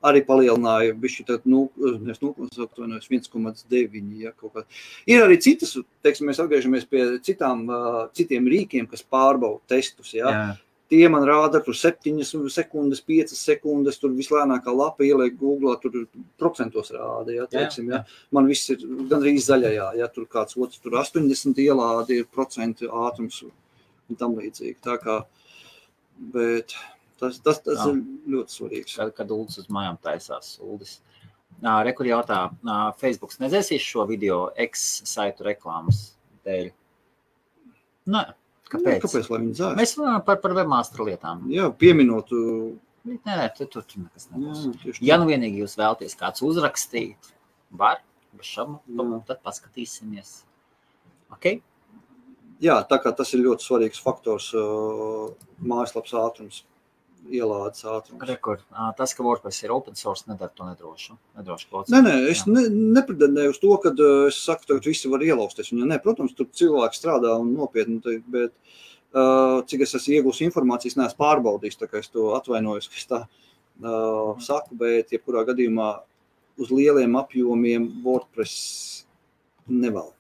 [0.06, 1.66] arī palielināja bišķi tad, nu,
[2.12, 4.64] es 0,9, 1,9, ja kaut kā.
[5.12, 5.74] Ir arī citas,
[6.06, 10.32] teiksim, mēs atgriežamies pie citām, uh, citiem rīkiem, kas pārbauda testus, jā.
[10.32, 10.46] Jā.
[10.90, 16.08] Tie man rāda, tur 7 sekundes, 5 sekundes, tur vislēnākā lapa ieliek Google, tur
[16.42, 18.00] procentos rāda, jā, teiksim, jā.
[18.34, 23.44] Man viss ir gandrīz zaļajā, ja tur kāds otrs, tur 80 ielādi ir procenti ātrums
[23.46, 24.80] un tam līdzīgi.
[24.82, 25.20] Tā kā,
[26.34, 26.74] bet
[27.22, 27.92] tas, tas, tas Jā.
[27.94, 28.98] ir ļoti svarīgs.
[28.98, 30.98] Kad, kad Ulas uz mājām taisās, Ulas.
[31.60, 32.48] Rekur jautā,
[32.98, 36.14] Facebook nedzēsīs šo video ex-saitu reklāmas
[36.48, 36.70] dēļ?
[38.10, 38.22] Nē,
[38.72, 39.00] kāpēc?
[39.06, 39.76] Kāpēc lai viņi dzēs?
[39.80, 41.44] Mēs runājam par, par webmaster lietām.
[41.54, 42.32] Jā, pieminot.
[42.36, 42.70] uh,
[43.10, 44.82] Nē, nē, tur, tur, nekas Jā, nebūs.
[44.84, 47.32] tieši Ja nu vienīgi jūs vēlaties kāds uzrakstīt,
[47.72, 48.02] var,
[48.36, 49.22] bez šaubām, Jā.
[49.32, 50.34] tad paskatīsimies.
[51.34, 51.62] Okay?
[52.60, 55.32] Jā, tā kā tas ir ļoti svarīgs faktors, uh,
[55.64, 56.64] mājaslapas ātrums,
[57.28, 58.24] ielādes ātrums.
[58.30, 58.62] Rekord,
[58.98, 61.18] tas, ka WordPress ir open source, nedara to nedrošu.
[61.38, 61.96] nedrošu procesu.
[61.96, 62.54] Nē, nē, es Jā.
[62.56, 62.64] ne,
[62.98, 63.94] nepretendēju uz to, ka
[64.28, 65.72] es saku, ka visi var ielausties.
[65.74, 68.54] Viņa, nē, protams, tur cilvēki strādā un nopietni, bet
[69.14, 71.80] uh, cik es esmu iegūmis informācijas, neesmu pārbaudījis.
[71.82, 75.92] Tā kā es to atvainojos, ka es tā uh, saku, bet jebkurā gadījumā
[76.60, 79.06] uz lieliem apjomiem WordPress
[79.70, 80.16] nevelk.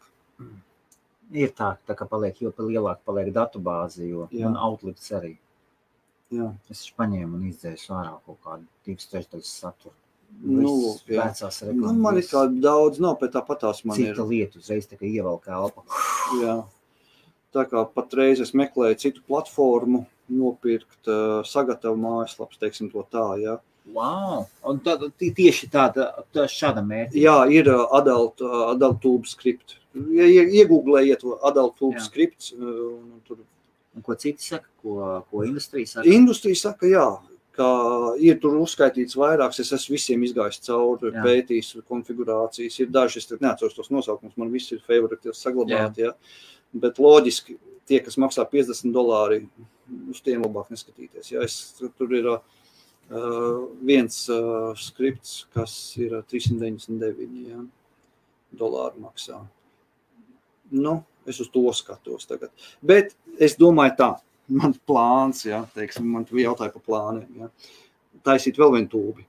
[1.30, 4.26] Ir tā, tā kā paliek, jo lielāka paliek datubāze, jo
[4.58, 5.36] outlets arī.
[6.32, 6.52] Jā.
[6.70, 9.96] Es paņēmu un izdzēsu ārā kaut kādu divas trešdaļas saturu.
[10.46, 10.74] Nu.
[11.10, 14.12] Vecās Nu, man ir kā daudz, nav, bet tāpatās man ir.
[14.14, 15.82] Cita lieta uzreiz tā kā ievelk elpu.
[16.44, 16.60] Jā.
[17.52, 23.26] Tā kā patreiz es meklēju citu platformu, nopirkt, uh, sagatavot mājaslapas, teiksim, to tā.
[23.42, 23.58] Jā,
[23.90, 24.44] Wow!
[24.70, 27.16] Un tā, tie- tieši tāda, tā šāda mērķa.
[27.18, 28.38] jā ir adult,
[28.70, 29.78] adult tube script.
[29.96, 33.38] Ja ie- iegūglējiet adult tube script, un tur
[34.00, 34.96] Un ko citi saka, ko,
[35.28, 36.08] ko industrija saka?
[36.08, 37.06] industrija saka, jā,
[37.60, 37.70] ka
[38.24, 41.24] ir tur uzskaitīts vairāks, es esmu visiem izgājis cauri, Jā.
[41.26, 46.14] pētījis konfigurācijas, ir daži, es neatceros tos nosaukumus, man visi ir favoriti saglabāti, jā.
[46.80, 47.58] Bet loģiski,
[47.90, 49.42] tie, kas maksā 50 dolāri,
[50.14, 51.34] uz tiem labāk neskatīties.
[51.34, 51.58] Ja es,
[51.98, 52.40] tur ir uh,
[53.84, 57.64] viens uh, skripts, kas ir ā, 399 ja,
[58.56, 59.42] dolāri maksā.
[60.70, 62.52] Nu, es uz to skatos tagad.
[62.82, 64.10] Bet es domāju tā,
[64.62, 67.52] man plāns, ja, teiksim, man tu jautāja par plāniem, ja,
[68.26, 69.26] taisīt vēl vienu tūbi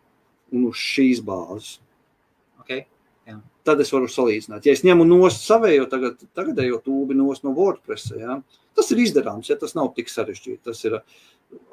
[0.56, 1.78] un uz šīs bāzes.
[2.62, 2.86] Okay.
[3.66, 4.64] Tad es varu salīdzināt.
[4.66, 8.40] Ja es ņemu no savējo tagad, tagadējo tūbi no WordPress, ja,
[8.76, 10.62] tas ir izdarāms, ja tas nav tik sarežģīti.
[10.64, 10.96] Tas ir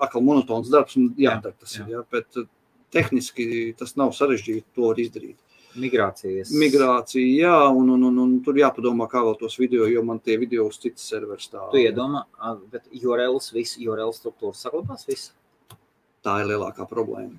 [0.02, 1.78] atkal monotons darbs un jādara tas.
[1.80, 2.48] Jā, ja, bet uh,
[2.94, 5.38] tehniski tas nav sarežģīti to izdarīt.
[5.82, 6.52] Migrācijas.
[6.58, 10.38] Migrācija, jā, un, un, un, un tur jāpadomā, kā vēl tos video, jo man tie
[10.42, 11.70] video uz citas serveru stāv.
[11.74, 12.26] Tu iedomā,
[12.72, 15.34] bet URLs, viss URL struktūra saglabās viss.
[16.26, 17.38] Tā ir lielākā problēma.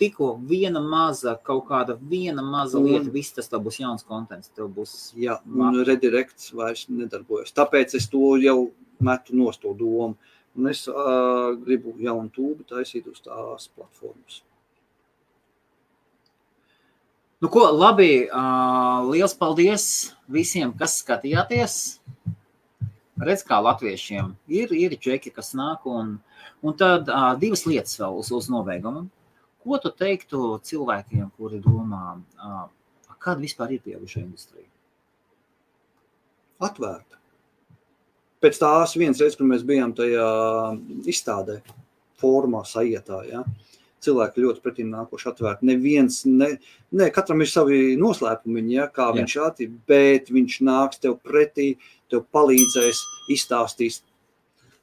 [0.00, 4.70] Tikko viena maza, kaut kāda viena maza Un- lieta, viss tas būs jauns kontents, tev
[4.72, 7.52] būs Jā, un redirekts vairs nedarbojas.
[7.52, 8.70] Tāpēc es to jau
[9.00, 10.16] metu nost to domu.
[10.56, 14.40] Un es uh, gribu jaunu tūbu taisīt uz tās platformas.
[17.40, 19.84] Nu, ko, labi, uh, liels paldies
[20.28, 21.76] visiem, kas skatījāties.
[23.20, 26.18] Redz, kā latviešiem ir, ir čeki, kas nāk, un,
[26.60, 29.06] un tad uh, divas lietas vēl uz, uz nobeigumu.
[29.64, 32.68] Ko tu teiktu cilvēkiem, kuri domā, uh,
[33.16, 34.68] kāda vispār ir pieaugušā industrija?
[36.60, 37.16] Atvērta.
[38.44, 40.28] Pēc tās vienas reizes, kad mēs bijām tajā
[41.08, 41.62] izstādē,
[42.20, 43.46] formā, sajietā, ja,
[44.04, 45.66] cilvēki ļoti pretim nākoši atvērti.
[45.70, 46.54] Neviens, ne,
[46.92, 49.16] ne, katram ir savi noslēpumi, ja, kā Jā.
[49.20, 51.74] viņš attīk, bet viņš nāks tev pretī,
[52.10, 53.02] tev palīdzēs,
[53.36, 54.00] izstāstīs.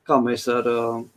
[0.07, 0.63] Kā mēs ar,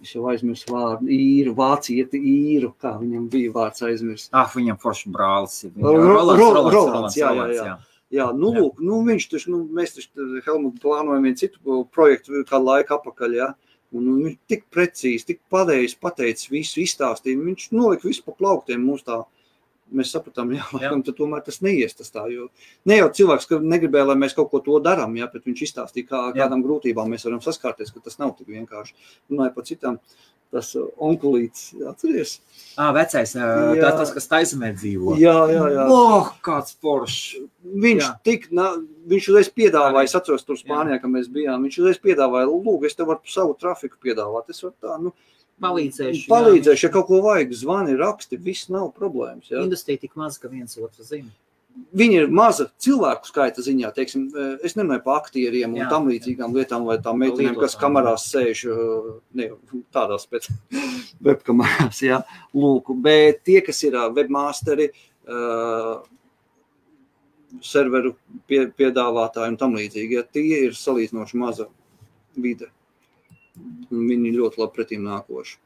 [0.03, 4.33] es jau aizmirsu vārdu, īru, vācieti īru, kā viņam bija vārds aizmirst.
[4.35, 5.77] Ah, viņam foršs brālis ir.
[5.79, 7.77] Rolands, Ro- Rolands, Rolands, Rolands, jā, jā, Rolands, jā.
[8.11, 8.59] Jā, nu, Jā.
[8.65, 13.37] lūk, nu, viņš taču, nu, mēs taču, Helmut, plānojam vienu citu projektu kādu laiku apakaļ,
[13.39, 13.53] ja?
[13.97, 17.41] Un viņš tik precīzi, tik pareizi pateicis visu, izstāstīja.
[17.43, 19.19] Viņš nolika visu pa plauktiem mums tā.
[19.97, 22.49] Mēs sapratām, jā, laikam, tad tomēr tas neies tas tā, jo
[22.87, 26.09] ne jau cilvēks, ka negribēja, lai mēs kaut ko to darām, jā, bet viņš izstāstīja,
[26.11, 26.45] kā, Jā.
[26.45, 28.95] kādām grūtībām mēs varam saskārties, ka tas nav tik vienkārši.
[29.33, 29.99] Runāja par citām,
[30.51, 32.37] tas uh, onkulīts, atceries?
[32.75, 33.49] Ah, vecais, ā,
[33.79, 33.83] Jā.
[33.85, 35.17] tā, tas, kas taisumē dzīvo.
[35.21, 35.87] Jā, jā, jā.
[35.95, 37.41] Oh, kāds foršs.
[37.63, 38.13] Viņš, Jā.
[38.27, 38.73] tik, na,
[39.11, 41.67] viņš uzreiz piedāvāja, es atceros, tur Spānijā, kad mēs bijām.
[41.67, 44.51] Viņš uzreiz piedāvāja, lūk, es tev varu savu trafiku piedāvāt.
[44.51, 45.15] Es varu tā, nu,
[45.61, 46.25] Palīdzēšu.
[46.25, 46.31] jā.
[46.33, 49.51] palīdzēšu, ja kaut ko vajag, zvani, raksti, viss nav problēmas.
[49.53, 49.63] Ja.
[49.65, 51.31] Industrija tik maza, ka viens otru zina.
[51.97, 54.25] Viņi ir maza cilvēku skaita ziņā, teiksim,
[54.67, 55.89] es nerunāju par aktieriem un Jā.
[55.93, 59.07] tam līdzīgām lietām, vai tām meitenēm, kas kamerās sēž, uh,
[59.39, 59.49] ne
[59.95, 60.49] tādās pēc
[61.27, 62.21] webkamerās, jā,
[62.59, 64.91] lūk, bet tie, kas ir webmasteri,
[65.31, 66.03] uh,
[67.63, 68.17] serveru
[68.51, 71.71] pie, piedāvātāji un tam līdzīgi, ja tie ir salīdzinoši maza
[72.39, 72.71] vide.
[73.91, 75.59] Viņi ļoti labi pretīm nākoši.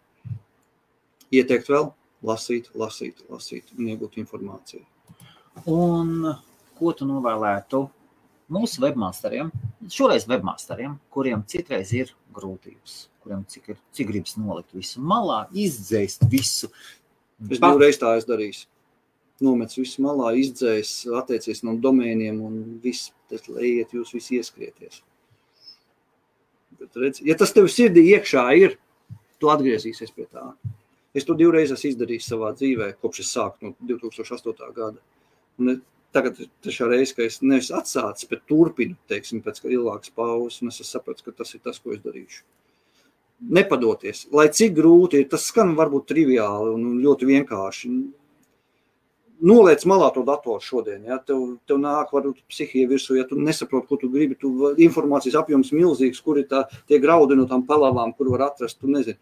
[1.34, 1.90] Ieteikt vēl,
[2.24, 4.84] lasīt, lasīt, lasīt un iegūt informāciju.
[5.70, 6.34] Un
[6.78, 7.84] ko tu novēlētu
[8.54, 9.50] mūsu webmasteriem,
[9.90, 16.26] šoreiz webmasteriem, kuriem citreiz ir grūtības, kuriem cik, ir, cik gribas nolikt visu malā, izdzēst
[16.30, 16.70] visu.
[17.50, 18.64] Es Pa- divreiz tā esmu darījis.
[19.42, 25.02] Nomets visu malā, izdzēs, attiecies no domēniem un viss, tas lejiet, jūs visi ieskrieties.
[26.80, 28.78] Bet, redz, ja tas tev sirdī iekšā ir,
[29.40, 30.52] tu atgriezīsies pie tā.
[31.14, 34.70] Es to divreiz esmu izdarījis savā dzīvē, kopš es sāku no 2008.
[34.74, 34.98] gada.
[35.62, 35.76] Un
[36.14, 40.82] tagad trešā reize, ka es nevis atsācu, bet turpinu, teiksim, pēc ilgākas pauzes, un es
[40.88, 42.42] sapratu, ka tas ir tas, ko es darīšu.
[43.54, 47.90] Nepadoties, lai cik grūti ir, tas skan varbūt triviāli un un ļoti vienkārši.
[49.44, 51.02] Noliec malā to datoru šodien.
[51.04, 51.18] Ja?
[51.20, 54.38] Tev, tev nāk, varbūt psihija virsū, ja tu nesaproti, ko tu gribi.
[54.40, 54.50] Tu
[54.86, 58.80] informācijas apjoms milzīgs, kur ir tā, tie graudi no tām pelavām, kur var atrast.
[58.80, 59.20] Tu nezini.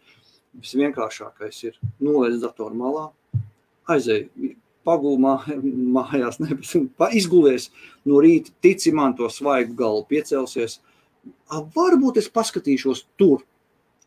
[0.63, 3.07] Visvienkāršākais ir noliec datoru malā,
[3.89, 4.27] aizēj
[4.87, 5.37] pagulmā,
[5.97, 6.39] mājās,
[7.17, 7.69] izgulies
[8.07, 10.79] no rīta, tici man to svaigu galvu piecelsies.
[11.51, 13.43] A, varbūt es paskatīšos tur,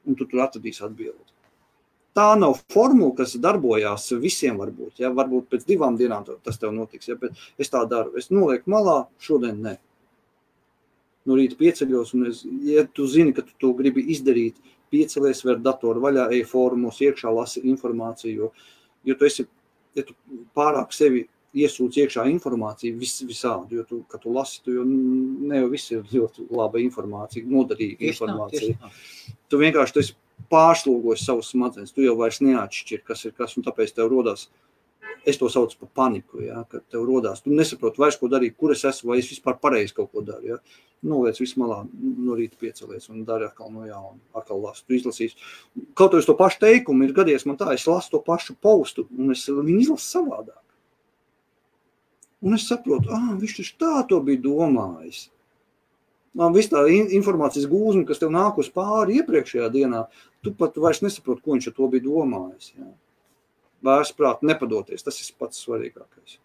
[0.07, 1.36] un tu tur atradīsi atbildi.
[2.17, 4.57] Tā nav formula, kas darbojās visiem.
[4.63, 5.11] Varbūt, ja?
[5.13, 7.11] varbūt pēc divām dienām tas tev notiks.
[7.11, 7.19] Ja?
[7.21, 8.15] Bet es tā daru.
[8.17, 9.77] Es nolieku malā, šodien ne.
[11.27, 14.61] No rīta pieceļos, un es, ja tu zini, ka tu to gribi izdarīt,
[14.95, 18.37] piecelies, ver datoru vaļā, ej formos, iekšā lasi informāciju.
[18.37, 18.53] Jo,
[19.11, 19.47] jo tu esi,
[19.99, 20.15] ja tu
[20.57, 21.27] pārāk sevi
[21.57, 25.93] iesūdz iekšā informāciju vis, visādi, jo tu, kad tu lasi, tu jau ne jau viss
[25.95, 28.91] ir ļoti laba informācija, noderīga Tieši tā, informācija tieši tā.
[29.51, 30.17] tu vienkārši tu esi
[30.53, 31.93] pārslogojis savus smadzenes.
[31.95, 34.49] Tu jau vairs neatšķiri, kas ir kas, un tāpēc tev rodas.
[35.27, 37.43] Es to saucu par paniku, ja, kad tev rodas.
[37.43, 40.53] Tu nesaproti vairs, ko darīt, kur es esmu, vai es vispār pareizi kaut ko daru.
[40.53, 40.85] Ja.
[41.07, 44.85] Noliec visu malā, no rīta piecelies un dari atkal no jauna, atkal lasu.
[44.87, 45.37] Tu izlasīsi.
[45.99, 49.35] Kaut arī to pašu teikumu ir gadījies man tā, es lasu to pašu postu, un
[49.35, 50.63] es viņu izlasu savādāk.
[52.47, 55.27] Un es saprotu, ah, viņš taču tā to bija domājis.
[56.37, 60.03] Man viss tā in- informācijas gūzma, kas tev nāk uz pāri iepriekšējā dienā,
[60.45, 62.73] tu pat vairs nesaproti, ko viņš ar to bija domājis.
[62.77, 62.91] Jā.
[63.87, 65.05] Vairs prāt, nepadoties.
[65.07, 66.37] Tas ir pats svarīgākais.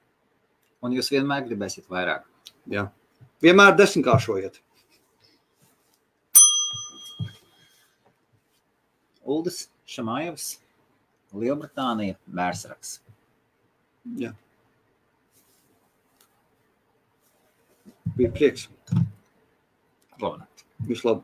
[0.82, 2.24] Un jūs vienmēr gribēsiet vairāk.
[2.72, 2.88] Jā.
[3.44, 4.62] Vienmēr desmitkāršojiet.
[9.26, 10.48] Uldis Šamājevs,
[11.36, 13.00] Lielbritānija, Mērsraks.
[14.18, 14.32] Jā.
[18.16, 18.68] Bija prieks.
[20.22, 20.44] Labi.
[20.88, 21.24] Visu labu.